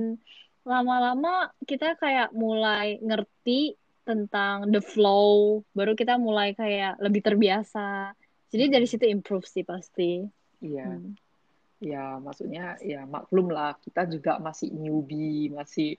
lama-lama 0.69 1.50
kita 1.65 1.98
kayak 1.98 2.30
mulai 2.36 3.02
ngerti 3.02 3.74
tentang 4.10 4.65
the 4.74 4.82
flow 4.82 5.62
baru 5.78 5.93
kita 5.93 6.17
mulai 6.17 6.58
kayak 6.58 6.98
lebih 6.98 7.22
terbiasa. 7.22 8.17
Jadi 8.50 8.65
dari 8.74 8.89
situ 8.89 9.06
improve 9.06 9.45
sih 9.45 9.62
pasti. 9.62 10.26
Iya. 10.65 10.89
Hmm. 10.89 11.13
ya 11.80 12.19
maksudnya 12.19 12.76
ya 12.84 13.08
maklum 13.08 13.48
lah 13.48 13.72
kita 13.80 14.04
juga 14.12 14.36
masih 14.36 14.67
newbie 14.76 15.48
masih 15.48 15.95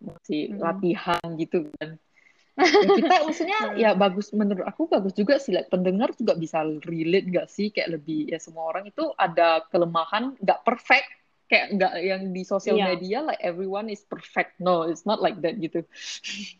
masih 0.00 0.56
hmm. 0.56 0.60
latihan 0.64 1.26
gitu 1.36 1.68
kan. 1.76 1.98
Ya 2.60 2.88
kita 2.92 3.14
maksudnya 3.24 3.60
hmm. 3.60 3.76
ya 3.80 3.90
bagus 3.96 4.32
menurut 4.36 4.64
aku 4.68 4.84
bagus 4.88 5.16
juga 5.16 5.40
sih 5.40 5.52
like, 5.56 5.72
pendengar 5.72 6.12
juga 6.16 6.36
bisa 6.36 6.64
relate 6.64 7.28
gak 7.28 7.48
sih? 7.52 7.68
Kayak 7.72 8.00
lebih 8.00 8.32
ya 8.32 8.40
semua 8.40 8.68
orang 8.68 8.88
itu 8.88 9.12
ada 9.16 9.64
kelemahan 9.68 10.36
nggak 10.40 10.60
perfect. 10.64 11.08
Kayak 11.52 11.66
nggak 11.76 11.92
yang 12.00 12.22
di 12.32 12.42
sosial 12.44 12.80
yeah. 12.80 12.88
media 12.92 13.18
like 13.20 13.40
everyone 13.44 13.92
is 13.92 14.04
perfect. 14.04 14.56
No 14.60 14.88
it's 14.88 15.04
not 15.04 15.20
like 15.20 15.36
that 15.44 15.56
gitu 15.60 15.84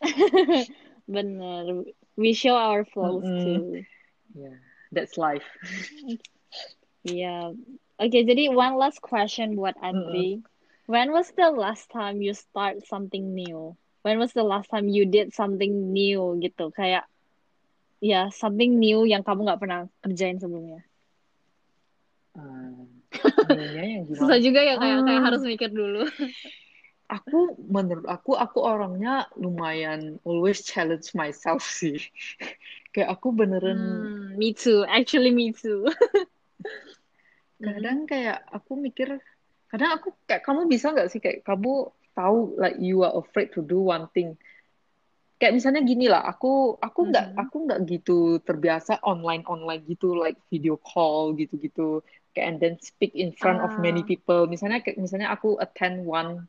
Bener. 1.14 1.84
We 2.16 2.32
show 2.32 2.54
our 2.54 2.84
flaws 2.84 3.24
mm 3.24 3.32
-hmm. 3.32 3.44
too. 3.44 3.62
Yeah, 4.36 4.56
that's 4.92 5.16
life. 5.16 5.46
yeah. 7.04 7.52
Okay, 8.00 8.22
jadi 8.24 8.52
one 8.52 8.76
last 8.80 9.00
question 9.04 9.54
buat 9.56 9.76
Andri. 9.80 10.38
Mm 10.38 10.40
-hmm. 10.42 10.50
When 10.90 11.08
was 11.14 11.30
the 11.38 11.48
last 11.54 11.88
time 11.88 12.20
you 12.20 12.34
start 12.34 12.82
something 12.84 13.32
new? 13.32 13.78
When 14.02 14.18
was 14.18 14.34
the 14.34 14.42
last 14.42 14.68
time 14.68 14.90
you 14.90 15.06
did 15.06 15.30
something 15.30 15.94
new 15.94 16.36
gitu? 16.42 16.74
Kayak 16.74 17.06
ya 18.02 18.26
yeah, 18.26 18.26
something 18.34 18.82
new 18.82 19.06
yang 19.06 19.22
kamu 19.22 19.46
nggak 19.46 19.62
pernah 19.62 19.86
kerjain 20.02 20.42
sebelumnya. 20.42 20.82
Uh, 22.32 22.88
yang 23.52 24.08
gimana? 24.08 24.16
Susah 24.24 24.40
juga 24.40 24.64
ya 24.64 24.80
kayak 24.80 25.04
kayak 25.04 25.20
harus 25.20 25.44
mikir 25.44 25.68
dulu. 25.68 26.08
Aku 27.12 27.60
menurut 27.60 28.08
aku 28.08 28.32
aku 28.32 28.64
orangnya 28.64 29.28
lumayan 29.36 30.16
always 30.24 30.64
challenge 30.64 31.12
myself 31.12 31.60
sih 31.80 32.00
kayak 32.96 33.12
aku 33.12 33.36
beneran 33.36 33.76
hmm, 33.76 34.40
me 34.40 34.56
too 34.56 34.88
actually 34.88 35.28
me 35.28 35.52
too 35.52 35.84
kadang 37.62 38.08
kayak 38.08 38.42
aku 38.48 38.80
mikir 38.80 39.20
kadang 39.68 40.00
aku 40.00 40.16
kayak 40.24 40.42
kamu 40.42 40.66
bisa 40.66 40.90
nggak 40.90 41.08
sih 41.12 41.20
kayak 41.20 41.44
kamu 41.44 41.92
tahu 42.12 42.56
like 42.56 42.76
you 42.80 43.04
are 43.04 43.14
afraid 43.16 43.52
to 43.52 43.60
do 43.64 43.80
one 43.80 44.08
thing 44.12 44.36
kayak 45.40 45.56
misalnya 45.58 45.82
gini 45.82 46.06
lah 46.06 46.22
aku 46.26 46.76
aku 46.78 47.10
nggak 47.10 47.26
mm 47.28 47.34
-hmm. 47.34 47.42
aku 47.42 47.56
nggak 47.66 47.80
gitu 47.88 48.18
terbiasa 48.42 49.02
online 49.02 49.42
online 49.48 49.82
gitu 49.88 50.14
like 50.14 50.38
video 50.52 50.78
call 50.78 51.34
gitu 51.34 51.58
gitu 51.58 51.88
kayak 52.32 52.46
and 52.46 52.58
then 52.60 52.74
speak 52.80 53.12
in 53.16 53.32
front 53.34 53.58
ah. 53.60 53.66
of 53.68 53.72
many 53.80 54.04
ah. 54.04 54.06
people 54.06 54.46
misalnya 54.46 54.80
kayak 54.80 55.00
misalnya 55.00 55.32
aku 55.32 55.58
attend 55.58 56.04
one 56.04 56.46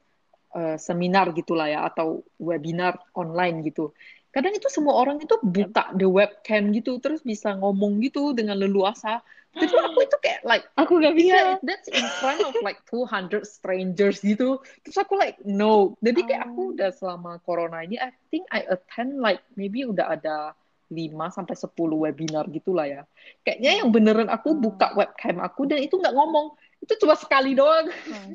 uh, 0.53 0.77
seminar 0.77 1.33
gitulah 1.33 1.67
ya 1.67 1.89
atau 1.89 2.21
webinar 2.37 3.01
online 3.17 3.65
gitu. 3.65 3.91
Kadang 4.33 4.57
itu 4.57 4.65
semua 4.65 4.97
orang 4.97 5.21
itu 5.21 5.37
buka 5.45 5.93
the 5.93 6.09
webcam 6.09 6.73
gitu 6.73 6.97
terus 6.97 7.21
bisa 7.21 7.53
ngomong 7.53 8.01
gitu 8.01 8.33
dengan 8.33 8.57
leluasa. 8.57 9.21
Jadi 9.53 9.69
aku 9.77 9.99
itu 10.09 10.17
kayak 10.25 10.41
like 10.41 10.65
aku 10.73 10.97
gak 10.97 11.13
bisa. 11.13 11.37
Yeah, 11.37 11.53
that's 11.61 11.85
in 11.85 12.01
front 12.17 12.41
of 12.41 12.57
like 12.65 12.81
200 12.89 13.45
strangers 13.45 14.25
gitu. 14.25 14.57
Terus 14.81 14.97
aku 14.97 15.21
like 15.21 15.37
no. 15.45 15.93
Jadi 16.01 16.25
kayak 16.25 16.49
aku 16.49 16.61
oh. 16.61 16.73
udah 16.73 16.89
selama 16.89 17.37
corona 17.45 17.85
ini 17.85 18.01
I 18.01 18.09
think 18.33 18.49
I 18.49 18.65
attend 18.65 19.21
like 19.21 19.45
maybe 19.53 19.85
udah 19.85 20.17
ada 20.17 20.57
5 20.89 21.13
sampai 21.29 21.53
10 21.53 21.69
webinar 21.77 22.49
gitulah 22.49 22.89
ya. 22.89 23.01
Kayaknya 23.45 23.85
yang 23.85 23.89
beneran 23.93 24.29
aku 24.33 24.57
buka 24.57 24.97
webcam 24.97 25.41
aku 25.45 25.69
dan 25.69 25.77
itu 25.77 25.93
nggak 26.01 26.13
ngomong. 26.17 26.57
Itu 26.81 26.97
cuma 26.97 27.13
sekali 27.13 27.53
doang. 27.53 27.85
Hmm. 28.09 28.33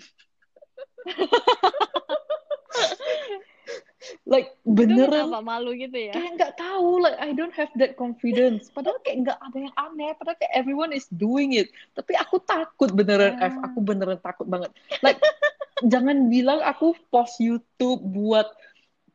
like 4.29 4.53
beneran. 4.65 5.33
apa 5.33 5.41
malu 5.41 5.73
gitu 5.77 5.97
ya? 5.97 6.13
Kayak 6.13 6.33
nggak 6.37 6.53
tahu 6.61 7.01
like 7.01 7.17
I 7.21 7.33
don't 7.33 7.55
have 7.57 7.73
that 7.81 7.97
confidence. 7.97 8.69
Padahal 8.73 9.01
kayak 9.05 9.29
nggak 9.29 9.39
ada 9.41 9.59
yang 9.59 9.75
aneh 9.77 10.13
padahal 10.17 10.37
kayak 10.41 10.55
everyone 10.57 10.93
is 10.93 11.09
doing 11.13 11.57
it. 11.57 11.73
Tapi 11.97 12.17
aku 12.17 12.41
takut 12.45 12.93
beneran 12.93 13.41
ah. 13.41 13.49
F 13.49 13.57
aku 13.65 13.79
beneran 13.81 14.21
takut 14.21 14.49
banget. 14.49 14.73
Like 15.01 15.21
jangan 15.93 16.29
bilang 16.29 16.61
aku 16.65 16.97
post 17.13 17.41
YouTube 17.41 18.01
buat 18.05 18.49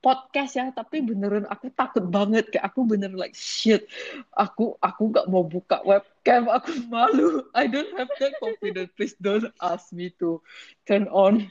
podcast 0.03 0.59
ya 0.59 0.67
tapi 0.75 0.99
beneran 0.99 1.47
aku 1.47 1.71
takut 1.71 2.03
banget. 2.03 2.51
Kayak 2.51 2.75
aku 2.75 2.83
beneran 2.83 3.15
like 3.15 3.33
shit 3.33 3.87
aku 4.35 4.75
aku 4.83 5.15
nggak 5.15 5.31
mau 5.31 5.47
buka 5.47 5.79
webcam 5.87 6.51
aku 6.51 6.75
malu. 6.91 7.47
I 7.57 7.71
don't 7.71 7.95
have 7.95 8.11
that 8.19 8.35
confidence. 8.43 8.91
Please 8.99 9.15
don't 9.17 9.47
ask 9.63 9.95
me 9.95 10.11
to 10.19 10.43
turn 10.83 11.07
on 11.07 11.47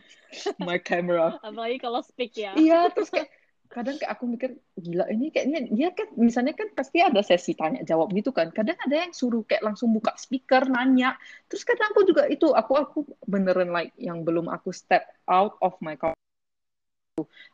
my 0.60 0.76
camera. 0.76 1.34
Apalagi 1.40 1.80
kalau 1.80 2.04
speak 2.04 2.36
ya. 2.36 2.52
Iya 2.52 2.92
terus 2.92 3.08
kayak 3.08 3.32
kadang 3.72 3.96
kayak 3.96 4.12
aku 4.12 4.28
mikir 4.28 4.50
gila 4.76 5.08
ini 5.08 5.32
kayaknya 5.32 5.64
dia 5.72 5.88
kan 5.96 6.12
misalnya 6.20 6.52
kan 6.52 6.68
pasti 6.76 7.00
ada 7.00 7.24
sesi 7.24 7.56
tanya 7.56 7.80
jawab 7.88 8.12
gitu 8.12 8.28
kan. 8.28 8.52
Kadang 8.52 8.76
ada 8.76 9.08
yang 9.08 9.16
suruh 9.16 9.48
kayak 9.48 9.64
langsung 9.64 9.96
buka 9.96 10.12
speaker 10.20 10.68
nanya. 10.68 11.16
Terus 11.48 11.64
kadang 11.64 11.96
aku 11.96 12.04
juga 12.04 12.28
itu 12.28 12.52
aku 12.52 12.72
aku 12.76 12.98
beneran 13.24 13.72
like 13.72 13.96
yang 13.96 14.28
belum 14.28 14.52
aku 14.52 14.76
step 14.76 15.08
out 15.24 15.56
of 15.64 15.72
my 15.80 15.96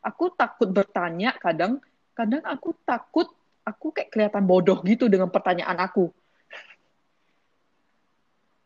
Aku 0.07 0.31
takut 0.39 0.71
bertanya 0.71 1.35
kadang, 1.35 1.83
kadang 2.15 2.47
aku 2.47 2.79
takut 2.87 3.27
aku 3.67 3.91
kayak 3.91 4.15
kelihatan 4.15 4.47
bodoh 4.47 4.79
gitu 4.87 5.11
dengan 5.11 5.27
pertanyaan 5.27 5.75
aku. 5.83 6.15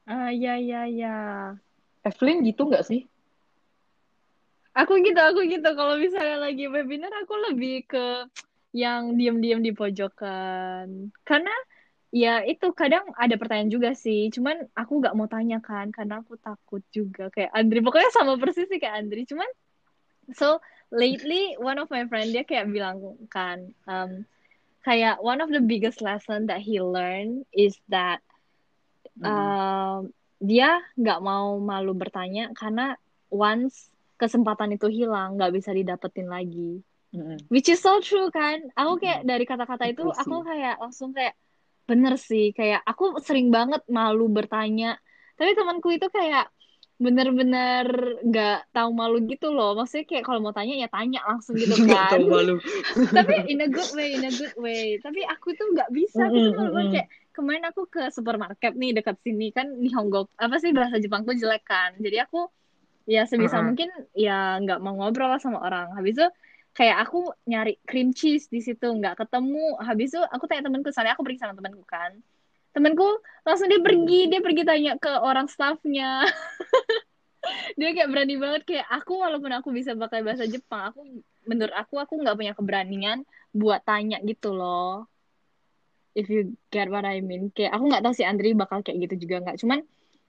Ah 0.04 0.28
ya 0.28 0.60
ya 0.60 0.84
ya. 0.84 1.16
Evelyn 2.04 2.44
gitu 2.44 2.68
nggak 2.68 2.84
sih? 2.84 3.08
Aku 4.76 5.00
gitu, 5.00 5.16
aku 5.16 5.48
gitu. 5.48 5.68
Kalau 5.72 5.96
misalnya 5.96 6.48
lagi 6.48 6.64
webinar, 6.68 7.12
aku 7.24 7.40
lebih 7.52 7.88
ke 7.88 8.28
yang 8.72 9.16
diam-diam 9.16 9.60
di 9.60 9.72
pojokan. 9.72 11.12
Karena 11.24 11.52
ya 12.12 12.40
itu 12.44 12.72
kadang 12.72 13.04
ada 13.16 13.36
pertanyaan 13.36 13.72
juga 13.72 13.92
sih. 13.96 14.32
Cuman 14.32 14.64
aku 14.76 15.00
nggak 15.00 15.16
mau 15.16 15.28
tanya 15.28 15.60
kan, 15.60 15.88
karena 15.92 16.20
aku 16.20 16.36
takut 16.40 16.80
juga 16.92 17.32
kayak 17.32 17.52
Andri. 17.52 17.80
Pokoknya 17.80 18.12
sama 18.12 18.36
persis 18.36 18.68
sih 18.68 18.80
kayak 18.80 18.96
Andri. 19.06 19.24
Cuman 19.28 19.48
so 20.32 20.60
lately 20.92 21.56
one 21.56 21.80
of 21.80 21.88
my 21.88 22.04
friend 22.06 22.28
dia 22.30 22.44
kayak 22.44 22.68
bilang 22.68 23.00
kan 23.32 23.72
um, 23.88 24.28
kayak 24.84 25.16
one 25.24 25.40
of 25.40 25.48
the 25.48 25.64
biggest 25.64 26.04
lesson 26.04 26.46
that 26.46 26.60
he 26.60 26.78
learned 26.78 27.48
is 27.50 27.74
that 27.88 28.20
mm. 29.16 29.24
um, 29.24 30.12
dia 30.36 30.84
nggak 31.00 31.20
mau 31.24 31.56
malu 31.56 31.96
bertanya 31.96 32.52
karena 32.52 33.00
once 33.32 33.88
kesempatan 34.20 34.76
itu 34.76 34.92
hilang 34.92 35.40
nggak 35.40 35.56
bisa 35.56 35.72
didapetin 35.72 36.28
lagi 36.28 36.84
mm. 37.16 37.48
which 37.48 37.72
is 37.72 37.80
so 37.80 37.98
true 38.04 38.28
kan 38.28 38.60
aku 38.76 39.00
kayak 39.00 39.24
mm. 39.24 39.28
dari 39.32 39.44
kata-kata 39.48 39.88
itu 39.88 40.04
aku 40.12 40.44
kayak 40.44 40.76
langsung 40.76 41.16
kayak 41.16 41.34
bener 41.88 42.14
sih 42.20 42.52
kayak 42.52 42.84
aku 42.84 43.18
sering 43.24 43.48
banget 43.48 43.80
malu 43.88 44.28
bertanya 44.28 45.00
tapi 45.40 45.56
temanku 45.56 45.90
itu 45.90 46.06
kayak 46.12 46.52
bener-bener 47.02 47.86
nggak 48.22 48.58
-bener 48.62 48.72
tahu 48.72 48.90
malu 48.94 49.18
gitu 49.26 49.50
loh. 49.50 49.74
Maksudnya 49.74 50.06
kayak 50.06 50.24
kalau 50.24 50.38
mau 50.38 50.54
tanya 50.54 50.78
ya 50.78 50.88
tanya 50.88 51.20
langsung 51.26 51.58
gitu 51.58 51.74
kan. 51.90 52.14
tahu 52.14 52.24
malu. 52.30 52.54
Tapi 53.16 53.50
in 53.50 53.66
a 53.66 53.68
good 53.68 53.90
way 53.98 54.14
in 54.14 54.22
a 54.22 54.32
good 54.32 54.54
way. 54.56 54.96
Tapi 55.02 55.26
aku 55.26 55.58
tuh 55.58 55.66
nggak 55.74 55.90
bisa 55.90 56.30
aku 56.30 56.38
tuh 56.38 56.52
malu 56.54 56.94
kayak 56.94 57.08
kemarin 57.34 57.64
aku 57.66 57.82
ke 57.90 58.02
supermarket 58.14 58.72
nih 58.78 58.94
dekat 58.94 59.18
sini. 59.26 59.50
Kan 59.50 59.82
Nihongo 59.82 60.30
apa 60.38 60.62
sih 60.62 60.70
bahasa 60.70 61.02
Jepangku 61.02 61.34
jelek 61.34 61.66
kan. 61.66 61.98
Jadi 61.98 62.22
aku 62.22 62.46
ya 63.10 63.26
sebisa 63.26 63.58
uh 63.58 63.60
-huh. 63.60 63.66
mungkin 63.66 63.90
ya 64.14 64.62
nggak 64.62 64.78
mau 64.78 64.94
ngobrol 64.94 65.34
sama 65.42 65.58
orang. 65.66 65.90
Habis 65.98 66.22
itu 66.22 66.28
kayak 66.72 67.04
aku 67.10 67.34
nyari 67.50 67.76
cream 67.84 68.14
cheese 68.14 68.46
di 68.46 68.62
situ 68.62 68.86
nggak 68.86 69.18
ketemu. 69.18 69.82
Habis 69.82 70.14
itu 70.14 70.22
aku 70.22 70.46
tanya 70.46 70.70
temanku 70.70 70.94
soalnya 70.94 71.18
aku 71.18 71.26
pergi 71.26 71.42
sama 71.42 71.58
temanku 71.58 71.82
kan 71.82 72.14
temanku 72.72 73.06
langsung 73.44 73.68
dia 73.68 73.80
pergi 73.80 74.28
dia 74.32 74.40
pergi 74.40 74.62
tanya 74.64 74.92
ke 74.96 75.12
orang 75.20 75.46
staffnya. 75.48 76.24
Dia 77.74 77.90
kayak 77.90 78.06
berani 78.06 78.38
banget 78.38 78.62
kayak 78.62 78.86
aku 78.86 79.18
walaupun 79.18 79.50
aku 79.50 79.74
bisa 79.74 79.98
pakai 79.98 80.22
bahasa 80.22 80.46
Jepang 80.46 80.94
aku 80.94 81.02
menurut 81.42 81.74
aku 81.74 81.98
aku 81.98 82.14
nggak 82.22 82.38
punya 82.38 82.54
keberanian 82.54 83.26
buat 83.50 83.82
tanya 83.82 84.22
gitu 84.22 84.54
loh. 84.54 85.10
If 86.14 86.30
you 86.30 86.54
get 86.70 86.86
what 86.86 87.02
I 87.02 87.18
mean. 87.18 87.50
Kayak 87.50 87.74
aku 87.74 87.84
nggak 87.90 88.02
tahu 88.06 88.14
si 88.14 88.22
Andri 88.22 88.54
bakal 88.54 88.86
kayak 88.86 89.10
gitu 89.10 89.26
juga 89.26 89.42
nggak. 89.42 89.58
Cuman 89.58 89.82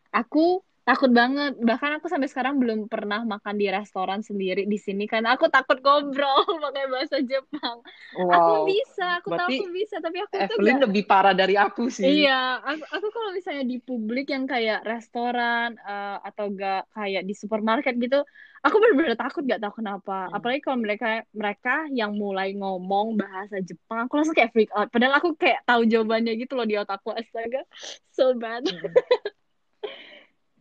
aku 0.09 0.65
takut 0.83 1.11
banget. 1.15 1.55
Bahkan 1.59 1.99
aku 1.99 2.11
sampai 2.11 2.27
sekarang 2.27 2.59
belum 2.59 2.91
pernah 2.91 3.23
makan 3.23 3.55
di 3.55 3.71
restoran 3.71 4.19
sendiri 4.19 4.67
di 4.67 4.75
sini 4.75 5.07
karena 5.07 5.35
aku 5.39 5.47
takut 5.47 5.79
ngobrol 5.79 6.43
pakai 6.69 6.85
bahasa 6.91 7.17
Jepang. 7.23 7.79
Wow. 8.19 8.29
aku 8.29 8.53
bisa 8.67 9.05
aku 9.23 9.33
Berarti 9.33 9.55
tahu 9.57 9.63
aku 9.63 9.67
bisa 9.71 9.95
tapi 10.03 10.17
aku 10.21 10.33
Evelyn 10.37 10.51
tuh 10.51 10.63
gak... 10.63 10.83
lebih 10.91 11.03
parah 11.07 11.33
dari 11.35 11.55
aku 11.55 11.87
sih. 11.87 12.27
Iya 12.27 12.59
aku, 12.59 12.83
aku 12.91 13.07
kalau 13.15 13.29
misalnya 13.31 13.63
di 13.63 13.77
publik 13.79 14.27
yang 14.29 14.43
kayak 14.45 14.83
restoran 14.83 15.79
uh, 15.81 16.19
atau 16.21 16.51
gak 16.51 16.91
kayak 16.91 17.23
di 17.23 17.33
supermarket 17.33 17.95
gitu 17.97 18.21
aku 18.63 18.75
benar-benar 18.79 19.19
takut 19.19 19.43
gak 19.43 19.59
tahu 19.59 19.83
kenapa. 19.83 20.31
Hmm. 20.31 20.35
apalagi 20.39 20.61
kalau 20.63 20.79
mereka 20.79 21.07
mereka 21.35 21.75
yang 21.91 22.15
mulai 22.15 22.55
ngomong 22.55 23.19
bahasa 23.19 23.59
Jepang 23.59 24.07
aku 24.07 24.19
langsung 24.19 24.35
kayak 24.35 24.51
freak 24.51 24.71
out. 24.75 24.91
Padahal 24.91 25.19
aku 25.19 25.35
kayak 25.35 25.63
tahu 25.63 25.87
jawabannya 25.87 26.35
gitu 26.39 26.55
loh 26.55 26.67
di 26.67 26.75
otakku 26.75 27.11
astaga 27.11 27.63
so 28.11 28.35
bad. 28.35 28.67
Hmm. 28.67 29.41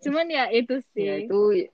Cuman 0.03 0.27
ya 0.29 0.45
itu 0.51 0.83
sih. 0.93 1.07
ya, 1.07 1.15
itu 1.23 1.71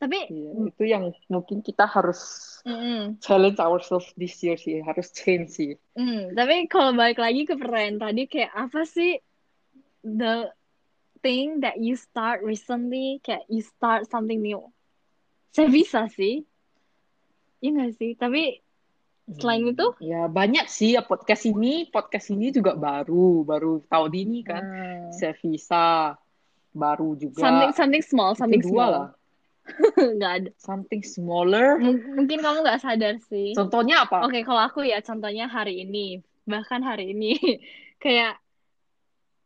tapi 0.00 0.16
ya, 0.32 0.50
itu 0.64 0.84
yang 0.88 1.12
mungkin 1.28 1.60
kita 1.60 1.84
harus 1.84 2.20
mm 2.64 3.20
challenge 3.20 3.60
ourselves 3.60 4.08
this 4.16 4.40
year 4.40 4.56
sih 4.56 4.80
harus 4.80 5.12
change 5.12 5.60
sih. 5.60 5.76
Mm, 5.92 6.32
tapi 6.32 6.64
kalau 6.72 6.96
balik 6.96 7.20
lagi 7.20 7.44
ke 7.44 7.52
pertanyaan 7.60 8.00
tadi 8.00 8.24
kayak 8.24 8.48
apa 8.56 8.88
sih 8.88 9.20
the 10.00 10.48
thing 11.20 11.60
that 11.60 11.76
you 11.76 12.00
start 12.00 12.40
recently 12.40 13.20
kayak 13.20 13.44
you 13.52 13.60
start 13.60 14.08
something 14.08 14.40
new? 14.40 14.64
Saya 15.52 15.68
bisa 15.68 16.08
sih. 16.08 16.48
Iya 17.60 17.70
gak 17.76 17.92
sih? 18.00 18.16
Tapi 18.16 18.64
selain 19.36 19.68
hmm, 19.68 19.72
itu? 19.76 19.86
ya 20.00 20.26
banyak 20.32 20.64
sih 20.64 20.96
ya 20.96 21.04
podcast 21.04 21.44
ini. 21.44 21.92
Podcast 21.92 22.32
ini 22.32 22.48
juga 22.48 22.72
baru 22.72 23.44
baru 23.44 23.84
tahun 23.84 24.12
ini 24.16 24.40
kan. 24.48 24.62
Hmm. 24.64 25.12
saya 25.12 25.36
bisa 25.36 26.16
baru 26.70 27.18
juga. 27.18 27.42
Something 27.42 27.72
something 27.74 28.04
small 28.04 28.32
something 28.38 28.62
dua. 28.62 28.70
small. 28.70 28.92
lah 28.92 29.08
nggak 30.18 30.32
ada. 30.42 30.50
Something 30.58 31.02
smaller. 31.04 31.78
M 31.78 32.02
mungkin 32.16 32.42
kamu 32.42 32.64
nggak 32.64 32.82
sadar 32.82 33.14
sih. 33.30 33.54
Contohnya 33.54 34.06
apa? 34.06 34.26
Oke 34.26 34.40
okay, 34.40 34.42
kalau 34.42 34.62
aku 34.64 34.82
ya 34.86 34.98
contohnya 35.02 35.46
hari 35.46 35.84
ini. 35.84 36.22
Bahkan 36.48 36.80
hari 36.82 37.14
ini. 37.14 37.36
Kayak 38.04 38.40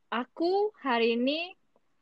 aku 0.09 0.71
hari 0.79 1.19
ini 1.19 1.53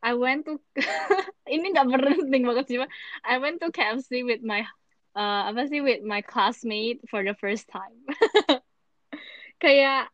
I 0.03 0.19
went 0.19 0.45
to 0.51 0.59
ini 1.55 1.73
nggak 1.73 1.89
penting 1.89 2.43
banget 2.45 2.65
sih 2.69 2.79
I 3.23 3.39
went 3.39 3.63
to 3.63 3.71
KFC 3.71 4.27
with 4.27 4.43
my 4.43 4.67
uh, 5.17 5.49
apa 5.49 5.71
sih 5.71 5.81
with 5.81 6.03
my 6.05 6.21
classmate 6.21 7.01
for 7.09 7.25
the 7.25 7.33
first 7.39 7.71
time. 7.71 7.97
Kayak 9.63 10.11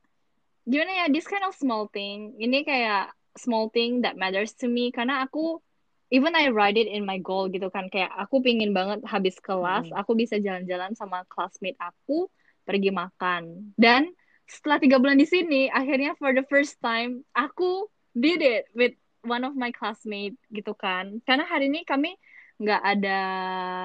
gimana 0.68 0.92
ya 0.92 1.06
this 1.08 1.26
kind 1.26 1.42
of 1.42 1.56
small 1.56 1.88
thing. 1.88 2.36
Ini 2.36 2.62
kayak 2.62 3.17
small 3.38 3.70
thing 3.70 4.02
that 4.02 4.18
matters 4.18 4.52
to 4.60 4.66
me. 4.66 4.90
Karena 4.90 5.24
aku 5.24 5.62
even 6.10 6.34
I 6.34 6.50
write 6.50 6.76
it 6.76 6.90
in 6.90 7.06
my 7.06 7.22
goal 7.22 7.48
gitu 7.48 7.70
kan. 7.70 7.88
Kayak 7.88 8.12
aku 8.18 8.42
pingin 8.42 8.74
banget 8.74 9.00
habis 9.06 9.38
kelas 9.38 9.88
hmm. 9.88 9.96
aku 9.96 10.18
bisa 10.18 10.36
jalan-jalan 10.42 10.92
sama 10.98 11.24
classmate 11.30 11.78
aku 11.78 12.26
pergi 12.66 12.90
makan. 12.92 13.72
Dan 13.78 14.10
setelah 14.48 14.82
tiga 14.82 14.96
bulan 14.98 15.20
di 15.20 15.28
sini 15.28 15.68
akhirnya 15.70 16.16
for 16.16 16.32
the 16.32 16.44
first 16.48 16.80
time 16.80 17.20
aku 17.36 17.84
did 18.16 18.40
it 18.40 18.64
with 18.72 18.96
one 19.22 19.44
of 19.44 19.54
my 19.54 19.70
classmate 19.70 20.36
gitu 20.50 20.74
kan. 20.74 21.22
Karena 21.24 21.46
hari 21.46 21.70
ini 21.70 21.86
kami 21.86 22.18
nggak 22.58 22.82
ada 22.82 23.20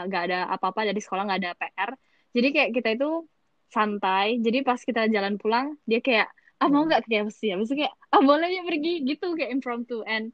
nggak 0.10 0.24
ada 0.28 0.39
apa-apa 0.49 0.89
dari 0.89 0.97
sekolah 0.97 1.30
nggak 1.30 1.41
ada 1.45 1.54
PR 1.62 1.93
jadi 2.34 2.47
kayak 2.49 2.72
kita 2.74 2.89
itu 2.97 3.12
santai. 3.70 4.41
Jadi 4.41 4.66
pas 4.66 4.82
kita 4.82 5.08
jalan 5.08 5.38
pulang 5.38 5.78
dia 5.86 6.01
kayak 6.01 6.30
ah 6.64 6.72
mau 6.72 6.88
nggak 6.88 7.03
ke 7.03 7.20
KFC 7.20 7.51
ya 7.51 7.55
maksudnya 7.59 7.91
kayak 7.91 7.95
ah 8.16 8.22
boleh 8.24 8.47
ya 8.55 8.64
pergi 8.64 8.93
gitu 9.03 9.36
kayak 9.36 9.51
impromptu. 9.51 9.99
And 10.07 10.32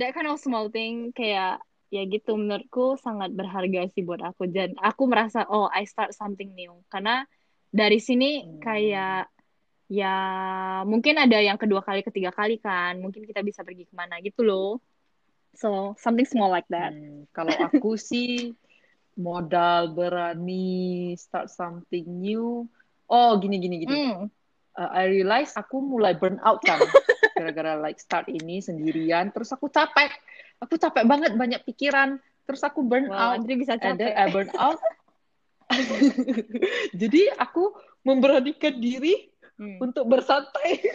that 0.00 0.16
kind 0.16 0.24
of 0.24 0.40
small 0.40 0.72
thing 0.72 1.12
kayak 1.12 1.60
ya 1.92 2.02
gitu 2.08 2.34
menurutku 2.34 2.96
sangat 2.96 3.36
berharga 3.36 3.92
sih 3.92 4.00
buat 4.00 4.24
aku. 4.24 4.48
Dan 4.48 4.72
aku 4.80 5.04
merasa 5.04 5.44
oh 5.44 5.68
I 5.68 5.84
start 5.84 6.16
something 6.16 6.56
new. 6.56 6.80
Karena 6.88 7.28
dari 7.68 8.00
sini 8.00 8.40
hmm. 8.40 8.64
kayak 8.64 9.28
ya 9.86 10.16
mungkin 10.88 11.14
ada 11.20 11.38
yang 11.44 11.60
kedua 11.60 11.84
kali 11.84 12.00
ketiga 12.00 12.32
kali 12.32 12.56
kan. 12.56 12.96
Mungkin 12.96 13.28
kita 13.28 13.44
bisa 13.44 13.60
pergi 13.60 13.84
ke 13.84 13.92
mana 13.92 14.16
gitu 14.24 14.48
loh. 14.48 14.80
So 15.52 15.92
something 16.00 16.24
small 16.24 16.48
like 16.48 16.68
that. 16.72 16.96
Hmm, 16.96 17.28
kalau 17.36 17.52
aku 17.52 18.00
sih 18.08 18.56
modal 19.12 19.92
berani 19.92 21.12
start 21.20 21.52
something 21.52 22.08
new. 22.08 22.64
Oh 23.12 23.36
gini 23.36 23.60
gini 23.60 23.76
gini. 23.84 23.92
Hmm 23.92 24.32
uh, 24.76 24.90
I 24.92 25.08
realize 25.08 25.56
aku 25.56 25.80
mulai 25.80 26.14
burn 26.14 26.38
out 26.44 26.60
kan. 26.62 26.80
Gara-gara 27.36 27.76
like 27.80 28.00
start 28.00 28.28
ini 28.28 28.60
sendirian. 28.60 29.32
Terus 29.32 29.52
aku 29.52 29.68
capek. 29.72 30.12
Aku 30.64 30.76
capek 30.80 31.04
banget 31.04 31.36
banyak 31.36 31.60
pikiran. 31.64 32.20
Terus 32.46 32.62
aku 32.62 32.84
burn 32.86 33.10
wow, 33.10 33.36
out 33.36 33.44
bisa 33.44 33.76
capek. 33.76 34.12
I 34.14 34.30
burn 34.30 34.48
out. 34.56 34.78
Jadi 37.00 37.26
aku 37.36 37.74
memberanikan 38.06 38.78
diri 38.78 39.32
hmm. 39.58 39.82
untuk 39.82 40.06
bersantai. 40.06 40.78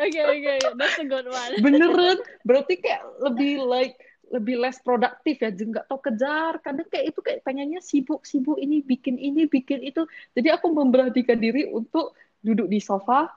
Oke 0.00 0.20
oke, 0.22 0.54
that's 0.80 0.96
a 0.96 1.04
good 1.04 1.28
one. 1.28 1.52
Beneran, 1.60 2.24
berarti 2.46 2.80
kayak 2.80 3.04
lebih 3.20 3.60
like 3.60 4.00
lebih 4.30 4.62
less 4.62 4.78
produktif 4.78 5.42
ya, 5.42 5.50
nggak 5.50 5.90
tau 5.90 5.98
kejar. 5.98 6.62
Kadang 6.62 6.86
kayak 6.86 7.14
itu 7.14 7.20
kayak 7.20 7.42
pengennya 7.42 7.82
sibuk-sibuk 7.82 8.56
ini 8.62 8.80
bikin 8.80 9.18
ini 9.18 9.50
bikin 9.50 9.82
itu. 9.82 10.06
Jadi 10.38 10.48
aku 10.54 10.70
memberanikan 10.70 11.36
diri 11.36 11.66
untuk 11.66 12.14
duduk 12.40 12.70
di 12.70 12.78
sofa, 12.78 13.28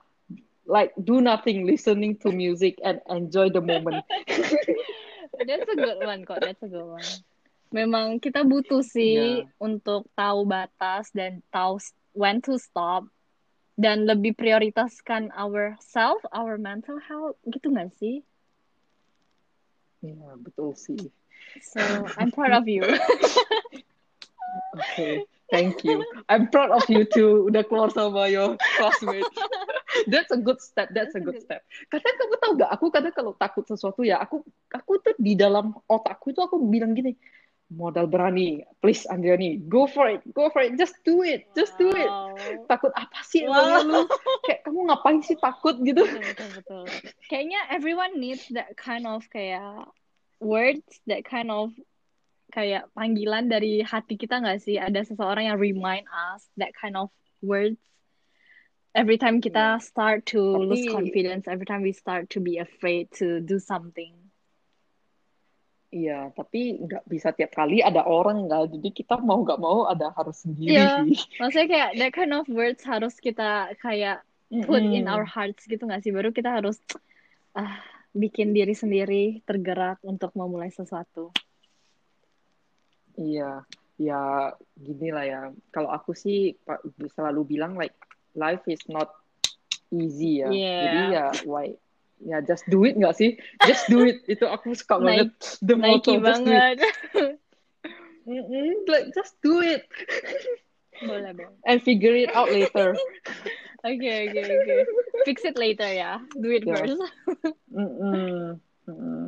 like 0.64 0.94
do 0.96 1.18
nothing, 1.18 1.66
listening 1.66 2.14
to 2.16 2.30
music 2.30 2.78
and 2.86 3.02
enjoy 3.10 3.50
the 3.50 3.60
moment. 3.60 4.06
That's 5.34 5.66
a 5.66 5.76
good 5.76 5.98
one 5.98 6.22
kok, 6.22 6.38
that's 6.46 6.62
a 6.62 6.70
good 6.70 6.86
one. 6.86 7.10
Memang 7.74 8.22
kita 8.22 8.46
butuh 8.46 8.86
sih 8.86 9.42
yeah. 9.42 9.58
untuk 9.58 10.06
tahu 10.14 10.46
batas 10.46 11.10
dan 11.10 11.42
tahu 11.50 11.82
when 12.14 12.38
to 12.38 12.54
stop 12.54 13.10
dan 13.74 14.06
lebih 14.06 14.38
prioritaskan 14.38 15.34
our 15.34 15.74
self, 15.82 16.22
our 16.30 16.54
mental 16.54 17.02
health 17.02 17.34
gitu 17.50 17.74
nggak 17.74 17.90
sih? 17.98 18.22
Iya, 20.04 20.36
betul 20.36 20.76
sih. 20.76 21.00
So, 21.64 21.80
I'm 22.20 22.28
proud 22.28 22.52
of 22.52 22.68
you. 22.68 22.84
okay, 24.76 25.24
thank 25.48 25.80
you. 25.80 26.04
I'm 26.28 26.52
proud 26.52 26.76
of 26.76 26.84
you 26.92 27.08
too. 27.08 27.48
Udah 27.48 27.64
keluar 27.64 27.88
sama 27.88 28.28
your 28.28 28.60
classmate. 28.76 29.24
That's 30.12 30.34
a 30.34 30.40
good 30.40 30.60
step. 30.60 30.92
That's 30.92 31.14
a 31.16 31.22
good 31.22 31.40
step. 31.40 31.64
Kadang 31.88 32.16
kamu 32.20 32.34
tahu 32.42 32.52
gak? 32.60 32.70
Aku 32.74 32.86
kadang 32.92 33.14
kalau 33.14 33.32
takut 33.38 33.64
sesuatu 33.64 34.02
ya, 34.04 34.20
aku 34.20 34.42
aku 34.74 34.92
tuh 35.00 35.14
di 35.16 35.38
dalam 35.38 35.72
otakku 35.88 36.34
itu 36.34 36.42
aku 36.42 36.60
bilang 36.66 36.92
gini, 36.92 37.14
modal 37.72 38.06
berani, 38.06 38.62
please 38.80 39.06
Andriani, 39.08 39.68
go 39.68 39.86
for 39.86 40.08
it, 40.08 40.20
go 40.32 40.50
for 40.50 40.62
it, 40.62 40.76
just 40.76 40.94
do 41.04 41.22
it, 41.22 41.48
just 41.56 41.76
do 41.80 41.88
it. 41.90 42.10
Takut 42.68 42.92
apa 42.92 43.20
sih 43.24 43.48
wow. 43.48 43.80
lu? 43.82 44.04
Kayak 44.44 44.60
kamu 44.68 44.80
ngapain 44.88 45.18
sih 45.24 45.36
takut 45.40 45.76
gitu? 45.80 46.04
Betul, 46.04 46.22
betul, 46.22 46.50
betul. 46.60 46.84
Kayaknya 47.28 47.60
everyone 47.72 48.20
needs 48.20 48.44
that 48.52 48.76
kind 48.76 49.08
of 49.08 49.24
kayak 49.32 49.88
words, 50.38 50.84
that 51.08 51.24
kind 51.24 51.48
of 51.48 51.72
kayak 52.52 52.86
panggilan 52.94 53.50
dari 53.50 53.80
hati 53.82 54.20
kita 54.20 54.44
nggak 54.44 54.60
sih? 54.60 54.76
Ada 54.76 55.08
seseorang 55.08 55.48
yang 55.50 55.58
remind 55.58 56.06
us 56.34 56.44
that 56.60 56.76
kind 56.76 56.94
of 56.94 57.08
words. 57.40 57.80
Every 58.94 59.18
time 59.18 59.42
kita 59.42 59.82
start 59.82 60.22
to 60.30 60.38
Tapi, 60.38 60.70
lose 60.70 60.86
confidence, 60.86 61.50
every 61.50 61.66
time 61.66 61.82
we 61.82 61.90
start 61.90 62.30
to 62.30 62.38
be 62.38 62.62
afraid 62.62 63.10
to 63.18 63.42
do 63.42 63.58
something 63.58 64.23
Iya, 65.94 66.34
tapi 66.34 66.82
nggak 66.82 67.06
bisa 67.06 67.30
tiap 67.30 67.54
kali 67.54 67.78
ada 67.78 68.02
orang 68.02 68.50
nggak. 68.50 68.74
Jadi 68.74 68.88
kita 68.90 69.22
mau 69.22 69.46
nggak 69.46 69.62
mau 69.62 69.86
ada 69.86 70.10
harus 70.10 70.42
sendiri 70.42 70.74
Iya, 70.74 71.06
maksudnya 71.40 71.68
kayak 71.70 71.90
that 72.02 72.10
kind 72.10 72.34
of 72.34 72.50
words 72.50 72.82
harus 72.82 73.14
kita 73.22 73.70
kayak 73.78 74.26
put 74.66 74.82
mm 74.82 74.90
-hmm. 74.90 74.98
in 74.98 75.06
our 75.06 75.22
hearts 75.22 75.70
gitu 75.70 75.86
nggak 75.86 76.02
sih? 76.02 76.10
Baru 76.10 76.34
kita 76.34 76.50
harus 76.50 76.82
uh, 77.54 77.78
bikin 78.10 78.50
diri 78.50 78.74
sendiri 78.74 79.38
tergerak 79.46 80.02
untuk 80.02 80.34
memulai 80.34 80.74
sesuatu. 80.74 81.30
Iya, 83.14 83.62
ya 83.94 84.50
gini 84.74 85.14
lah 85.14 85.24
ya. 85.30 85.40
Kalau 85.70 85.94
aku 85.94 86.10
sih 86.10 86.58
selalu 87.14 87.54
bilang 87.54 87.78
like 87.78 87.94
life 88.34 88.66
is 88.66 88.82
not 88.90 89.14
easy 89.94 90.42
ya. 90.42 90.50
Yeah. 90.50 90.82
Jadi 90.82 91.02
ya 91.14 91.26
why 91.46 91.78
ya 92.22 92.38
just 92.44 92.64
do 92.70 92.86
it 92.86 92.94
nggak 92.94 93.14
sih? 93.16 93.36
Just 93.66 93.90
do 93.90 94.06
it. 94.06 94.22
Itu 94.30 94.46
aku 94.46 94.74
suka 94.76 95.00
banget. 95.00 95.34
The 95.64 95.74
motto 95.74 96.18
just 96.18 96.24
banget. 96.24 96.78
do 96.78 96.86
it. 97.18 97.38
mm 98.30 98.42
-mm, 98.44 98.68
like 98.88 99.08
just 99.12 99.34
do 99.42 99.60
it. 99.60 99.84
Boleh 101.02 101.34
boleh. 101.34 101.58
And 101.66 101.82
figure 101.82 102.14
it 102.14 102.30
out 102.32 102.52
later. 102.52 102.94
Oke 103.84 104.08
oke 104.30 104.40
oke 104.40 104.74
fix 105.28 105.44
it 105.44 105.60
later 105.60 105.88
ya. 105.88 106.22
Do 106.38 106.48
it 106.48 106.64
yeah. 106.64 106.76
first. 106.78 107.00
Mm 107.74 107.90
-mm. 107.90 108.40
Mm 108.86 109.24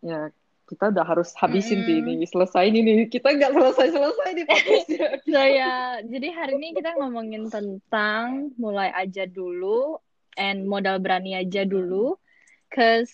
ya 0.00 0.32
kita 0.70 0.94
udah 0.94 1.02
harus 1.02 1.34
habisin 1.36 1.82
mm. 1.82 1.98
ini. 2.00 2.14
Selesai 2.24 2.70
ini. 2.70 3.06
Kita 3.10 3.34
nggak 3.34 3.52
selesai 3.52 3.86
selesai 3.90 4.30
di 4.32 4.44
podcastnya 4.46 5.08
saya 5.36 5.72
jadi 6.06 6.28
hari 6.30 6.54
ini 6.62 6.68
kita 6.78 6.94
ngomongin 6.96 7.50
tentang 7.50 8.54
mulai 8.56 8.88
aja 8.94 9.26
dulu 9.26 9.98
and 10.38 10.64
modal 10.64 11.02
berani 11.02 11.34
aja 11.34 11.66
dulu 11.66 12.16
Cause 12.70 13.10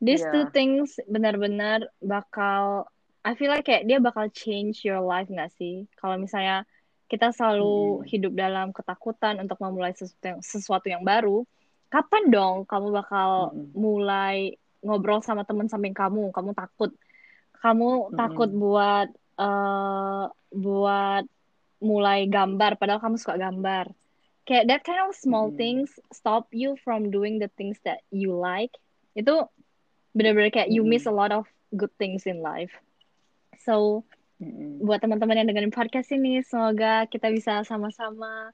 these 0.00 0.24
yeah. 0.24 0.32
two 0.32 0.44
things 0.52 0.96
benar-benar 1.08 1.88
bakal 2.04 2.88
I 3.24 3.32
feel 3.32 3.48
like 3.48 3.64
kayak 3.64 3.88
dia 3.88 4.04
bakal 4.04 4.28
change 4.28 4.84
your 4.84 5.00
life 5.00 5.32
gak 5.32 5.48
sih? 5.56 5.88
Kalau 5.96 6.20
misalnya 6.20 6.68
kita 7.08 7.32
selalu 7.32 8.00
hmm. 8.00 8.04
hidup 8.04 8.32
dalam 8.36 8.68
ketakutan 8.76 9.40
untuk 9.40 9.56
memulai 9.64 9.96
sesuatu 9.96 10.24
yang, 10.28 10.40
sesuatu 10.44 10.86
yang 10.92 11.04
baru, 11.04 11.44
kapan 11.88 12.28
dong 12.28 12.56
kamu 12.68 12.92
bakal 12.92 13.56
hmm. 13.56 13.72
mulai 13.72 14.60
ngobrol 14.84 15.24
sama 15.24 15.48
teman 15.48 15.72
samping 15.72 15.96
kamu? 15.96 16.36
Kamu 16.36 16.52
takut, 16.52 16.92
kamu 17.64 17.88
hmm. 17.88 18.16
takut 18.20 18.50
buat 18.52 19.08
uh, 19.40 20.28
buat 20.52 21.24
mulai 21.80 22.28
gambar, 22.28 22.76
padahal 22.76 23.00
kamu 23.00 23.16
suka 23.16 23.40
gambar. 23.40 23.88
Kayak 24.44 24.64
that 24.68 24.82
kind 24.84 25.00
of 25.00 25.16
small 25.16 25.48
hmm. 25.48 25.56
things 25.56 25.88
stop 26.12 26.52
you 26.52 26.76
from 26.84 27.08
doing 27.08 27.40
the 27.40 27.48
things 27.56 27.80
that 27.88 28.04
you 28.12 28.36
like 28.36 28.76
itu 29.14 29.34
benar-benar 30.14 30.50
kayak 30.50 30.70
you 30.70 30.86
miss 30.86 31.06
a 31.06 31.14
lot 31.14 31.34
of 31.34 31.46
good 31.74 31.90
things 31.98 32.26
in 32.26 32.38
life 32.42 32.74
so 33.62 34.02
buat 34.82 34.98
teman-teman 35.00 35.40
yang 35.40 35.48
dengerin 35.48 35.74
podcast 35.74 36.10
ini 36.12 36.42
semoga 36.42 37.06
kita 37.06 37.30
bisa 37.30 37.62
sama-sama 37.62 38.50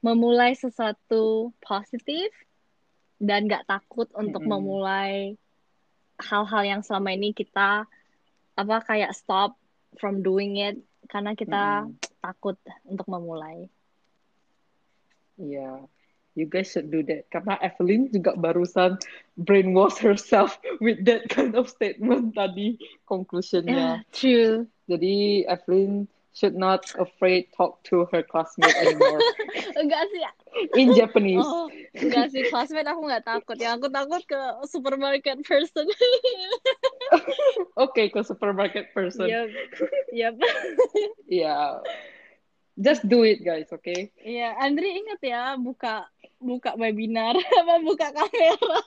memulai 0.00 0.56
sesuatu 0.56 1.52
positif 1.60 2.32
dan 3.18 3.50
gak 3.50 3.66
takut 3.66 4.06
untuk 4.14 4.46
mm. 4.46 4.50
memulai 4.50 5.34
hal-hal 6.18 6.62
yang 6.66 6.80
selama 6.82 7.14
ini 7.14 7.34
kita 7.34 7.86
apa 8.58 8.76
kayak 8.82 9.14
stop 9.14 9.58
from 9.98 10.22
doing 10.22 10.58
it 10.58 10.78
karena 11.10 11.34
kita 11.34 11.86
mm. 11.86 11.98
takut 12.22 12.58
untuk 12.86 13.06
memulai. 13.10 13.66
Iya, 15.38 15.86
you 16.38 16.46
guys 16.46 16.70
should 16.70 16.94
do 16.94 17.02
that. 17.10 17.26
Karena 17.34 17.58
Evelyn 17.58 18.06
juga 18.14 18.38
barusan 18.38 19.02
brainwash 19.34 19.98
herself 19.98 20.54
with 20.78 21.02
that 21.04 21.26
kind 21.26 21.58
of 21.58 21.66
statement 21.66 22.38
tadi 22.38 22.78
conclusionnya. 23.10 24.06
Yeah, 24.06 24.14
true. 24.14 24.70
Jadi 24.86 25.44
Evelyn 25.50 26.06
should 26.38 26.54
not 26.54 26.86
afraid 27.02 27.50
talk 27.50 27.82
to 27.82 28.06
her 28.14 28.22
classmate 28.22 28.70
anymore. 28.78 29.18
enggak 29.82 30.06
sih. 30.14 30.22
In 30.78 30.94
Japanese. 30.94 31.42
Oh, 31.42 31.66
enggak 31.98 32.30
sih, 32.30 32.46
classmate 32.46 32.86
aku 32.86 33.10
nggak 33.10 33.26
takut. 33.26 33.58
Yang 33.58 33.82
aku 33.82 33.88
takut 33.90 34.22
ke 34.22 34.40
supermarket 34.70 35.42
person. 35.42 35.90
Oke, 37.10 37.26
okay, 37.90 38.06
ke 38.06 38.22
supermarket 38.22 38.94
person. 38.94 39.26
Yep. 39.26 39.50
Yep. 40.14 40.34
yeah. 41.42 41.82
Just 42.78 43.02
do 43.10 43.26
it 43.26 43.42
guys, 43.42 43.66
oke? 43.74 43.82
Okay? 43.82 44.14
Iya, 44.22 44.54
Andri 44.62 45.02
ingat 45.02 45.18
ya 45.18 45.58
buka 45.58 46.06
buka 46.38 46.78
webinar 46.78 47.34
apa 47.60 47.74
buka 47.82 48.14
kamera. 48.14 48.78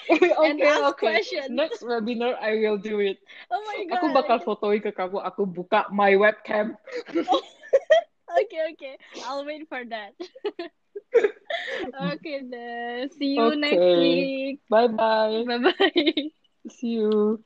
okay, 0.10 0.74
okay. 0.90 0.98
Questions. 0.98 1.50
Next 1.54 1.86
webinar 1.86 2.34
I 2.42 2.58
will 2.58 2.78
do 2.78 2.98
it. 2.98 3.22
Oh 3.46 3.62
my 3.62 3.86
god. 3.86 3.94
Aku 3.98 4.06
bakal 4.10 4.38
fotoin 4.42 4.82
ke 4.82 4.90
kamu. 4.90 5.22
Aku 5.22 5.46
buka 5.46 5.86
my 5.94 6.18
webcam. 6.18 6.74
Oke 7.06 7.22
oke, 7.22 7.38
okay, 8.34 8.62
okay. 8.74 8.94
I'll 9.22 9.46
wait 9.46 9.70
for 9.70 9.86
that. 9.86 10.10
okay 12.14 12.42
then. 12.42 13.14
See 13.14 13.38
you 13.38 13.54
okay. 13.54 13.62
next 13.62 13.90
week. 14.02 14.56
Bye 14.66 14.90
bye. 14.90 15.46
Bye 15.46 15.62
bye. 15.70 16.34
See 16.66 16.98
you. 16.98 17.38